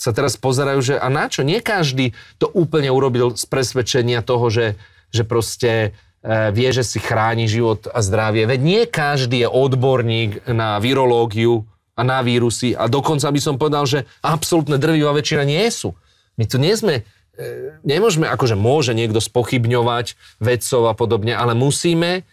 sa 0.00 0.16
teraz 0.16 0.40
pozerajú, 0.40 0.80
že 0.80 0.94
a 0.96 1.12
na 1.12 1.28
čo? 1.28 1.44
Nie 1.44 1.60
každý 1.60 2.16
to 2.40 2.48
úplne 2.48 2.88
urobil 2.88 3.36
z 3.36 3.44
presvedčenia 3.44 4.24
toho, 4.24 4.48
že, 4.48 4.80
že 5.12 5.28
proste 5.28 5.92
e, 6.24 6.48
vie, 6.56 6.72
že 6.72 6.80
si 6.80 6.96
chráni 6.96 7.44
život 7.44 7.84
a 7.92 8.00
zdravie. 8.00 8.48
Veď 8.48 8.60
nie 8.64 8.82
každý 8.88 9.44
je 9.44 9.48
odborník 9.52 10.48
na 10.48 10.80
virológiu, 10.80 11.68
a 12.00 12.02
na 12.02 12.24
vírusy 12.24 12.72
a 12.72 12.88
dokonca 12.88 13.28
by 13.28 13.40
som 13.44 13.60
povedal, 13.60 13.84
že 13.84 14.08
absolútne 14.24 14.80
drvivá 14.80 15.12
väčšina 15.12 15.44
nie 15.44 15.68
sú. 15.68 15.92
My 16.40 16.48
tu 16.48 16.56
nie 16.56 16.72
sme, 16.72 17.04
e, 17.36 17.76
nemôžeme, 17.84 18.24
akože 18.24 18.56
môže 18.56 18.96
niekto 18.96 19.20
spochybňovať 19.20 20.16
vedcov 20.40 20.88
a 20.88 20.96
podobne, 20.96 21.36
ale 21.36 21.52
musíme 21.52 22.24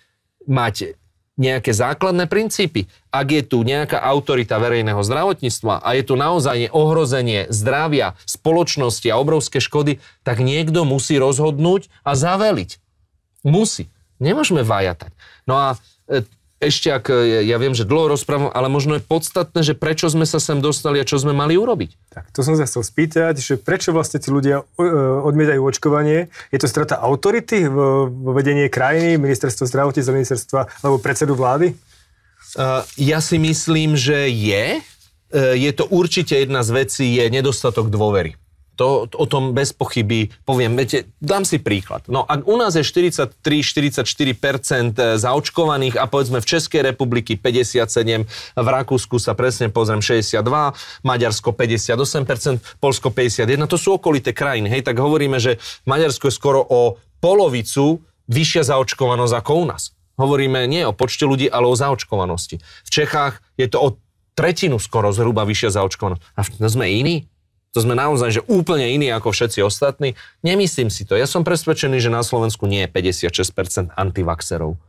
mať 0.47 0.95
nejaké 1.37 1.71
základné 1.71 2.25
princípy. 2.25 2.89
Ak 3.13 3.29
je 3.29 3.45
tu 3.45 3.61
nejaká 3.61 4.01
autorita 4.01 4.57
verejného 4.57 4.99
zdravotníctva 5.05 5.85
a 5.85 5.89
je 5.93 6.03
tu 6.03 6.17
naozaj 6.17 6.73
ohrozenie 6.73 7.47
zdravia, 7.53 8.17
spoločnosti 8.25 9.07
a 9.07 9.21
obrovské 9.21 9.61
škody, 9.61 10.01
tak 10.25 10.41
niekto 10.41 10.83
musí 10.83 11.21
rozhodnúť 11.21 11.87
a 12.01 12.17
zaveliť. 12.17 12.81
Musí. 13.45 13.87
Nemôžeme 14.17 14.65
vajatať. 14.65 15.13
No 15.45 15.55
a 15.55 15.67
e, 16.09 16.25
ešte 16.57 16.89
ak, 16.89 17.13
e, 17.13 17.45
ja 17.45 17.57
viem, 17.61 17.77
že 17.77 17.85
dlho 17.85 18.17
rozprávam, 18.17 18.49
ale 18.49 18.65
možno 18.65 18.97
je 18.97 19.03
podstatné, 19.05 19.61
že 19.61 19.77
prečo 19.77 20.09
sme 20.09 20.25
sa 20.25 20.41
sem 20.41 20.57
dostali 20.57 20.97
a 20.97 21.05
čo 21.05 21.21
sme 21.21 21.29
mali 21.29 21.53
urobiť. 21.53 21.93
Tak, 22.09 22.33
to 22.33 22.41
som 22.41 22.57
sa 22.57 22.65
chcel 22.65 22.81
spýtať, 22.81 23.37
že 23.37 23.53
prečo 23.61 23.93
vlastne 23.93 24.17
tí 24.17 24.33
ľudia 24.33 24.65
e, 24.65 24.85
odmietajú 25.21 25.61
očkovanie? 25.61 26.33
Je 26.49 26.57
to 26.57 26.65
strata 26.65 26.97
autority 26.97 27.69
v, 27.69 27.77
v 28.09 28.27
vedenie 28.33 28.73
krajiny, 28.73 29.21
ministerstva 29.21 29.69
zdravotníctva, 29.69 30.17
ministerstva 30.17 30.61
alebo 30.81 30.97
predsedu 30.97 31.37
vlády? 31.37 31.77
Uh, 32.57 32.81
ja 32.97 33.21
si 33.21 33.37
myslím, 33.37 33.93
že 33.93 34.31
je. 34.31 34.81
Je 35.35 35.71
to 35.75 35.83
určite 35.91 36.31
jedna 36.31 36.63
z 36.63 36.71
vecí, 36.71 37.05
je 37.19 37.27
nedostatok 37.27 37.91
dôvery. 37.91 38.39
To, 38.77 39.09
o 39.09 39.25
tom 39.25 39.57
bez 39.57 39.73
pochyby 39.73 40.29
poviem. 40.45 40.77
Viete, 40.77 41.09
dám 41.17 41.41
si 41.43 41.57
príklad. 41.57 42.05
No 42.05 42.21
ak 42.23 42.45
u 42.45 42.55
nás 42.61 42.77
je 42.77 42.85
43-44% 42.85 44.37
e, 44.93 45.17
zaočkovaných 45.17 45.97
a 45.97 46.05
povedzme 46.05 46.37
v 46.37 46.45
Českej 46.45 46.85
republiky 46.85 47.41
57, 47.41 48.29
v 48.53 48.67
Rakúsku 48.69 49.17
sa 49.17 49.33
presne 49.33 49.73
pozriem 49.73 49.99
62, 49.99 50.45
Maďarsko 51.01 51.49
58%, 51.57 52.77
Polsko 52.77 53.09
51, 53.09 53.65
to 53.65 53.81
sú 53.81 53.97
okolité 53.97 54.29
krajiny. 54.31 54.69
Hej, 54.69 54.85
tak 54.85 55.01
hovoríme, 55.01 55.41
že 55.41 55.57
Maďarsko 55.89 56.29
je 56.29 56.33
skoro 56.37 56.61
o 56.61 57.01
polovicu 57.17 58.05
vyššia 58.29 58.69
zaočkovanosť 58.69 59.33
ako 59.33 59.51
u 59.57 59.65
nás. 59.73 59.97
Hovoríme 60.17 60.65
nie 60.65 60.81
o 60.85 60.93
počte 60.93 61.25
ľudí, 61.25 61.49
ale 61.49 61.69
o 61.69 61.77
zaočkovanosti. 61.77 62.61
V 62.61 62.89
Čechách 62.89 63.41
je 63.57 63.69
to 63.69 63.77
o 63.77 63.89
tretinu 64.37 64.77
skoro 64.77 65.09
zhruba 65.09 65.45
vyššia 65.45 65.81
zaočkovanosť. 65.81 66.21
A 66.37 66.41
sme 66.69 66.85
iní? 66.89 67.25
To 67.77 67.85
sme 67.85 67.93
naozaj 67.93 68.41
že 68.41 68.45
úplne 68.49 68.89
iní 68.89 69.13
ako 69.13 69.29
všetci 69.29 69.61
ostatní. 69.61 70.17
Nemyslím 70.41 70.89
si 70.89 71.05
to. 71.05 71.13
Ja 71.13 71.29
som 71.29 71.45
presvedčený, 71.45 72.01
že 72.01 72.09
na 72.09 72.25
Slovensku 72.25 72.65
nie 72.65 72.89
je 72.89 72.89
56% 72.89 73.93
antivaxerov. 73.93 74.81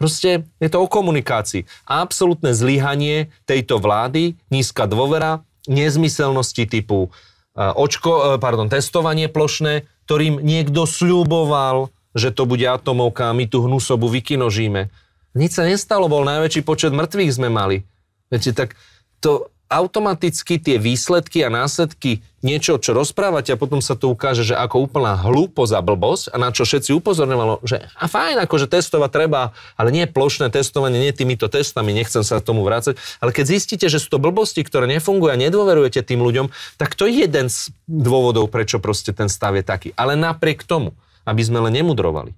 Proste 0.00 0.48
je 0.56 0.68
to 0.72 0.80
o 0.80 0.88
komunikácii. 0.88 1.68
Absolutné 1.84 2.56
zlyhanie 2.56 3.28
tejto 3.44 3.76
vlády, 3.76 4.40
nízka 4.48 4.88
dôvera, 4.88 5.44
nezmyselnosti 5.68 6.64
typu 6.64 7.12
uh, 7.12 7.76
očko, 7.76 8.12
uh, 8.16 8.22
pardon, 8.40 8.72
testovanie 8.72 9.28
plošné, 9.28 9.84
ktorým 10.08 10.40
niekto 10.40 10.88
sľuboval, 10.88 11.92
že 12.16 12.32
to 12.32 12.48
bude 12.48 12.64
atomovka 12.64 13.28
a 13.28 13.36
my 13.36 13.44
tú 13.44 13.68
hnusobu 13.68 14.08
vykinožíme. 14.08 14.88
Nič 15.36 15.60
sa 15.60 15.68
nestalo, 15.68 16.08
bol 16.08 16.24
najväčší 16.24 16.64
počet 16.64 16.96
mŕtvych 16.96 17.36
sme 17.36 17.52
mali. 17.52 17.84
Viete, 18.32 18.56
tak 18.56 18.80
to, 19.20 19.52
automaticky 19.74 20.62
tie 20.62 20.78
výsledky 20.78 21.42
a 21.42 21.50
následky 21.50 22.22
niečo, 22.46 22.78
čo 22.78 22.94
rozprávate 22.94 23.50
a 23.50 23.58
potom 23.58 23.82
sa 23.82 23.98
to 23.98 24.12
ukáže, 24.14 24.46
že 24.46 24.54
ako 24.54 24.86
úplná 24.86 25.18
hlúpo 25.18 25.66
za 25.66 25.82
blbosť 25.82 26.30
a 26.30 26.36
na 26.38 26.54
čo 26.54 26.62
všetci 26.62 26.94
upozorňovalo, 26.94 27.66
že 27.66 27.82
a 27.98 28.06
fajn, 28.06 28.46
akože 28.46 28.70
testovať 28.70 29.10
treba, 29.10 29.50
ale 29.74 29.90
nie 29.90 30.04
plošné 30.06 30.54
testovanie, 30.54 31.02
nie 31.02 31.10
týmito 31.10 31.50
testami, 31.50 31.90
nechcem 31.90 32.22
sa 32.22 32.38
k 32.38 32.46
tomu 32.46 32.62
vrácať, 32.62 32.94
ale 33.18 33.34
keď 33.34 33.44
zistíte, 33.58 33.86
že 33.90 33.98
sú 33.98 34.14
to 34.14 34.22
blbosti, 34.22 34.62
ktoré 34.62 34.86
nefungujú 34.86 35.34
a 35.34 35.40
nedôverujete 35.40 36.06
tým 36.06 36.22
ľuďom, 36.22 36.52
tak 36.78 36.94
to 36.94 37.10
je 37.10 37.26
jeden 37.26 37.50
z 37.50 37.74
dôvodov, 37.90 38.52
prečo 38.52 38.78
proste 38.78 39.10
ten 39.10 39.26
stav 39.26 39.58
je 39.58 39.64
taký. 39.66 39.88
Ale 39.98 40.14
napriek 40.14 40.62
tomu, 40.62 40.94
aby 41.26 41.42
sme 41.42 41.58
len 41.66 41.82
nemudrovali. 41.82 42.36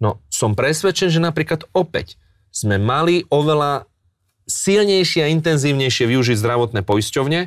No, 0.00 0.16
som 0.32 0.56
presvedčen, 0.56 1.12
že 1.12 1.20
napríklad 1.20 1.68
opäť 1.76 2.16
sme 2.50 2.80
mali 2.80 3.28
oveľa 3.28 3.89
silnejšie 4.50 5.22
a 5.22 5.32
intenzívnejšie 5.32 6.10
využiť 6.10 6.36
zdravotné 6.36 6.82
poisťovne, 6.82 7.40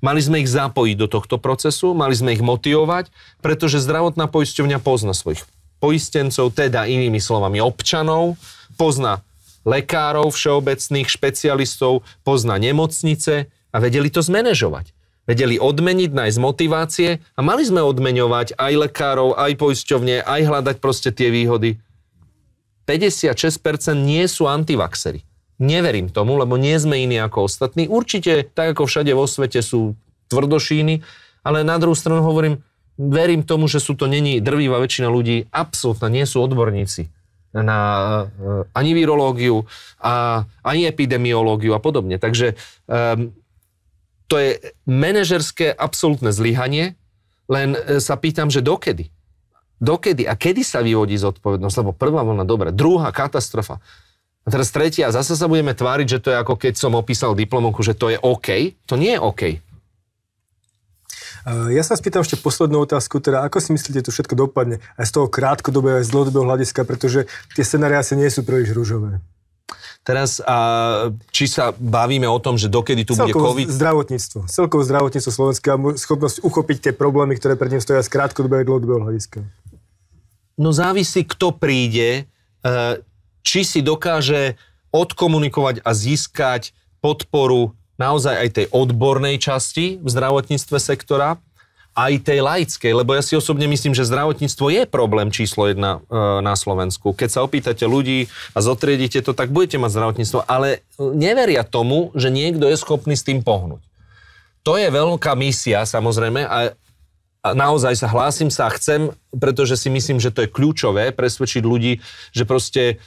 mali 0.00 0.20
sme 0.24 0.40
ich 0.40 0.48
zapojiť 0.48 0.96
do 0.96 1.06
tohto 1.12 1.36
procesu, 1.36 1.92
mali 1.92 2.16
sme 2.16 2.32
ich 2.32 2.40
motivovať, 2.40 3.12
pretože 3.44 3.84
zdravotná 3.84 4.26
poisťovňa 4.32 4.80
pozná 4.80 5.12
svojich 5.12 5.44
poistencov, 5.80 6.52
teda 6.56 6.88
inými 6.88 7.20
slovami 7.20 7.60
občanov, 7.60 8.40
pozná 8.80 9.20
lekárov 9.68 10.32
všeobecných, 10.32 11.08
špecialistov, 11.08 12.00
pozná 12.24 12.56
nemocnice 12.56 13.52
a 13.70 13.76
vedeli 13.76 14.08
to 14.08 14.24
zmanéžovať. 14.24 14.96
Vedeli 15.28 15.60
odmeniť, 15.60 16.10
nájsť 16.10 16.38
motivácie 16.42 17.10
a 17.36 17.40
mali 17.44 17.62
sme 17.62 17.84
odmeňovať 17.84 18.56
aj 18.56 18.72
lekárov, 18.88 19.36
aj 19.36 19.52
poisťovne, 19.60 20.24
aj 20.24 20.40
hľadať 20.42 20.76
proste 20.80 21.12
tie 21.12 21.28
výhody. 21.28 21.78
56% 22.88 23.94
nie 23.94 24.24
sú 24.26 24.50
antivaxery. 24.50 25.22
Neverím 25.60 26.08
tomu, 26.08 26.40
lebo 26.40 26.56
nie 26.56 26.72
sme 26.80 27.04
iní 27.04 27.20
ako 27.20 27.44
ostatní. 27.44 27.84
Určite, 27.84 28.48
tak 28.48 28.72
ako 28.74 28.88
všade 28.88 29.12
vo 29.12 29.28
svete 29.28 29.60
sú 29.60 29.92
tvrdošíny, 30.32 31.04
ale 31.44 31.60
na 31.60 31.76
druhú 31.76 31.92
stranu 31.92 32.24
hovorím, 32.24 32.64
verím 32.96 33.44
tomu, 33.44 33.68
že 33.68 33.76
sú 33.76 33.92
to 33.92 34.08
není 34.08 34.40
drvivá 34.40 34.80
väčšina 34.80 35.12
ľudí, 35.12 35.52
absolútne 35.52 36.08
nie 36.08 36.24
sú 36.24 36.40
odborníci 36.40 37.12
na 37.50 37.78
uh, 38.30 38.62
ani 38.70 38.94
virológiu, 38.94 39.66
a, 39.98 40.46
ani 40.62 40.86
epidemiológiu 40.86 41.74
a 41.74 41.82
podobne. 41.82 42.16
Takže 42.16 42.54
um, 42.86 43.34
to 44.30 44.38
je 44.38 44.50
manažerské 44.86 45.74
absolútne 45.74 46.30
zlyhanie, 46.30 46.94
len 47.50 47.74
uh, 47.74 47.98
sa 47.98 48.14
pýtam, 48.14 48.54
že 48.54 48.62
dokedy? 48.62 49.10
Dokedy 49.82 50.30
a 50.30 50.38
kedy 50.38 50.62
sa 50.62 50.84
vyvodí 50.84 51.18
zodpovednosť? 51.18 51.76
Lebo 51.82 51.90
prvá 51.90 52.22
vlna, 52.22 52.46
dobre, 52.46 52.70
druhá 52.70 53.10
katastrofa. 53.10 53.82
Teraz 54.50 54.74
tretia, 54.74 55.14
zase 55.14 55.38
sa 55.38 55.46
budeme 55.46 55.72
tváriť, 55.72 56.06
že 56.06 56.18
to 56.18 56.28
je 56.34 56.36
ako 56.42 56.58
keď 56.58 56.74
som 56.74 56.98
opísal 56.98 57.38
diplomovku, 57.38 57.86
že 57.86 57.94
to 57.94 58.10
je 58.10 58.18
OK. 58.18 58.74
To 58.90 58.98
nie 58.98 59.14
je 59.14 59.20
OK. 59.22 59.42
Ja 61.48 61.80
sa 61.80 61.96
spýtam 61.96 62.20
ešte 62.20 62.36
poslednú 62.36 62.84
otázku, 62.84 63.16
teda 63.16 63.40
ako 63.48 63.64
si 63.64 63.72
myslíte, 63.72 64.04
to 64.04 64.12
všetko 64.12 64.36
dopadne 64.36 64.76
aj 65.00 65.08
z 65.08 65.12
toho 65.16 65.26
krátkodobého, 65.30 65.96
aj 66.02 66.04
z 66.04 66.12
dlhodobého 66.12 66.44
hľadiska, 66.44 66.84
pretože 66.84 67.24
tie 67.56 67.64
scenárie 67.64 67.96
asi 67.96 68.12
nie 68.12 68.28
sú 68.28 68.44
príliš 68.44 68.76
rúžové. 68.76 69.24
Teraz, 70.04 70.40
a, 70.44 71.12
či 71.32 71.48
sa 71.48 71.72
bavíme 71.76 72.28
o 72.28 72.36
tom, 72.40 72.60
že 72.60 72.68
dokedy 72.68 73.08
tu 73.08 73.16
celkovo 73.16 73.56
bude 73.56 73.68
COVID? 73.68 73.72
zdravotníctvo. 73.72 74.38
Celkovo 74.48 74.82
zdravotníctvo 74.84 75.32
Slovenska 75.32 75.68
a 75.76 75.78
schopnosť 75.96 76.44
uchopiť 76.44 76.76
tie 76.88 76.92
problémy, 76.92 77.36
ktoré 77.40 77.56
pred 77.56 77.72
ním 77.72 77.84
stoja 77.84 78.04
z 78.04 78.08
krátkodobého 78.12 78.60
a 78.60 78.68
dlhodobého 78.68 79.00
hľadiska. 79.08 79.40
No 80.60 80.76
závisí, 80.76 81.24
kto 81.24 81.56
príde. 81.56 82.28
Či 83.40 83.60
si 83.64 83.80
dokáže 83.80 84.58
odkomunikovať 84.90 85.86
a 85.86 85.90
získať 85.94 86.74
podporu 87.00 87.72
naozaj 88.00 88.34
aj 88.36 88.48
tej 88.56 88.66
odbornej 88.72 89.36
časti 89.36 90.00
v 90.00 90.08
zdravotníctve 90.08 90.78
sektora, 90.80 91.36
aj 91.90 92.22
tej 92.22 92.38
laickej, 92.40 92.92
lebo 92.94 93.18
ja 93.18 93.22
si 93.22 93.34
osobne 93.34 93.66
myslím, 93.66 93.92
že 93.92 94.06
zdravotníctvo 94.06 94.66
je 94.70 94.82
problém 94.86 95.28
číslo 95.34 95.66
jedna 95.66 95.98
e, 96.06 96.16
na 96.40 96.54
Slovensku. 96.54 97.12
Keď 97.12 97.28
sa 97.28 97.42
opýtate 97.42 97.82
ľudí 97.84 98.30
a 98.54 98.58
zotriedite 98.62 99.18
to, 99.20 99.34
tak 99.34 99.50
budete 99.50 99.76
mať 99.76 99.90
zdravotníctvo, 99.98 100.40
ale 100.46 100.86
neveria 100.96 101.66
tomu, 101.66 102.14
že 102.14 102.30
niekto 102.30 102.70
je 102.70 102.78
schopný 102.78 103.18
s 103.18 103.26
tým 103.26 103.42
pohnúť. 103.42 103.82
To 104.62 104.78
je 104.78 104.86
veľká 104.86 105.34
misia, 105.34 105.82
samozrejme, 105.82 106.46
a, 106.46 106.72
a 107.42 107.48
naozaj 107.58 107.98
sa 107.98 108.06
hlásim 108.06 108.54
sa 108.54 108.70
a 108.70 108.74
chcem, 108.76 109.10
pretože 109.34 109.74
si 109.74 109.90
myslím, 109.90 110.22
že 110.22 110.30
to 110.30 110.46
je 110.46 110.52
kľúčové 110.52 111.10
presvedčiť 111.10 111.62
ľudí, 111.64 111.98
že 112.30 112.46
proste 112.46 113.02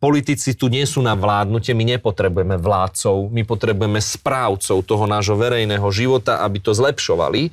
politici 0.00 0.56
tu 0.56 0.72
nie 0.72 0.88
sú 0.88 1.04
na 1.04 1.12
vládnutie, 1.12 1.76
my 1.76 1.84
nepotrebujeme 1.84 2.56
vládcov, 2.56 3.28
my 3.28 3.44
potrebujeme 3.44 4.00
správcov 4.00 4.80
toho 4.80 5.04
nášho 5.04 5.36
verejného 5.36 5.84
života, 5.92 6.40
aby 6.40 6.56
to 6.56 6.72
zlepšovali. 6.72 7.48
E, 7.48 7.50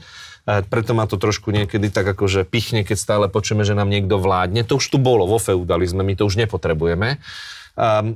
preto 0.63 0.95
ma 0.95 1.03
to 1.03 1.19
trošku 1.19 1.51
niekedy 1.51 1.91
tak 1.91 2.07
akože 2.07 2.47
pichne, 2.47 2.88
keď 2.88 2.97
stále 2.97 3.25
počujeme, 3.27 3.67
že 3.67 3.75
nám 3.75 3.91
niekto 3.91 4.15
vládne. 4.15 4.63
To 4.63 4.79
už 4.79 4.88
tu 4.88 4.97
bolo 4.97 5.27
vo 5.27 5.43
feudalizme, 5.43 6.07
my 6.07 6.15
to 6.15 6.23
už 6.23 6.39
nepotrebujeme. 6.39 7.19
Um, 7.75 8.15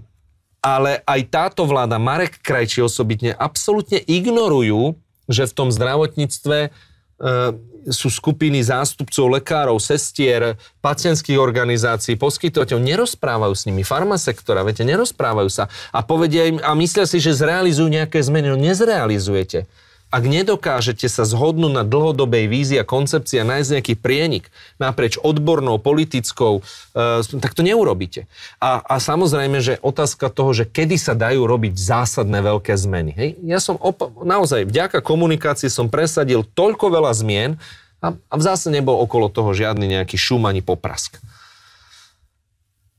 ale 0.64 1.04
aj 1.04 1.22
táto 1.28 1.68
vláda, 1.68 2.00
Marek 2.00 2.40
Krajči 2.40 2.80
osobitne, 2.80 3.36
absolútne 3.36 4.00
ignorujú, 4.00 4.96
že 5.28 5.44
v 5.50 5.54
tom 5.58 5.70
zdravotníctve 5.74 6.58
uh, 6.70 7.52
sú 7.90 8.14
skupiny 8.14 8.62
zástupcov 8.62 9.42
lekárov, 9.42 9.82
sestier, 9.82 10.60
pacientských 10.86 11.42
organizácií, 11.42 12.20
poskytovateľov, 12.20 12.86
nerozprávajú 12.86 13.54
s 13.58 13.66
nimi, 13.66 13.82
farmasektora, 13.82 14.62
viete, 14.62 14.86
nerozprávajú 14.86 15.50
sa 15.50 15.66
a 15.90 16.06
povedia 16.06 16.46
im 16.46 16.62
a 16.62 16.78
myslia 16.78 17.10
si, 17.10 17.18
že 17.18 17.34
zrealizujú 17.34 17.90
nejaké 17.90 18.22
zmeny, 18.22 18.54
no 18.54 18.58
nezrealizujete. 18.58 19.66
Ak 20.12 20.28
nedokážete 20.28 21.08
sa 21.08 21.24
zhodnúť 21.24 21.72
na 21.72 21.84
dlhodobej 21.88 22.52
vízii 22.52 22.84
a 22.84 22.86
koncepcii 22.86 23.40
a 23.40 23.48
nájsť 23.48 23.70
nejaký 23.80 23.94
prienik 23.96 24.52
naprieč 24.76 25.16
odbornou, 25.16 25.80
politickou, 25.80 26.60
e, 26.92 27.24
tak 27.40 27.56
to 27.56 27.64
neurobíte. 27.64 28.28
A, 28.60 28.84
a 28.84 29.00
samozrejme, 29.00 29.64
že 29.64 29.80
otázka 29.80 30.28
toho, 30.28 30.52
že 30.52 30.68
kedy 30.68 31.00
sa 31.00 31.16
dajú 31.16 31.48
robiť 31.48 31.80
zásadné 31.80 32.44
veľké 32.44 32.76
zmeny. 32.76 33.12
Hej? 33.16 33.30
Ja 33.48 33.64
som 33.64 33.80
op- 33.80 34.20
naozaj 34.20 34.68
vďaka 34.68 35.00
komunikácii 35.00 35.72
som 35.72 35.88
presadil 35.88 36.44
toľko 36.44 36.92
veľa 36.92 37.16
zmien 37.16 37.56
a, 38.04 38.12
a 38.12 38.34
v 38.36 38.44
zásade 38.44 38.76
nebol 38.76 39.00
okolo 39.00 39.32
toho 39.32 39.56
žiadny 39.56 39.96
nejaký 39.96 40.20
šum 40.20 40.44
ani 40.44 40.60
poprask. 40.60 41.24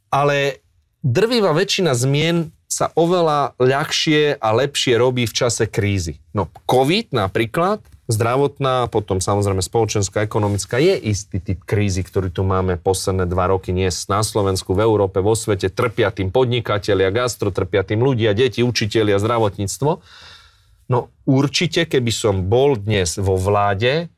Ale 0.09 0.65
drvivá 1.05 1.53
väčšina 1.53 1.93
zmien 1.93 2.57
sa 2.73 2.89
oveľa 2.97 3.53
ľahšie 3.61 4.41
a 4.41 4.49
lepšie 4.57 4.97
robí 4.97 5.29
v 5.29 5.37
čase 5.37 5.69
krízy. 5.69 6.25
No 6.33 6.49
COVID 6.65 7.13
napríklad, 7.13 7.85
zdravotná, 8.09 8.89
potom 8.89 9.21
samozrejme 9.21 9.61
spoločenská, 9.61 10.25
ekonomická, 10.25 10.81
je 10.81 10.97
istý 10.97 11.39
typ 11.39 11.61
krízy, 11.63 12.01
ktorý 12.01 12.33
tu 12.33 12.43
máme 12.49 12.81
posledné 12.81 13.29
dva 13.29 13.53
roky, 13.53 13.77
nie 13.77 13.93
na 14.09 14.25
Slovensku, 14.25 14.73
v 14.73 14.89
Európe, 14.89 15.21
vo 15.21 15.37
svete, 15.37 15.69
trpia 15.69 16.09
tým 16.09 16.33
podnikatelia, 16.33 17.13
gastro, 17.13 17.53
trpia 17.53 17.85
tým 17.85 18.01
ľudia, 18.01 18.33
deti, 18.33 18.65
učitelia, 18.65 19.21
zdravotníctvo. 19.21 20.01
No 20.89 21.13
určite, 21.29 21.85
keby 21.85 22.11
som 22.11 22.49
bol 22.49 22.81
dnes 22.81 23.21
vo 23.21 23.37
vláde, 23.37 24.09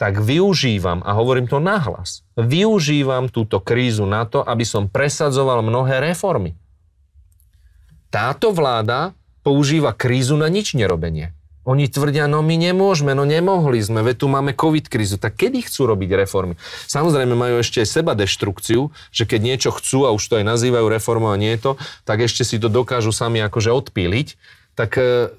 tak 0.00 0.16
využívam, 0.16 1.04
a 1.04 1.12
hovorím 1.12 1.44
to 1.44 1.60
nahlas, 1.60 2.24
využívam 2.36 3.28
túto 3.28 3.60
krízu 3.60 4.08
na 4.08 4.24
to, 4.24 4.40
aby 4.40 4.64
som 4.64 4.88
presadzoval 4.88 5.60
mnohé 5.60 6.00
reformy 6.00 6.56
táto 8.10 8.50
vláda 8.50 9.14
používa 9.40 9.94
krízu 9.96 10.36
na 10.36 10.50
nič 10.50 10.76
nerobenie. 10.76 11.32
Oni 11.68 11.86
tvrdia, 11.86 12.24
no 12.24 12.40
my 12.40 12.56
nemôžeme, 12.56 13.12
no 13.12 13.28
nemohli 13.28 13.78
sme, 13.84 14.00
veď 14.00 14.24
tu 14.24 14.26
máme 14.32 14.56
covid 14.56 14.88
krízu. 14.88 15.20
Tak 15.20 15.36
kedy 15.38 15.68
chcú 15.68 15.92
robiť 15.92 16.10
reformy? 16.16 16.58
Samozrejme 16.88 17.36
majú 17.36 17.60
ešte 17.60 17.84
aj 17.84 17.88
seba 18.00 18.16
deštrukciu, 18.16 18.90
že 19.12 19.24
keď 19.28 19.40
niečo 19.44 19.70
chcú, 19.76 20.08
a 20.08 20.10
už 20.10 20.24
to 20.24 20.34
aj 20.40 20.44
nazývajú 20.48 20.86
reformou 20.88 21.30
a 21.30 21.38
nie 21.38 21.54
je 21.54 21.70
to, 21.70 21.72
tak 22.08 22.24
ešte 22.24 22.48
si 22.48 22.56
to 22.56 22.72
dokážu 22.72 23.12
sami 23.12 23.44
akože 23.44 23.70
odpíliť. 23.76 24.28
Tak 24.72 24.90
e, 24.96 25.30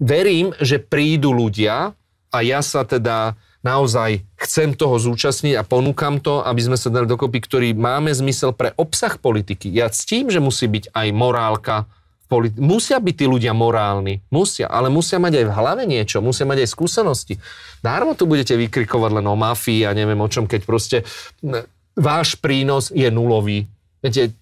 verím, 0.00 0.56
že 0.64 0.80
prídu 0.80 1.30
ľudia 1.36 1.92
a 2.32 2.38
ja 2.40 2.64
sa 2.64 2.88
teda 2.88 3.36
naozaj 3.64 4.20
chcem 4.36 4.76
toho 4.76 5.00
zúčastniť 5.00 5.56
a 5.56 5.64
ponúkam 5.64 6.20
to, 6.20 6.44
aby 6.44 6.60
sme 6.60 6.76
sa 6.76 6.92
dali 6.92 7.08
dokopy, 7.08 7.40
ktorý 7.40 7.68
máme 7.72 8.12
zmysel 8.12 8.52
pre 8.52 8.76
obsah 8.76 9.16
politiky. 9.16 9.72
Ja 9.72 9.88
ctím, 9.88 10.28
že 10.28 10.38
musí 10.38 10.68
byť 10.68 10.92
aj 10.92 11.08
morálka, 11.16 11.88
politi- 12.28 12.60
musia 12.60 13.00
byť 13.00 13.14
tí 13.16 13.24
ľudia 13.24 13.56
morálni, 13.56 14.20
musia, 14.28 14.68
ale 14.68 14.92
musia 14.92 15.16
mať 15.16 15.40
aj 15.40 15.44
v 15.48 15.54
hlave 15.56 15.82
niečo, 15.88 16.20
musia 16.20 16.44
mať 16.44 16.68
aj 16.68 16.68
skúsenosti. 16.68 17.34
Dármo 17.80 18.12
tu 18.12 18.28
budete 18.28 18.52
vykrikovať 18.52 19.10
len 19.24 19.26
o 19.26 19.34
mafii 19.34 19.88
a 19.88 19.96
neviem 19.96 20.20
o 20.20 20.28
čom, 20.28 20.44
keď 20.44 20.60
proste 20.68 20.96
váš 21.96 22.36
prínos 22.36 22.92
je 22.92 23.08
nulový. 23.08 23.64
Viete, 24.04 24.36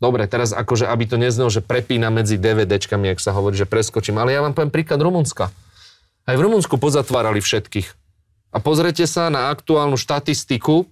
dobre, 0.00 0.24
teraz 0.24 0.56
akože, 0.56 0.88
aby 0.88 1.04
to 1.04 1.20
neznelo, 1.20 1.52
že 1.52 1.60
prepína 1.60 2.08
medzi 2.08 2.40
DVDčkami, 2.40 3.12
ak 3.12 3.20
sa 3.20 3.36
hovorí, 3.36 3.52
že 3.52 3.68
preskočím, 3.68 4.16
ale 4.16 4.32
ja 4.32 4.40
vám 4.40 4.56
poviem 4.56 4.72
príklad 4.72 5.04
Rumunska. 5.04 5.52
Aj 6.26 6.34
v 6.34 6.44
Rumunsku 6.48 6.80
pozatvárali 6.80 7.44
všetkých. 7.44 8.05
A 8.54 8.58
pozrite 8.62 9.04
sa 9.08 9.30
na 9.30 9.50
aktuálnu 9.52 9.98
štatistiku 9.98 10.86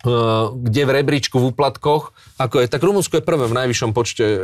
Eh, 0.00 0.08
kde 0.56 0.88
v 0.88 0.94
rebríčku 0.96 1.36
v 1.36 1.52
úplatkoch, 1.52 2.16
ako 2.40 2.64
je, 2.64 2.72
tak 2.72 2.80
Rumunsko 2.80 3.20
je 3.20 3.24
prvé 3.24 3.44
v 3.44 3.52
najvyššom 3.52 3.92
počte, 3.92 4.24
eh, 4.24 4.40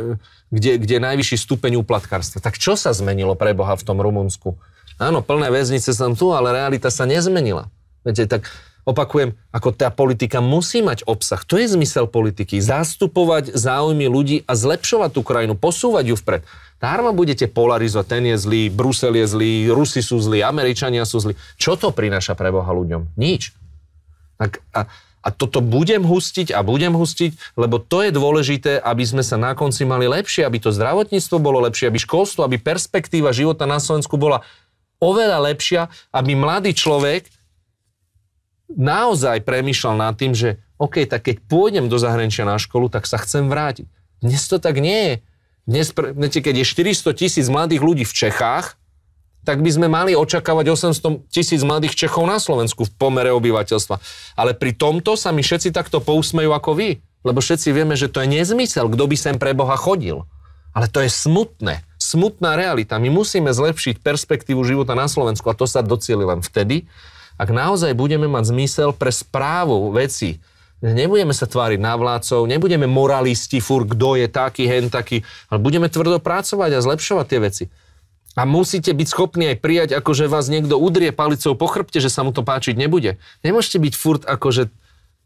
kde, 0.52 0.84
kde 0.84 1.00
je 1.00 1.02
najvyšší 1.08 1.36
stupeň 1.40 1.80
úplatkárstva. 1.80 2.44
Tak 2.44 2.60
čo 2.60 2.76
sa 2.76 2.92
zmenilo 2.92 3.32
pre 3.40 3.56
Boha 3.56 3.72
v 3.72 3.80
tom 3.80 3.96
Rumunsku? 3.96 4.60
Áno, 5.00 5.24
plné 5.24 5.48
väznice 5.48 5.96
som 5.96 6.12
tu, 6.12 6.36
ale 6.36 6.52
realita 6.52 6.92
sa 6.92 7.08
nezmenila. 7.08 7.72
Viete, 8.04 8.28
tak 8.28 8.52
opakujem, 8.84 9.32
ako 9.48 9.72
tá 9.72 9.88
politika 9.88 10.44
musí 10.44 10.84
mať 10.84 11.08
obsah. 11.08 11.40
To 11.48 11.56
je 11.56 11.72
zmysel 11.72 12.04
politiky. 12.04 12.60
Zastupovať 12.60 13.56
záujmy 13.56 14.12
ľudí 14.12 14.44
a 14.44 14.52
zlepšovať 14.60 15.10
tú 15.16 15.24
krajinu, 15.24 15.56
posúvať 15.56 16.12
ju 16.12 16.16
vpred. 16.20 16.44
Dárma 16.76 17.16
budete 17.16 17.48
polarizovať, 17.48 18.06
ten 18.06 18.24
je 18.28 18.36
zlý, 18.36 18.62
Brusel 18.68 19.16
je 19.16 19.26
zlý, 19.26 19.52
Rusi 19.72 20.04
sú 20.04 20.20
zlí, 20.20 20.44
Američania 20.44 21.08
sú 21.08 21.24
zlí. 21.24 21.32
Čo 21.56 21.80
to 21.80 21.88
prináša 21.88 22.36
pre 22.36 22.52
Boha 22.52 22.68
ľuďom? 22.68 23.16
Nič. 23.16 23.56
Tak, 24.36 24.60
a, 24.76 24.84
a 25.24 25.28
toto 25.32 25.64
budem 25.64 26.04
hustiť 26.04 26.52
a 26.52 26.60
budem 26.60 26.92
hustiť, 26.92 27.56
lebo 27.56 27.80
to 27.80 28.04
je 28.04 28.12
dôležité, 28.12 28.76
aby 28.84 29.08
sme 29.08 29.24
sa 29.24 29.40
na 29.40 29.56
konci 29.56 29.88
mali 29.88 30.04
lepšie, 30.04 30.44
aby 30.44 30.60
to 30.60 30.68
zdravotníctvo 30.68 31.36
bolo 31.40 31.64
lepšie, 31.64 31.88
aby 31.88 31.96
školstvo, 31.96 32.44
aby 32.44 32.60
perspektíva 32.60 33.32
života 33.32 33.64
na 33.64 33.80
Slovensku 33.80 34.20
bola 34.20 34.44
oveľa 35.00 35.48
lepšia, 35.48 35.88
aby 36.12 36.36
mladý 36.36 36.76
človek 36.76 37.24
naozaj 38.68 39.48
premýšľal 39.48 39.94
nad 39.96 40.14
tým, 40.14 40.36
že 40.36 40.60
OK, 40.76 41.08
tak 41.08 41.24
keď 41.24 41.40
pôjdem 41.48 41.88
do 41.88 41.96
zahraničia 41.96 42.44
na 42.44 42.60
školu, 42.60 42.92
tak 42.92 43.08
sa 43.08 43.16
chcem 43.16 43.48
vrátiť. 43.48 43.88
Dnes 44.20 44.44
to 44.44 44.60
tak 44.60 44.76
nie 44.76 45.00
je. 45.08 45.14
Dnes, 45.66 45.90
keď 45.90 46.62
je 46.62 46.66
400 46.66 47.10
tisíc 47.18 47.46
mladých 47.50 47.82
ľudí 47.82 48.04
v 48.06 48.14
Čechách, 48.14 48.78
tak 49.42 49.62
by 49.62 49.70
sme 49.70 49.86
mali 49.90 50.14
očakávať 50.14 50.94
800 50.94 51.26
tisíc 51.26 51.62
mladých 51.66 51.98
Čechov 51.98 52.26
na 52.26 52.38
Slovensku 52.38 52.86
v 52.86 52.94
pomere 52.94 53.34
obyvateľstva. 53.34 53.98
Ale 54.38 54.54
pri 54.54 54.74
tomto 54.74 55.18
sa 55.18 55.34
mi 55.34 55.42
všetci 55.42 55.74
takto 55.74 55.98
pousmejú 55.98 56.54
ako 56.54 56.78
vy. 56.78 56.90
Lebo 57.26 57.42
všetci 57.42 57.74
vieme, 57.74 57.98
že 57.98 58.06
to 58.06 58.22
je 58.22 58.30
nezmysel, 58.30 58.86
kto 58.86 59.10
by 59.10 59.16
sem 59.18 59.36
pre 59.42 59.54
Boha 59.58 59.74
chodil. 59.74 60.22
Ale 60.70 60.86
to 60.86 61.02
je 61.02 61.10
smutné. 61.10 61.82
Smutná 61.98 62.54
realita. 62.54 63.02
My 63.02 63.10
musíme 63.10 63.50
zlepšiť 63.50 64.02
perspektívu 64.02 64.62
života 64.62 64.94
na 64.94 65.10
Slovensku 65.10 65.50
a 65.50 65.58
to 65.58 65.66
sa 65.66 65.82
docieli 65.82 66.22
len 66.22 66.46
vtedy, 66.46 66.86
ak 67.34 67.50
naozaj 67.50 67.90
budeme 67.98 68.30
mať 68.30 68.54
zmysel 68.54 68.94
pre 68.94 69.10
správu 69.10 69.90
veci. 69.90 70.38
Nebudeme 70.84 71.32
sa 71.32 71.48
tváriť 71.48 71.80
na 71.80 71.96
vládcov, 71.96 72.44
nebudeme 72.44 72.84
moralisti, 72.84 73.64
fur, 73.64 73.88
kto 73.88 74.20
je 74.20 74.28
taký, 74.28 74.68
hen 74.68 74.92
taký, 74.92 75.24
ale 75.48 75.58
budeme 75.64 75.88
tvrdo 75.88 76.20
pracovať 76.20 76.70
a 76.76 76.84
zlepšovať 76.84 77.26
tie 77.26 77.40
veci. 77.40 77.64
A 78.36 78.44
musíte 78.44 78.92
byť 78.92 79.08
schopní 79.08 79.56
aj 79.56 79.64
prijať, 79.64 79.90
ako 79.96 80.12
že 80.12 80.28
vás 80.28 80.52
niekto 80.52 80.76
udrie 80.76 81.08
palicou 81.16 81.56
po 81.56 81.64
chrbte, 81.72 82.04
že 82.04 82.12
sa 82.12 82.20
mu 82.20 82.36
to 82.36 82.44
páčiť 82.44 82.76
nebude. 82.76 83.16
Nemôžete 83.40 83.80
byť 83.80 83.94
furt 83.96 84.22
akože 84.28 84.68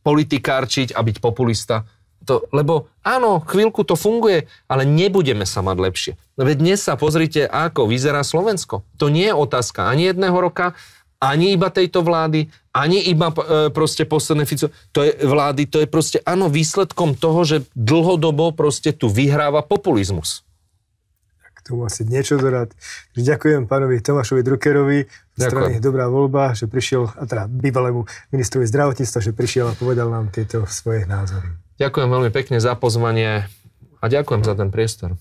politikárčiť 0.07 0.95
a 0.95 1.03
byť 1.03 1.19
populista. 1.19 1.91
To, 2.31 2.47
lebo 2.55 2.87
áno, 3.03 3.43
chvíľku 3.43 3.83
to 3.83 3.99
funguje, 3.99 4.47
ale 4.71 4.87
nebudeme 4.87 5.43
sa 5.43 5.67
mať 5.67 5.77
lepšie. 5.83 6.13
Veď 6.39 6.57
dnes 6.63 6.79
sa 6.79 6.95
pozrite, 6.95 7.43
ako 7.51 7.91
vyzerá 7.91 8.23
Slovensko. 8.23 8.87
To 9.03 9.11
nie 9.11 9.27
je 9.27 9.35
otázka 9.35 9.91
ani 9.91 10.15
jedného 10.15 10.37
roka, 10.39 10.79
ani 11.19 11.51
iba 11.51 11.73
tejto 11.73 12.07
vlády, 12.07 12.53
ani 12.71 13.03
iba 13.11 13.35
e, 13.35 13.69
proste 13.75 14.07
posledné 14.07 14.47
Fico. 14.47 14.71
To 14.95 15.03
je 15.03 15.13
vlády, 15.23 15.67
to 15.67 15.83
je 15.83 15.89
proste 15.91 16.19
áno 16.23 16.47
výsledkom 16.47 17.19
toho, 17.19 17.43
že 17.43 17.57
dlhodobo 17.75 18.55
proste 18.55 18.95
tu 18.95 19.11
vyhráva 19.11 19.67
populizmus 19.67 20.47
tomu 21.71 21.87
asi 21.87 22.03
niečo 22.03 22.35
dodať. 22.35 22.75
Ďakujem 23.15 23.71
pánovi 23.71 24.03
Tomášovi 24.03 24.43
Druckerovi 24.43 25.07
strany 25.39 25.79
Dobrá 25.79 26.11
voľba, 26.11 26.53
že 26.53 26.67
prišiel, 26.67 27.07
a 27.15 27.23
teda 27.31 27.47
bývalému 27.47 28.05
ministrovi 28.35 28.67
zdravotníctva, 28.67 29.19
že 29.23 29.33
prišiel 29.33 29.71
a 29.71 29.79
povedal 29.79 30.11
nám 30.11 30.35
tieto 30.35 30.67
svoje 30.67 31.07
názory. 31.07 31.47
Ďakujem 31.79 32.09
veľmi 32.11 32.31
pekne 32.35 32.59
za 32.59 32.75
pozvanie 32.75 33.47
a 34.03 34.05
ďakujem 34.05 34.43
za 34.43 34.59
ten 34.59 34.69
priestor. 34.75 35.15